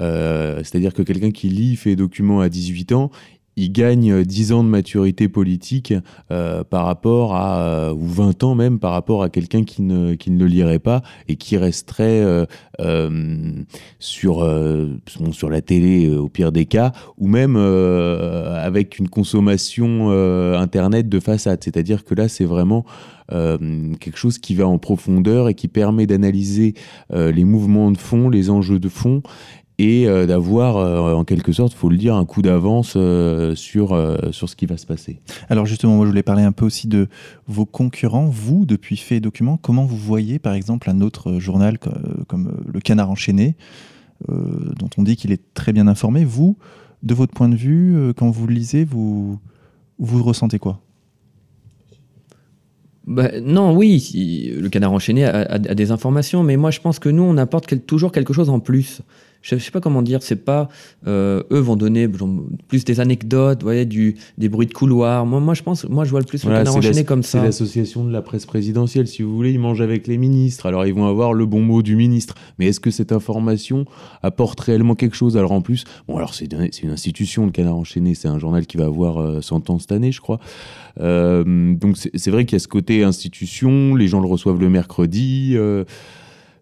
Euh, 0.00 0.58
c'est-à-dire 0.58 0.94
que 0.94 1.02
quelqu'un 1.02 1.30
qui 1.30 1.48
lit 1.48 1.76
fait 1.76 1.96
documents 1.96 2.40
à 2.40 2.48
18 2.48 2.92
ans, 2.92 3.10
il 3.58 3.72
gagne 3.72 4.24
10 4.24 4.52
ans 4.52 4.64
de 4.64 4.68
maturité 4.68 5.28
politique 5.28 5.92
par 6.28 6.84
rapport 6.84 7.34
à, 7.34 7.92
ou 7.92 8.06
20 8.06 8.44
ans 8.44 8.54
même, 8.54 8.78
par 8.78 8.92
rapport 8.92 9.22
à 9.22 9.28
quelqu'un 9.28 9.64
qui 9.64 9.82
ne, 9.82 10.14
le 10.26 10.46
lirait 10.46 10.78
pas 10.78 11.02
et 11.26 11.36
qui 11.36 11.56
resterait 11.56 12.46
sur, 13.98 14.48
sur 15.32 15.50
la 15.50 15.60
télé 15.60 16.14
au 16.14 16.28
pire 16.28 16.52
des 16.52 16.66
cas, 16.66 16.92
ou 17.18 17.26
même 17.26 17.56
avec 17.56 18.98
une 18.98 19.08
consommation 19.08 20.10
Internet 20.58 21.08
de 21.08 21.20
façade. 21.20 21.62
C'est-à-dire 21.62 22.04
que 22.04 22.14
là, 22.14 22.28
c'est 22.28 22.44
vraiment 22.44 22.84
quelque 23.28 24.16
chose 24.16 24.38
qui 24.38 24.54
va 24.54 24.66
en 24.66 24.78
profondeur 24.78 25.48
et 25.48 25.54
qui 25.54 25.68
permet 25.68 26.06
d'analyser 26.06 26.74
les 27.12 27.44
mouvements 27.44 27.90
de 27.90 27.98
fond, 27.98 28.28
les 28.28 28.50
enjeux 28.50 28.78
de 28.78 28.88
fond 28.88 29.22
et 29.78 30.08
euh, 30.08 30.26
d'avoir, 30.26 30.76
euh, 30.76 31.14
en 31.14 31.24
quelque 31.24 31.52
sorte, 31.52 31.72
faut 31.72 31.88
le 31.88 31.96
dire, 31.96 32.16
un 32.16 32.24
coup 32.24 32.42
d'avance 32.42 32.94
euh, 32.96 33.54
sur, 33.54 33.96
sur 34.32 34.48
ce 34.48 34.56
qui 34.56 34.66
va 34.66 34.76
se 34.76 34.86
passer. 34.86 35.20
Alors 35.48 35.66
justement, 35.66 35.96
moi 35.96 36.04
je 36.04 36.10
voulais 36.10 36.22
parler 36.22 36.42
un 36.42 36.52
peu 36.52 36.64
aussi 36.64 36.88
de 36.88 37.08
vos 37.46 37.64
concurrents. 37.64 38.26
Vous, 38.26 38.66
depuis 38.66 38.96
Fait 38.96 39.20
Document, 39.20 39.56
comment 39.56 39.84
vous 39.84 39.96
voyez 39.96 40.38
par 40.38 40.54
exemple 40.54 40.90
un 40.90 41.00
autre 41.00 41.38
journal 41.38 41.78
comme, 42.26 42.52
Le 42.66 42.80
Canard 42.80 43.10
Enchaîné, 43.10 43.56
dont 44.28 44.90
on 44.96 45.02
dit 45.04 45.16
qu'il 45.16 45.30
est 45.30 45.42
très 45.54 45.72
bien 45.72 45.86
informé? 45.86 46.24
Vous, 46.24 46.56
de 47.04 47.14
votre 47.14 47.32
point 47.32 47.48
de 47.48 47.56
vue, 47.56 48.12
quand 48.16 48.30
vous 48.30 48.46
le 48.48 48.54
lisez, 48.54 48.84
vous, 48.84 49.38
vous 49.98 50.22
ressentez 50.24 50.58
quoi? 50.58 50.80
Bah, 53.06 53.40
non, 53.40 53.74
oui, 53.74 54.52
le 54.54 54.68
canard 54.68 54.92
enchaîné 54.92 55.24
a, 55.24 55.52
a, 55.52 55.58
des 55.58 55.92
informations, 55.92 56.42
mais 56.42 56.58
moi 56.58 56.70
je 56.70 56.80
pense 56.80 56.98
que 56.98 57.08
nous, 57.08 57.22
on 57.22 57.38
apporte 57.38 57.86
toujours 57.86 58.12
quelque 58.12 58.34
chose 58.34 58.50
en 58.50 58.60
plus 58.60 59.00
je 59.42 59.56
sais 59.56 59.70
pas 59.70 59.80
comment 59.80 60.02
dire, 60.02 60.22
c'est 60.22 60.44
pas 60.44 60.68
euh, 61.06 61.42
eux 61.50 61.58
vont 61.58 61.76
donner 61.76 62.08
plus 62.68 62.84
des 62.84 63.00
anecdotes, 63.00 63.62
voyez, 63.62 63.86
du, 63.86 64.16
des 64.36 64.48
bruits 64.48 64.66
de 64.66 64.72
couloir. 64.72 65.26
Moi, 65.26 65.40
moi, 65.40 65.54
je 65.54 65.62
pense, 65.62 65.88
moi, 65.88 66.04
je 66.04 66.10
vois 66.10 66.20
le 66.20 66.26
plus 66.26 66.44
le 66.44 66.50
canard 66.50 66.76
enchaîné 66.76 67.04
comme 67.04 67.22
ça. 67.22 67.38
C'est 67.38 67.44
l'association 67.44 68.04
de 68.04 68.12
la 68.12 68.22
presse 68.22 68.46
présidentielle, 68.46 69.06
si 69.06 69.22
vous 69.22 69.34
voulez. 69.34 69.52
Ils 69.52 69.60
mangent 69.60 69.80
avec 69.80 70.06
les 70.06 70.18
ministres, 70.18 70.66
alors 70.66 70.86
ils 70.86 70.94
vont 70.94 71.06
avoir 71.06 71.32
le 71.32 71.46
bon 71.46 71.60
mot 71.60 71.82
du 71.82 71.96
ministre. 71.96 72.34
Mais 72.58 72.66
est-ce 72.66 72.80
que 72.80 72.90
cette 72.90 73.12
information 73.12 73.84
apporte 74.22 74.60
réellement 74.60 74.94
quelque 74.94 75.16
chose? 75.16 75.36
Alors 75.36 75.52
en 75.52 75.60
plus, 75.60 75.84
bon, 76.08 76.16
alors 76.16 76.34
c'est 76.34 76.52
une 76.82 76.90
institution, 76.90 77.46
le 77.46 77.52
canard 77.52 77.76
enchaîné, 77.76 78.14
c'est 78.14 78.28
un 78.28 78.38
journal 78.38 78.66
qui 78.66 78.76
va 78.76 78.86
avoir 78.86 79.42
100 79.42 79.70
euh, 79.70 79.72
ans 79.72 79.78
cette 79.78 79.92
année, 79.92 80.12
je 80.12 80.20
crois. 80.20 80.40
Euh, 81.00 81.74
donc 81.74 81.96
c'est 81.96 82.30
vrai 82.30 82.44
qu'il 82.44 82.54
y 82.54 82.56
a 82.56 82.60
ce 82.60 82.68
côté 82.68 83.04
institution, 83.04 83.94
les 83.94 84.08
gens 84.08 84.20
le 84.20 84.26
reçoivent 84.26 84.60
le 84.60 84.68
mercredi. 84.68 85.56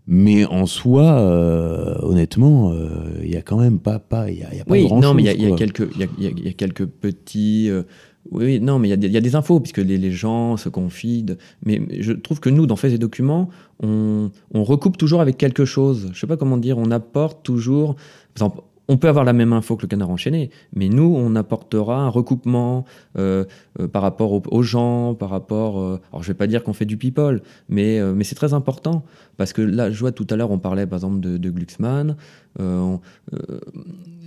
Mais 0.09 0.45
en 0.45 0.67
soi, 0.67 1.19
euh, 1.19 1.97
honnêtement, 2.03 2.73
il 2.73 2.79
euh, 2.79 3.27
y 3.27 3.37
a 3.37 3.43
quand 3.43 3.59
même 3.59 3.81
pas, 3.81 3.99
pas, 3.99 4.31
y 4.31 4.45
a, 4.45 4.55
y 4.55 4.61
a 4.61 4.65
pas 4.65 4.73
oui, 4.73 4.87
grand 4.87 4.97
non, 5.01 5.09
chose. 5.09 5.17
mais 5.17 5.23
il 5.25 5.43
y, 5.43 5.53
a 5.53 5.57
quelques, 5.57 5.89
il 5.99 6.45
y, 6.45 6.49
a 6.49 6.53
quelques 6.53 6.87
petits. 6.87 7.69
Euh, 7.69 7.83
oui, 8.31 8.61
non, 8.61 8.79
mais 8.79 8.89
il 8.89 9.13
y, 9.13 9.17
a 9.17 9.21
des 9.21 9.35
infos 9.35 9.59
puisque 9.59 9.79
les, 9.79 9.99
les, 9.99 10.13
gens 10.13 10.57
se 10.57 10.69
confient. 10.69 11.27
Mais 11.65 11.81
je 11.99 12.13
trouve 12.13 12.39
que 12.39 12.51
nous, 12.51 12.67
dans 12.67 12.77
Faits 12.77 12.93
et 12.93 12.99
Documents, 12.99 13.49
on, 13.83 14.31
on, 14.55 14.63
recoupe 14.63 14.97
toujours 14.97 15.21
avec 15.21 15.39
quelque 15.39 15.65
chose. 15.65 16.11
Je 16.13 16.21
sais 16.21 16.27
pas 16.29 16.37
comment 16.37 16.57
dire. 16.57 16.79
On 16.79 16.93
apporte 16.93 17.43
toujours. 17.43 17.97
Par 17.97 18.47
exemple, 18.47 18.63
on 18.89 18.97
peut 18.97 19.09
avoir 19.09 19.25
la 19.25 19.33
même 19.33 19.53
info 19.53 19.77
que 19.77 19.83
le 19.83 19.89
canard 19.89 20.11
enchaîné, 20.11 20.51
mais 20.75 20.89
nous, 20.89 21.15
on 21.17 21.35
apportera 21.35 22.01
un 22.01 22.09
recoupement 22.09 22.85
euh, 23.19 23.45
euh, 23.81 23.89
par 23.89 24.03
rapport 24.03 24.41
aux, 24.53 24.63
gens, 24.63 25.15
par 25.15 25.31
rapport. 25.31 25.81
Euh, 25.81 26.01
alors, 26.13 26.23
je 26.23 26.29
vais 26.29 26.35
pas 26.35 26.47
dire 26.47 26.63
qu'on 26.63 26.73
fait 26.73 26.85
du 26.85 26.97
people, 26.97 27.43
mais, 27.69 28.01
mais 28.15 28.25
c'est 28.25 28.35
très 28.35 28.55
important 28.55 29.05
parce 29.37 29.53
que 29.53 29.63
là, 29.63 29.91
je 29.91 29.99
vois 29.99 30.13
tout 30.13 30.27
à 30.31 30.37
l'heure, 30.37 30.51
on 30.51 30.59
parlait 30.59 30.87
par 30.87 30.99
exemple 30.99 31.21
de, 31.21 31.37
de 31.37 31.51
Glucksmann. 31.51 32.17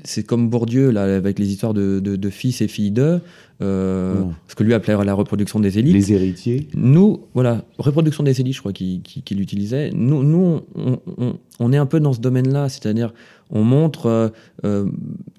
c'est 0.03 0.23
comme 0.23 0.49
Bourdieu 0.49 0.91
là, 0.91 1.03
avec 1.03 1.39
les 1.39 1.51
histoires 1.51 1.73
de, 1.73 2.29
fils 2.29 2.61
et 2.61 2.67
filles 2.67 2.91
d'eux. 2.91 3.21
Ce 3.61 4.55
que 4.55 4.63
lui 4.63 4.73
appelait 4.73 5.03
la 5.03 5.13
reproduction 5.13 5.59
des 5.59 5.79
élites. 5.79 5.93
Les 5.93 6.13
héritiers. 6.13 6.67
Nous, 6.75 7.21
voilà, 7.33 7.63
reproduction 7.77 8.23
des 8.23 8.41
élites, 8.41 8.55
je 8.55 8.59
crois 8.59 8.73
qu'il 8.73 9.01
l'utilisait. 9.31 9.89
Nous, 9.93 10.23
nous 10.23 10.61
on, 10.75 11.37
on, 11.59 11.73
est 11.73 11.77
un 11.77 11.85
peu 11.85 11.99
dans 11.99 12.13
ce 12.13 12.19
domaine-là, 12.19 12.69
c'est-à-dire 12.69 13.13
on 13.49 13.63
montre 13.63 14.05
euh, 14.05 14.29
euh, 14.65 14.85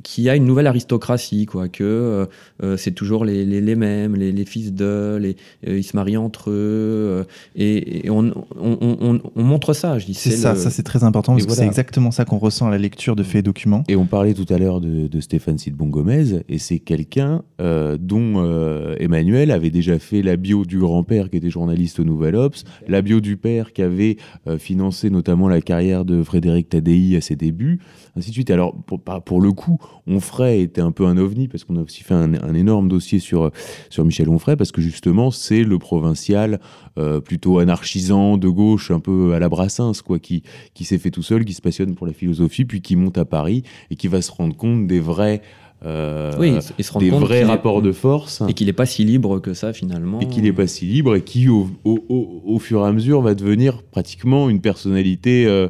qu'il 0.02 0.24
y 0.24 0.30
a 0.30 0.36
une 0.36 0.44
nouvelle 0.44 0.66
aristocratie, 0.66 1.46
quoi, 1.46 1.68
que 1.68 2.26
euh, 2.62 2.76
c'est 2.76 2.92
toujours 2.92 3.24
les, 3.24 3.44
les, 3.44 3.76
mêmes, 3.76 4.16
les, 4.16 4.44
fils 4.44 4.72
de, 4.72 5.34
ils 5.66 5.84
se 5.84 5.94
marient 5.94 6.16
entre 6.16 6.50
eux, 6.50 7.26
et, 7.54 8.08
on, 8.08 8.32
on, 8.58 9.42
montre 9.42 9.74
ça. 9.74 9.98
Je 9.98 10.06
dis. 10.06 10.14
C'est 10.14 10.30
ça, 10.30 10.54
ça 10.54 10.70
c'est 10.70 10.82
très 10.82 11.04
important 11.04 11.34
parce 11.34 11.46
que 11.46 11.52
c'est 11.52 11.66
exactement 11.66 12.10
ça 12.10 12.24
qu'on 12.24 12.38
ressent 12.38 12.66
à 12.66 12.70
la 12.70 12.78
lecture 12.78 13.14
de 13.14 13.22
faits 13.22 13.40
et 13.40 13.42
documents. 13.42 13.84
Et 13.88 13.96
on 13.96 14.06
parlait 14.06 14.32
tout 14.32 14.46
à 14.48 14.58
l'heure 14.58 14.80
de, 14.80 15.20
Stéphane 15.20 15.58
Sidbon 15.58 15.86
Gomez, 15.86 16.42
et 16.48 16.58
c'est 16.58 16.78
quelqu'un 16.78 17.42
dont 17.58 18.94
Emmanuel 18.98 19.50
avait 19.50 19.70
déjà 19.70 19.98
fait 19.98 20.22
la 20.22 20.36
bio 20.36 20.64
du 20.64 20.78
grand-père 20.78 21.28
qui 21.28 21.36
était 21.36 21.50
journaliste 21.50 22.00
au 22.00 22.04
Nouvel 22.04 22.36
Ops, 22.36 22.64
la 22.88 23.02
bio 23.02 23.20
du 23.20 23.36
père 23.36 23.74
qui 23.74 23.82
avait 23.82 24.16
financé 24.58 25.10
notamment 25.10 25.48
la 25.48 25.60
carrière 25.60 26.06
de 26.06 26.22
Frédéric 26.22 26.70
Tadei 26.70 27.16
à 27.16 27.20
ses 27.20 27.36
débuts 27.36 27.80
ainsi 28.16 28.30
de 28.30 28.34
suite. 28.34 28.50
Alors, 28.50 28.74
pour, 28.74 29.00
pour 29.00 29.40
le 29.40 29.52
coup, 29.52 29.78
Onfray 30.06 30.62
était 30.62 30.80
un 30.80 30.92
peu 30.92 31.06
un 31.06 31.16
ovni, 31.16 31.48
parce 31.48 31.64
qu'on 31.64 31.76
a 31.76 31.82
aussi 31.82 32.02
fait 32.02 32.14
un, 32.14 32.54
énorme 32.54 32.88
dossier 32.88 33.18
sur, 33.18 33.50
sur 33.88 34.04
Michel 34.04 34.28
Onfray, 34.28 34.56
parce 34.56 34.72
que 34.72 34.80
justement, 34.80 35.30
c'est 35.30 35.62
le 35.62 35.78
provincial 35.78 36.60
euh, 36.98 37.20
plutôt 37.20 37.58
anarchisant, 37.58 38.36
de 38.36 38.48
gauche, 38.48 38.90
un 38.90 39.00
peu 39.00 39.34
à 39.34 39.38
la 39.38 39.48
Brassens, 39.48 40.02
quoi, 40.04 40.18
qui, 40.18 40.42
qui 40.74 40.84
s'est 40.84 40.98
fait 40.98 41.10
tout 41.10 41.22
seul, 41.22 41.44
qui 41.44 41.54
se 41.54 41.62
passionne 41.62 41.94
pour 41.94 42.06
la 42.06 42.12
philosophie, 42.12 42.64
puis 42.64 42.80
qui 42.80 42.96
monte 42.96 43.18
à 43.18 43.24
Paris 43.24 43.62
et 43.90 43.96
qui 43.96 44.08
va 44.08 44.22
se 44.22 44.30
rendre 44.32 44.56
compte 44.56 44.86
des 44.86 45.00
vrais 45.00 45.42
euh, 45.86 46.32
oui, 46.38 46.58
des 46.98 47.08
vrais 47.08 47.42
rapports 47.42 47.80
de 47.80 47.92
force. 47.92 48.42
Et 48.46 48.52
qu'il 48.52 48.66
n'est 48.66 48.74
pas 48.74 48.84
si 48.84 49.04
libre 49.04 49.38
que 49.38 49.54
ça 49.54 49.72
finalement. 49.72 50.20
Et 50.20 50.26
qu'il 50.26 50.42
n'est 50.42 50.52
pas 50.52 50.66
si 50.66 50.84
libre 50.84 51.16
et 51.16 51.22
qui 51.22 51.48
au, 51.48 51.68
au, 51.84 52.42
au, 52.44 52.58
fur 52.58 52.84
et 52.84 52.86
à 52.86 52.92
mesure 52.92 53.22
va 53.22 53.34
devenir 53.34 53.82
pratiquement 53.82 54.50
une 54.50 54.60
personnalité 54.60 55.46
euh, 55.46 55.68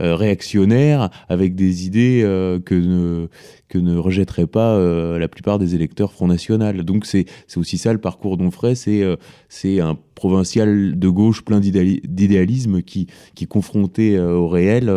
réactionnaire 0.00 1.10
avec 1.28 1.54
des 1.54 1.86
idées 1.86 2.22
que 2.64 2.74
ne, 2.74 3.28
que 3.68 3.78
ne 3.78 3.96
rejetterait 3.96 4.46
pas 4.46 4.78
la 5.18 5.28
plupart 5.28 5.58
des 5.58 5.74
électeurs 5.74 6.12
Front 6.12 6.26
National. 6.26 6.84
Donc 6.84 7.06
c'est 7.06 7.26
aussi 7.56 7.78
ça 7.78 7.92
le 7.92 8.00
parcours 8.00 8.36
d'Onfray, 8.36 8.76
c'est 8.76 9.80
un 9.80 9.98
provincial 10.14 10.98
de 10.98 11.08
gauche 11.08 11.42
plein 11.44 11.60
d'idéalisme 11.60 12.82
qui, 12.82 13.06
qui 13.34 13.46
confronté 13.46 14.18
au 14.18 14.48
réel 14.48 14.90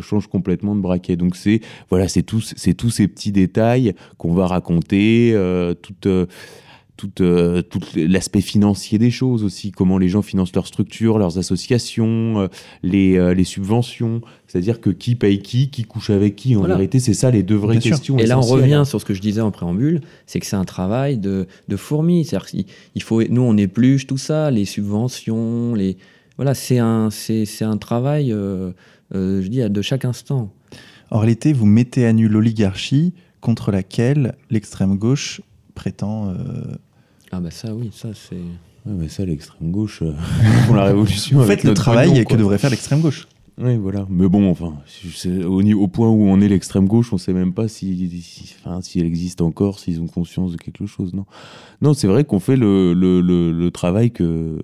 change 0.00 0.26
complètement 0.26 0.74
de 0.74 0.80
braquet. 0.80 1.16
Donc 1.16 1.36
c'est 1.36 1.60
voilà, 1.90 2.06
tous, 2.26 2.54
tous 2.76 2.90
ces 2.90 3.08
petits 3.08 3.32
détails 3.32 3.94
qu'on 4.18 4.34
va 4.34 4.46
raconter, 4.46 5.32
euh, 5.34 5.74
toute, 5.74 6.06
euh, 6.94 6.96
toute, 6.96 7.20
euh, 7.20 7.62
tout 7.62 7.80
l'aspect 7.96 8.40
financier 8.40 8.98
des 8.98 9.10
choses 9.10 9.44
aussi, 9.44 9.72
comment 9.72 9.98
les 9.98 10.08
gens 10.08 10.22
financent 10.22 10.54
leurs 10.54 10.66
structures, 10.66 11.18
leurs 11.18 11.38
associations, 11.38 12.48
les, 12.82 13.34
les 13.34 13.44
subventions. 13.44 14.20
C'est-à-dire 14.46 14.80
que 14.80 14.90
qui 14.90 15.16
paye 15.16 15.40
qui, 15.42 15.70
qui 15.70 15.84
couche 15.84 16.10
avec 16.10 16.36
qui. 16.36 16.56
En 16.56 16.62
vérité, 16.62 17.00
c'est 17.00 17.14
ça 17.14 17.30
les 17.30 17.42
deux 17.42 17.56
vraies 17.56 17.78
questions. 17.78 18.18
Et 18.18 18.26
là, 18.26 18.38
on 18.38 18.42
revient 18.42 18.84
sur 18.86 19.00
ce 19.00 19.04
que 19.04 19.14
je 19.14 19.20
disais 19.20 19.40
en 19.40 19.50
préambule, 19.50 20.00
c'est 20.26 20.40
que 20.40 20.46
c'est 20.46 20.56
un 20.56 20.64
travail 20.64 21.18
de, 21.18 21.46
de 21.68 21.76
fourmi. 21.76 22.24
C'est-à-dire 22.24 22.64
il 22.94 23.02
faut, 23.02 23.22
nous, 23.24 23.42
on 23.42 23.56
épluche 23.56 24.06
tout 24.06 24.18
ça, 24.18 24.50
les 24.50 24.64
subventions, 24.64 25.74
les 25.74 25.96
voilà, 26.36 26.54
c'est 26.54 26.78
un, 26.78 27.10
c'est, 27.10 27.62
un 27.62 27.76
travail, 27.76 28.30
je 29.12 29.46
dis, 29.46 29.68
de 29.68 29.82
chaque 29.82 30.04
instant. 30.04 30.52
Or, 31.10 31.24
l'été, 31.24 31.52
vous 31.52 31.66
mettez 31.66 32.06
à 32.06 32.12
nu 32.12 32.28
l'oligarchie 32.28 33.12
contre 33.40 33.70
laquelle 33.70 34.34
l'extrême 34.50 34.96
gauche 34.96 35.42
prétend. 35.74 36.30
Euh, 36.30 36.76
ah 37.36 37.40
bah 37.40 37.50
ça 37.50 37.74
oui, 37.74 37.90
ça 37.92 38.10
c'est. 38.14 38.36
Ouais, 38.36 38.92
mais 38.92 39.08
ça 39.08 39.24
l'extrême 39.24 39.72
gauche 39.72 40.02
euh, 40.02 40.12
pour 40.66 40.76
la 40.76 40.84
révolution. 40.84 41.42
Faites 41.42 41.64
le 41.64 41.74
travail 41.74 42.24
que 42.24 42.36
devrait 42.36 42.58
faire 42.58 42.70
l'extrême 42.70 43.00
gauche. 43.00 43.26
Oui, 43.56 43.76
voilà. 43.76 44.06
Mais 44.10 44.28
bon, 44.28 44.50
enfin, 44.50 44.74
au, 45.44 45.62
au 45.62 45.88
point 45.88 46.08
où 46.08 46.24
on 46.24 46.40
est 46.40 46.48
l'extrême 46.48 46.86
gauche, 46.86 47.12
on 47.12 47.16
ne 47.16 47.20
sait 47.20 47.32
même 47.32 47.52
pas 47.52 47.68
si, 47.68 48.24
si, 48.82 48.98
elle 48.98 49.06
existe 49.06 49.40
encore, 49.42 49.78
s'ils 49.78 50.00
ont 50.00 50.08
conscience 50.08 50.52
de 50.52 50.56
quelque 50.56 50.86
chose. 50.86 51.14
Non, 51.14 51.24
non 51.80 51.94
c'est 51.94 52.08
vrai 52.08 52.24
qu'on 52.24 52.40
fait 52.40 52.56
le, 52.56 52.94
le, 52.94 53.20
le, 53.20 53.70
travail 53.70 54.10
que, 54.10 54.60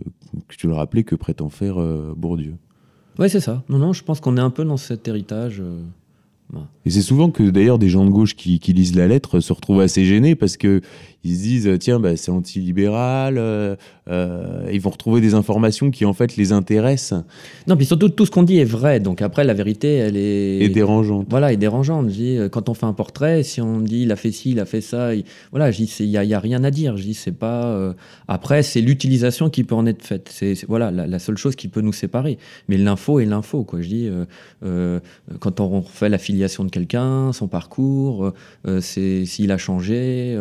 que 0.49 0.57
tu 0.57 0.67
le 0.67 0.75
rappelais, 0.75 1.05
que 1.05 1.15
prétend 1.15 1.51
faire 1.51 1.81
euh, 1.81 2.15
Bourdieu. 2.17 2.57
Oui, 3.19 3.31
c'est 3.31 3.41
ça. 3.41 3.63
Non, 3.69 3.79
non, 3.79 3.93
je 3.93 4.03
pense 4.03 4.21
qu'on 4.21 4.37
est 4.37 4.41
un 4.41 4.51
peu 4.51 4.65
dans 4.65 4.77
cet 4.77 5.07
héritage. 5.07 5.63
Et 6.85 6.91
c'est 6.91 7.03
souvent 7.03 7.31
que 7.31 7.43
d'ailleurs 7.51 7.79
des 7.79 7.89
gens 7.89 8.05
de 8.05 8.11
gauche 8.11 8.35
qui, 8.35 8.59
qui, 8.59 8.73
lisent 8.73 8.97
la 8.97 9.07
lettre 9.07 9.41
se 9.41 9.53
retrouvent 9.53 9.81
assez 9.81 10.05
gênés 10.05 10.35
parce 10.35 10.57
que 10.57 10.81
ils 11.23 11.37
se 11.37 11.43
disent 11.43 11.71
tiens 11.79 12.01
bah, 12.01 12.17
c'est 12.17 12.31
anti-libéral, 12.31 13.37
euh, 13.37 13.77
euh, 14.09 14.67
ils 14.73 14.81
vont 14.81 14.91
retrouver 14.91 15.21
des 15.21 15.35
informations 15.35 15.91
qui 15.91 16.07
en 16.07 16.15
fait 16.15 16.37
les 16.37 16.53
intéressent. 16.53 17.23
Non, 17.67 17.77
puis 17.77 17.85
surtout 17.85 18.09
tout 18.09 18.25
ce 18.25 18.31
qu'on 18.31 18.43
dit 18.43 18.59
est 18.59 18.65
vrai, 18.65 19.01
donc 19.01 19.21
après 19.21 19.45
la 19.45 19.53
vérité 19.53 19.97
elle 19.97 20.17
est. 20.17 20.61
Et 20.61 20.69
dérangeante. 20.71 21.27
Voilà, 21.29 21.53
est 21.53 21.59
dérangeante. 21.59 22.09
Je 22.09 22.15
dis, 22.15 22.37
euh, 22.39 22.49
quand 22.49 22.71
on 22.71 22.75
fait 22.75 22.87
un 22.87 22.95
portrait, 22.95 23.43
si 23.43 23.61
on 23.61 23.81
dit 23.81 24.03
il 24.03 24.13
a 24.13 24.17
fait 24.17 24.33
ci, 24.33 24.53
il 24.53 24.61
a 24.61 24.65
fait 24.65 24.81
ça, 24.81 25.11
voilà, 25.51 25.71
il 25.71 26.09
n'y 26.09 26.17
a, 26.17 26.25
y 26.25 26.35
a, 26.35 26.41
rien 26.41 26.65
à 26.65 26.71
dire. 26.71 26.97
Je 26.97 27.03
dis 27.03 27.15
c'est 27.15 27.37
pas. 27.37 27.67
Euh, 27.67 27.93
après 28.27 28.63
c'est 28.63 28.81
l'utilisation 28.81 29.51
qui 29.51 29.65
peut 29.65 29.75
en 29.75 29.85
être 29.85 30.03
faite. 30.03 30.31
C'est 30.33 30.65
voilà 30.67 30.91
la, 30.91 31.19
seule 31.19 31.37
chose 31.37 31.55
qui 31.55 31.69
peut 31.69 31.83
nous 31.83 31.93
séparer. 31.93 32.39
Mais 32.69 32.79
l'info 32.79 33.21
est 33.21 33.27
l'info 33.27 33.65
quoi. 33.65 33.83
Je 33.83 33.89
dis 33.89 34.09
quand 35.39 35.61
on 35.61 35.83
fait 35.83 36.09
la 36.09 36.19
filière 36.19 36.40
de 36.41 36.71
quelqu'un, 36.71 37.33
son 37.33 37.49
parcours, 37.49 38.33
c'est 38.81 39.25
s'il 39.25 39.53
a 39.53 39.59
changé, 39.59 40.39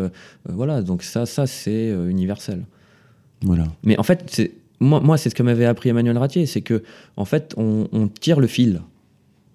voilà. 0.48 0.82
Donc 0.82 1.04
ça, 1.04 1.26
ça 1.26 1.48
c'est 1.48 1.90
universel. 1.90 2.66
Voilà. 3.42 3.68
Mais 3.84 3.98
en 3.98 4.04
fait, 4.04 4.42
moi, 4.80 5.00
moi 5.00 5.18
c'est 5.18 5.30
ce 5.30 5.36
que 5.36 5.44
m'avait 5.44 5.66
appris 5.66 5.90
Emmanuel 5.90 6.18
Ratier, 6.18 6.46
c'est 6.46 6.62
que 6.62 6.84
en 7.18 7.26
fait, 7.26 7.54
on, 7.58 8.10
tire 8.20 8.40
le 8.40 8.48
fil. 8.48 8.82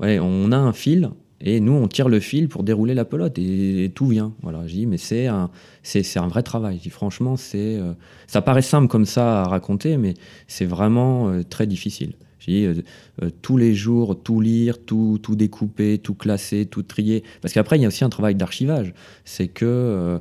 Ouais, 0.00 0.18
on 0.18 0.52
a 0.52 0.56
un 0.56 0.72
fil 0.72 1.10
et 1.40 1.60
nous, 1.60 1.72
on 1.72 1.88
tire 1.88 2.08
le 2.08 2.20
fil 2.20 2.48
pour 2.48 2.62
dérouler 2.62 2.94
la 2.94 3.04
pelote 3.04 3.38
et, 3.38 3.90
tout 3.94 4.06
vient. 4.06 4.32
Voilà, 4.42 4.66
je 4.66 4.72
dis, 4.72 4.86
mais 4.86 4.96
c'est 4.96 5.26
un, 5.26 5.50
c'est, 5.82 6.18
un 6.18 6.26
vrai 6.26 6.42
travail. 6.42 6.80
franchement, 6.90 7.36
c'est, 7.36 7.76
euh, 7.76 7.92
ça 8.26 8.42
paraît 8.42 8.62
simple 8.62 8.88
comme 8.88 9.06
ça 9.06 9.42
à 9.42 9.44
raconter, 9.44 9.96
mais 9.96 10.14
c'est 10.48 10.64
vraiment 10.64 11.28
euh, 11.28 11.42
très 11.42 11.66
difficile. 11.66 12.14
Dis, 12.46 12.66
euh, 12.66 13.30
tous 13.42 13.56
les 13.56 13.74
jours, 13.74 14.20
tout 14.22 14.40
lire, 14.40 14.84
tout, 14.84 15.18
tout 15.22 15.36
découper, 15.36 15.98
tout 15.98 16.14
classer, 16.14 16.66
tout 16.66 16.82
trier. 16.82 17.22
Parce 17.42 17.54
qu'après, 17.54 17.78
il 17.78 17.82
y 17.82 17.84
a 17.84 17.88
aussi 17.88 18.04
un 18.04 18.08
travail 18.08 18.34
d'archivage. 18.34 18.94
C'est 19.24 19.48
que 19.48 20.20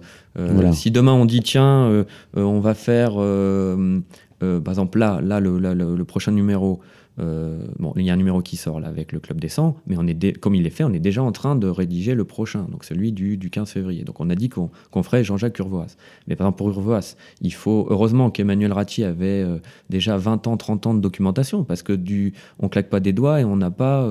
si 0.73 0.91
demain 0.91 1.13
on 1.13 1.25
dit, 1.25 1.41
tiens, 1.41 2.05
on 2.33 2.59
va 2.59 2.73
faire, 2.73 3.13
par 4.39 4.73
exemple, 4.73 4.99
là, 4.99 5.19
là 5.21 5.39
le, 5.39 5.59
le 5.59 6.05
prochain 6.05 6.31
numéro, 6.31 6.81
euh, 7.19 7.67
bon, 7.77 7.93
il 7.95 8.03
y 8.03 8.09
a 8.09 8.13
un 8.13 8.17
numéro 8.17 8.41
qui 8.41 8.57
sort 8.57 8.79
là 8.79 8.87
avec 8.87 9.11
le 9.11 9.19
Club 9.19 9.39
des 9.39 9.49
100, 9.49 9.77
mais 9.85 9.95
on 9.99 10.07
est 10.07 10.37
comme 10.39 10.55
il 10.55 10.65
est 10.65 10.71
fait, 10.71 10.83
on 10.83 10.93
est 10.93 10.99
déjà 10.99 11.21
en 11.21 11.31
train 11.31 11.55
de 11.55 11.67
rédiger 11.67 12.15
le 12.15 12.25
prochain, 12.25 12.65
donc 12.71 12.83
celui 12.83 13.11
du, 13.11 13.37
15 13.37 13.69
février. 13.69 14.03
Donc 14.03 14.19
on 14.19 14.29
a 14.29 14.35
dit 14.35 14.49
qu'on 14.49 15.03
ferait 15.03 15.23
Jean-Jacques 15.23 15.59
Urvoas. 15.59 15.95
Mais 16.27 16.35
par 16.35 16.47
exemple 16.47 16.57
pour 16.57 16.69
Urvoas, 16.69 17.15
il 17.41 17.53
faut 17.53 17.85
heureusement 17.89 18.31
qu'Emmanuel 18.31 18.73
Ratti 18.73 19.03
avait 19.03 19.43
euh, 19.43 19.59
déjà 19.89 20.17
20 20.17 20.47
ans, 20.47 20.57
30 20.57 20.87
ans 20.87 20.93
de 20.95 21.01
documentation, 21.01 21.63
parce 21.63 21.83
que 21.83 21.93
du, 21.93 22.33
on 22.59 22.67
claque 22.67 22.89
pas 22.89 22.99
des 22.99 23.13
doigts 23.13 23.41
et 23.41 23.45
on 23.45 23.57
n'a 23.57 23.71
pas 23.71 24.07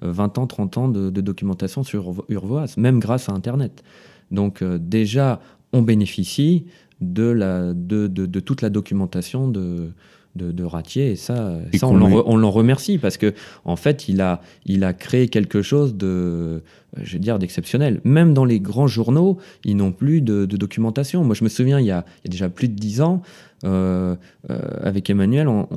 20 0.00 0.38
euh, 0.38 0.40
ans, 0.40 0.46
30 0.46 0.78
ans 0.78 0.88
de, 0.88 1.10
documentation 1.20 1.82
sur 1.82 2.24
Urvoas, 2.28 2.74
même 2.76 3.00
grâce 3.00 3.28
à 3.28 3.32
Internet. 3.32 3.82
Donc 4.30 4.62
déjà, 4.62 5.40
on 5.72 5.82
bénéficie 5.82 6.66
de 7.00 8.40
toute 8.40 8.62
la 8.62 8.70
documentation 8.70 9.48
de 9.48 9.90
de, 10.36 10.64
Ratier. 10.64 11.12
Et 11.12 11.16
ça, 11.16 11.58
ça 11.74 11.86
on 11.88 12.36
l'en 12.36 12.50
remercie 12.50 12.98
parce 12.98 13.16
que 13.16 13.34
en 13.64 13.76
fait, 13.76 14.08
il 14.08 14.20
a, 14.20 14.40
il 14.64 14.84
a 14.84 14.92
créé 14.92 15.28
quelque 15.28 15.62
chose 15.62 15.96
de, 15.96 16.62
je 17.02 17.12
vais 17.14 17.18
dire, 17.18 17.38
d'exceptionnel. 17.38 18.00
Même 18.04 18.34
dans 18.34 18.44
les 18.44 18.60
grands 18.60 18.86
journaux, 18.86 19.38
ils 19.64 19.76
n'ont 19.76 19.92
plus 19.92 20.20
de, 20.20 20.44
documentation. 20.46 21.24
Moi, 21.24 21.34
je 21.34 21.44
me 21.44 21.48
souviens, 21.48 21.80
il 21.80 21.86
y 21.86 21.90
a, 21.90 22.04
déjà 22.24 22.48
plus 22.48 22.68
de 22.68 22.74
dix 22.74 23.00
ans, 23.00 23.22
euh, 23.64 24.16
euh, 24.50 24.58
avec 24.82 25.08
Emmanuel, 25.10 25.48
on, 25.48 25.68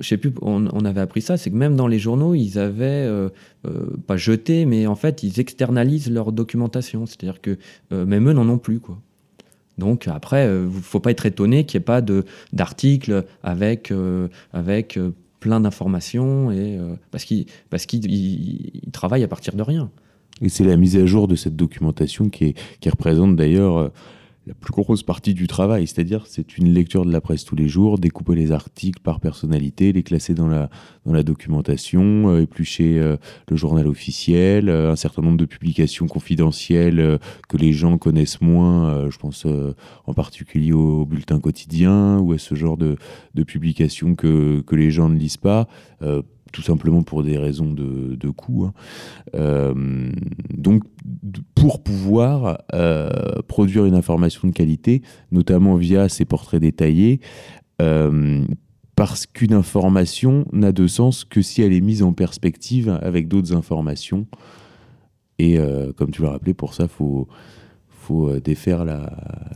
je 0.00 0.08
sais 0.08 0.16
plus, 0.16 0.32
on, 0.42 0.66
avait 0.84 1.00
appris 1.00 1.22
ça, 1.22 1.36
c'est 1.36 1.50
que 1.50 1.56
même 1.56 1.76
dans 1.76 1.86
les 1.86 1.98
journaux, 1.98 2.34
ils 2.34 2.58
avaient 2.58 2.84
euh, 2.84 3.28
pas 4.06 4.16
jeté, 4.16 4.64
mais 4.64 4.86
en 4.86 4.96
fait, 4.96 5.22
ils 5.22 5.40
externalisent 5.40 6.10
leur 6.10 6.32
documentation. 6.32 7.06
C'est-à-dire 7.06 7.40
que 7.40 7.58
même 7.90 8.28
eux 8.28 8.32
n'en 8.32 8.48
ont 8.48 8.58
plus, 8.58 8.80
quoi. 8.80 8.98
Donc 9.78 10.08
après, 10.08 10.44
il 10.44 10.48
euh, 10.48 10.66
ne 10.66 10.70
faut 10.70 11.00
pas 11.00 11.10
être 11.10 11.26
étonné 11.26 11.64
qu'il 11.64 11.78
n'y 11.78 11.82
ait 11.82 11.84
pas 11.84 12.02
d'articles 12.52 13.24
avec, 13.42 13.90
euh, 13.90 14.28
avec 14.52 14.96
euh, 14.96 15.14
plein 15.40 15.60
d'informations, 15.60 16.52
et 16.52 16.78
parce 17.10 17.24
qu'il 17.24 17.46
parce 17.68 17.84
qu'il 17.84 18.70
travaille 18.92 19.24
à 19.24 19.28
partir 19.28 19.56
de 19.56 19.62
rien. 19.62 19.90
Et 20.40 20.48
c'est 20.48 20.62
la 20.62 20.76
mise 20.76 20.96
à 20.96 21.04
jour 21.04 21.26
de 21.26 21.34
cette 21.34 21.56
documentation 21.56 22.28
qui 22.28 22.54
représente 22.86 23.34
d'ailleurs 23.34 23.90
la 24.46 24.54
plus 24.54 24.72
grosse 24.72 25.04
partie 25.04 25.34
du 25.34 25.46
travail, 25.46 25.86
c'est-à-dire 25.86 26.26
c'est 26.26 26.58
une 26.58 26.72
lecture 26.72 27.04
de 27.04 27.12
la 27.12 27.20
presse 27.20 27.44
tous 27.44 27.54
les 27.54 27.68
jours, 27.68 27.98
découper 27.98 28.34
les 28.34 28.50
articles 28.50 29.00
par 29.00 29.20
personnalité, 29.20 29.92
les 29.92 30.02
classer 30.02 30.34
dans 30.34 30.48
la, 30.48 30.68
dans 31.06 31.12
la 31.12 31.22
documentation, 31.22 32.28
euh, 32.28 32.42
éplucher 32.42 32.98
euh, 32.98 33.16
le 33.48 33.56
journal 33.56 33.86
officiel, 33.86 34.68
euh, 34.68 34.90
un 34.90 34.96
certain 34.96 35.22
nombre 35.22 35.36
de 35.36 35.44
publications 35.44 36.08
confidentielles 36.08 37.18
que 37.48 37.56
les 37.56 37.72
gens 37.72 37.98
connaissent 37.98 38.40
moins, 38.40 39.08
je 39.10 39.16
pense 39.18 39.46
en 40.06 40.14
particulier 40.14 40.72
au 40.72 41.04
bulletin 41.06 41.38
quotidien 41.38 42.18
ou 42.18 42.32
à 42.32 42.38
ce 42.38 42.54
genre 42.54 42.76
de, 42.76 42.96
de 43.34 43.42
publications 43.44 44.14
que, 44.14 44.60
que 44.60 44.74
les 44.74 44.90
gens 44.90 45.08
ne 45.08 45.16
lisent 45.16 45.36
pas 45.36 45.68
tout 46.52 46.62
simplement 46.62 47.02
pour 47.02 47.22
des 47.22 47.38
raisons 47.38 47.72
de, 47.72 48.14
de 48.14 48.30
coût. 48.30 48.66
Hein. 48.66 48.72
Euh, 49.34 50.12
donc, 50.56 50.84
pour 51.54 51.82
pouvoir 51.82 52.58
euh, 52.74 53.10
produire 53.48 53.86
une 53.86 53.94
information 53.94 54.46
de 54.46 54.52
qualité, 54.52 55.02
notamment 55.32 55.76
via 55.76 56.08
ces 56.08 56.24
portraits 56.24 56.60
détaillés, 56.60 57.20
euh, 57.80 58.44
parce 58.94 59.26
qu'une 59.26 59.54
information 59.54 60.44
n'a 60.52 60.72
de 60.72 60.86
sens 60.86 61.24
que 61.24 61.42
si 61.42 61.62
elle 61.62 61.72
est 61.72 61.80
mise 61.80 62.02
en 62.02 62.12
perspective 62.12 62.98
avec 63.02 63.26
d'autres 63.26 63.54
informations. 63.54 64.26
Et 65.38 65.58
comme 65.96 66.12
tu 66.12 66.22
l'as 66.22 66.30
rappelé, 66.30 66.54
pour 66.54 66.72
ça, 66.72 66.84
il 66.84 66.88
faut 66.88 67.26
faut 68.02 68.28
euh, 68.28 68.40
défaire 68.40 68.84
la, 68.84 69.10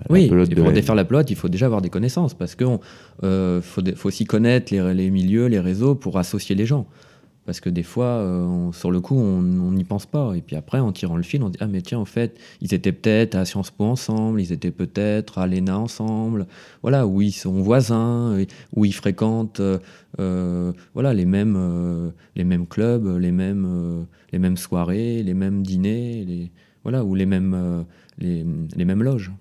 oui, 0.09 0.29
pelote. 0.29 0.55
pour 0.55 0.73
défaire 0.73 0.95
la 0.95 1.05
pelote, 1.05 1.31
il 1.31 1.37
faut 1.37 1.49
déjà 1.49 1.67
avoir 1.67 1.83
des 1.83 1.91
connaissances 1.91 2.35
parce 2.35 2.55
qu'il 2.55 2.79
euh, 3.25 3.61
faut, 3.61 3.83
faut, 3.97 4.09
aussi 4.09 4.25
connaître 4.25 4.73
les, 4.73 4.95
les, 4.95 5.11
milieux, 5.11 5.47
les 5.47 5.61
réseaux 5.61 5.95
pour 5.95 6.19
associer 6.19 6.55
les 6.55 6.67
gens. 6.67 6.87
Parce 7.45 7.61
que 7.61 7.71
des 7.71 7.85
fois, 7.85 8.07
euh, 8.07 8.73
sur 8.73 8.91
le 8.91 9.01
coup, 9.01 9.15
on 9.17 9.71
n'y 9.71 9.85
pense 9.85 10.05
pas. 10.05 10.35
Et 10.35 10.41
puis 10.41 10.57
après, 10.57 10.81
en 10.81 10.91
tirant 10.91 11.17
le 11.17 11.23
fil, 11.23 11.45
on 11.45 11.49
dit 11.49 11.59
Ah, 11.61 11.69
mais 11.69 11.81
tiens, 11.81 12.01
en 12.01 12.05
fait, 12.05 12.41
ils 12.61 12.75
étaient 12.75 12.91
peut-être 12.91 13.37
à 13.37 13.45
Sciences 13.45 13.71
Po 13.71 13.85
ensemble, 13.85 14.41
ils 14.41 14.53
étaient 14.53 14.73
peut-être 14.73 15.39
à 15.39 15.47
l'ENA 15.47 15.79
ensemble, 15.79 16.47
voilà, 16.83 17.07
où 17.07 17.23
ils 17.23 17.31
sont 17.31 17.63
voisins, 17.63 18.37
où 18.75 18.85
ils 18.85 18.95
fréquentent 18.95 19.63
voilà, 20.19 21.15
les, 21.15 21.25
mêmes, 21.25 22.13
les 22.35 22.43
mêmes 22.43 22.67
clubs, 22.67 23.17
les 23.17 23.31
mêmes, 23.31 24.07
les 24.33 24.41
mêmes 24.41 24.57
soirées, 24.57 25.23
les 25.23 25.35
mêmes 25.35 25.63
dîners, 25.63 26.25
les, 26.27 26.51
voilà, 26.83 27.05
ou 27.05 27.15
les 27.15 27.27
mêmes 27.27 27.85
les, 28.19 28.85
mêmes 28.85 29.03
loges. 29.03 29.33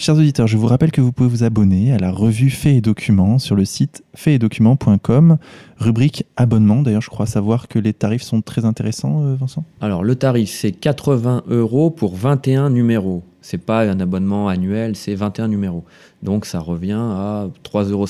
Chers 0.00 0.16
auditeurs, 0.16 0.46
je 0.46 0.56
vous 0.56 0.66
rappelle 0.66 0.92
que 0.92 1.00
vous 1.00 1.12
pouvez 1.12 1.28
vous 1.28 1.42
abonner 1.42 1.92
à 1.92 1.98
la 1.98 2.10
revue 2.10 2.50
Faits 2.50 2.76
et 2.76 2.80
Documents 2.80 3.38
sur 3.38 3.56
le 3.56 3.64
site 3.64 4.04
faitsetdocuments.com, 4.14 5.38
rubrique 5.76 6.24
abonnement. 6.36 6.82
D'ailleurs, 6.82 7.02
je 7.02 7.10
crois 7.10 7.26
savoir 7.26 7.68
que 7.68 7.78
les 7.78 7.92
tarifs 7.92 8.22
sont 8.22 8.40
très 8.40 8.64
intéressants, 8.64 9.24
euh, 9.24 9.34
Vincent. 9.34 9.64
Alors, 9.80 10.04
le 10.04 10.14
tarif, 10.14 10.50
c'est 10.50 10.72
80 10.72 11.42
euros 11.48 11.90
pour 11.90 12.14
21 12.14 12.70
numéros. 12.70 13.22
C'est 13.50 13.56
pas 13.56 13.80
un 13.88 13.98
abonnement 13.98 14.46
annuel, 14.48 14.94
c'est 14.94 15.14
21 15.14 15.48
numéros. 15.48 15.82
Donc, 16.22 16.44
ça 16.44 16.60
revient 16.60 17.00
à 17.00 17.48
3,50 17.64 17.92
euros. 17.92 18.06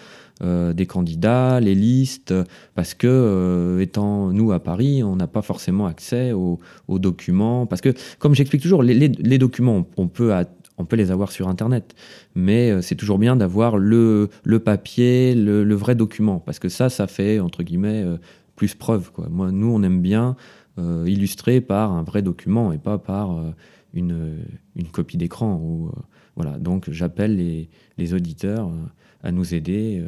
Euh, 0.43 0.73
des 0.73 0.87
candidats, 0.87 1.59
les 1.59 1.75
listes, 1.75 2.33
parce 2.73 2.95
que, 2.95 3.05
euh, 3.05 3.79
étant 3.79 4.31
nous 4.31 4.51
à 4.51 4.59
Paris, 4.59 5.03
on 5.03 5.15
n'a 5.15 5.27
pas 5.27 5.43
forcément 5.43 5.85
accès 5.85 6.31
aux, 6.31 6.59
documents. 6.89 7.67
Parce 7.67 7.81
que, 7.81 7.93
comme 8.17 8.33
j'explique 8.33 8.63
toujours, 8.63 8.81
les, 8.81 9.37
documents, 9.37 9.85
on 9.97 10.07
peut, 10.07 10.33
on 10.79 10.85
peut 10.85 10.95
les 10.95 11.11
avoir 11.11 11.31
sur 11.31 11.47
Internet, 11.47 11.93
mais 12.33 12.71
euh, 12.71 12.81
c'est 12.81 12.95
toujours 12.95 13.19
bien 13.19 13.35
d'avoir 13.35 13.77
le, 13.77 14.29
le 14.43 14.59
papier, 14.59 15.35
le, 15.35 15.75
vrai 15.75 15.93
document, 15.93 16.39
parce 16.39 16.57
que 16.57 16.69
ça, 16.69 16.89
ça 16.89 17.05
fait, 17.05 17.39
entre 17.39 17.61
guillemets, 17.61 18.03
plus 18.55 18.73
preuve. 18.73 19.11
Moi, 19.29 19.51
nous, 19.51 19.67
on 19.67 19.83
aime 19.83 20.01
bien 20.01 20.35
euh, 20.79 21.05
illustré 21.07 21.61
par 21.61 21.91
un 21.91 22.01
vrai 22.01 22.23
document 22.23 22.71
et 22.71 22.79
pas 22.79 22.97
par 22.97 23.37
une, 23.93 24.39
une, 24.75 24.87
copie 24.87 25.17
d'écran. 25.17 25.91
Voilà. 26.35 26.57
Donc 26.57 26.89
j'appelle 26.89 27.35
les, 27.35 27.69
les, 27.99 28.13
auditeurs 28.15 28.71
à 29.23 29.31
nous 29.31 29.53
aider 29.53 30.03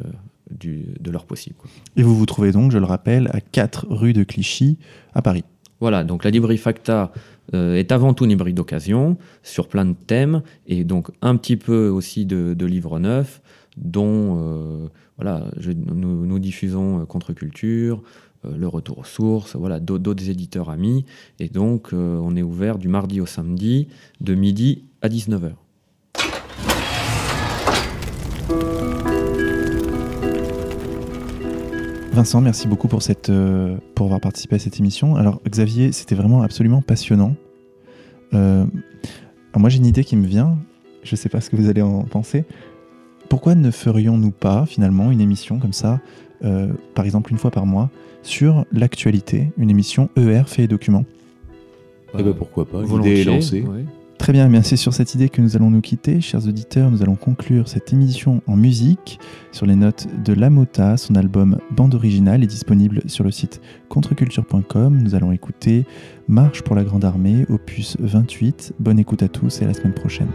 du, 0.50 0.86
de 1.00 1.10
leur 1.10 1.26
possible. 1.26 1.56
Et 1.96 2.02
vous 2.02 2.16
vous 2.16 2.26
trouvez 2.26 2.52
donc, 2.52 2.72
je 2.72 2.78
le 2.78 2.84
rappelle, 2.84 3.28
à 3.32 3.40
4 3.40 3.86
rue 3.88 4.12
de 4.12 4.24
Clichy, 4.24 4.78
à 5.14 5.22
Paris. 5.22 5.44
Voilà, 5.80 6.04
donc 6.04 6.24
la 6.24 6.30
librairie 6.30 6.58
Facta 6.58 7.12
est 7.52 7.92
avant 7.92 8.14
tout 8.14 8.24
une 8.24 8.30
librairie 8.30 8.54
d'occasion, 8.54 9.16
sur 9.42 9.68
plein 9.68 9.84
de 9.84 9.92
thèmes, 9.94 10.42
et 10.66 10.84
donc 10.84 11.10
un 11.20 11.36
petit 11.36 11.56
peu 11.56 11.88
aussi 11.88 12.26
de, 12.26 12.54
de 12.54 12.66
livres 12.66 12.98
neufs, 12.98 13.42
dont 13.76 14.90
voilà, 15.18 15.44
nous, 15.64 16.26
nous, 16.26 16.38
diffusons 16.38 17.06
Contre-Culture, 17.06 18.02
euh, 18.44 18.56
le 18.56 18.68
retour 18.68 18.98
aux 18.98 19.04
sources, 19.04 19.56
voilà, 19.56 19.80
d'autres 19.80 20.28
éditeurs 20.28 20.70
amis. 20.70 21.04
Et 21.38 21.48
donc, 21.48 21.92
euh, 21.92 22.18
on 22.22 22.36
est 22.36 22.42
ouvert 22.42 22.78
du 22.78 22.88
mardi 22.88 23.20
au 23.20 23.26
samedi, 23.26 23.88
de 24.20 24.34
midi 24.34 24.84
à 25.02 25.08
19h. 25.08 25.52
Vincent, 32.14 32.40
merci 32.40 32.68
beaucoup 32.68 32.86
pour, 32.86 33.02
cette, 33.02 33.28
euh, 33.28 33.76
pour 33.96 34.06
avoir 34.06 34.20
participé 34.20 34.54
à 34.54 34.58
cette 34.60 34.78
émission. 34.78 35.16
Alors, 35.16 35.40
Xavier, 35.48 35.90
c'était 35.90 36.14
vraiment 36.14 36.42
absolument 36.42 36.80
passionnant. 36.80 37.34
moi, 38.32 39.68
j'ai 39.68 39.78
une 39.78 39.86
idée 39.86 40.04
qui 40.04 40.14
me 40.14 40.24
vient. 40.24 40.56
Je 41.02 41.14
ne 41.14 41.16
sais 41.16 41.28
pas 41.28 41.40
ce 41.40 41.50
que 41.50 41.56
vous 41.56 41.68
allez 41.68 41.82
en 41.82 42.04
penser. 42.04 42.44
Pourquoi 43.28 43.56
ne 43.56 43.70
ferions-nous 43.72 44.30
pas, 44.30 44.64
finalement, 44.64 45.10
une 45.10 45.20
émission 45.20 45.58
comme 45.58 45.72
ça, 45.72 46.00
par 46.94 47.04
exemple 47.04 47.32
une 47.32 47.38
fois 47.38 47.50
par 47.50 47.66
mois, 47.66 47.90
sur 48.22 48.64
l'actualité, 48.70 49.50
une 49.58 49.70
émission 49.70 50.08
ER 50.16 50.42
fait 50.46 50.64
et 50.64 50.68
documents? 50.68 51.04
Eh 52.16 52.22
ben 52.22 52.32
pourquoi 52.32 52.64
pas, 52.64 52.82
l'idée 52.82 53.22
est 53.22 53.24
lancée. 53.24 53.64
Très 54.24 54.32
bien, 54.32 54.62
c'est 54.62 54.76
sur 54.76 54.94
cette 54.94 55.14
idée 55.14 55.28
que 55.28 55.42
nous 55.42 55.54
allons 55.54 55.68
nous 55.68 55.82
quitter. 55.82 56.22
Chers 56.22 56.48
auditeurs, 56.48 56.90
nous 56.90 57.02
allons 57.02 57.14
conclure 57.14 57.68
cette 57.68 57.92
émission 57.92 58.40
en 58.46 58.56
musique 58.56 59.20
sur 59.52 59.66
les 59.66 59.76
notes 59.76 60.06
de 60.24 60.32
La 60.32 60.48
Mota. 60.48 60.96
Son 60.96 61.14
album 61.14 61.58
Bande 61.70 61.94
originale 61.94 62.42
est 62.42 62.46
disponible 62.46 63.02
sur 63.04 63.22
le 63.22 63.30
site 63.30 63.60
contreculture.com. 63.90 64.96
Nous 64.96 65.14
allons 65.14 65.30
écouter 65.30 65.84
Marche 66.26 66.62
pour 66.62 66.74
la 66.74 66.84
Grande 66.84 67.04
Armée, 67.04 67.44
opus 67.50 67.98
28. 68.00 68.72
Bonne 68.80 68.98
écoute 68.98 69.22
à 69.22 69.28
tous 69.28 69.60
et 69.60 69.64
à 69.64 69.66
la 69.66 69.74
semaine 69.74 69.92
prochaine. 69.92 70.30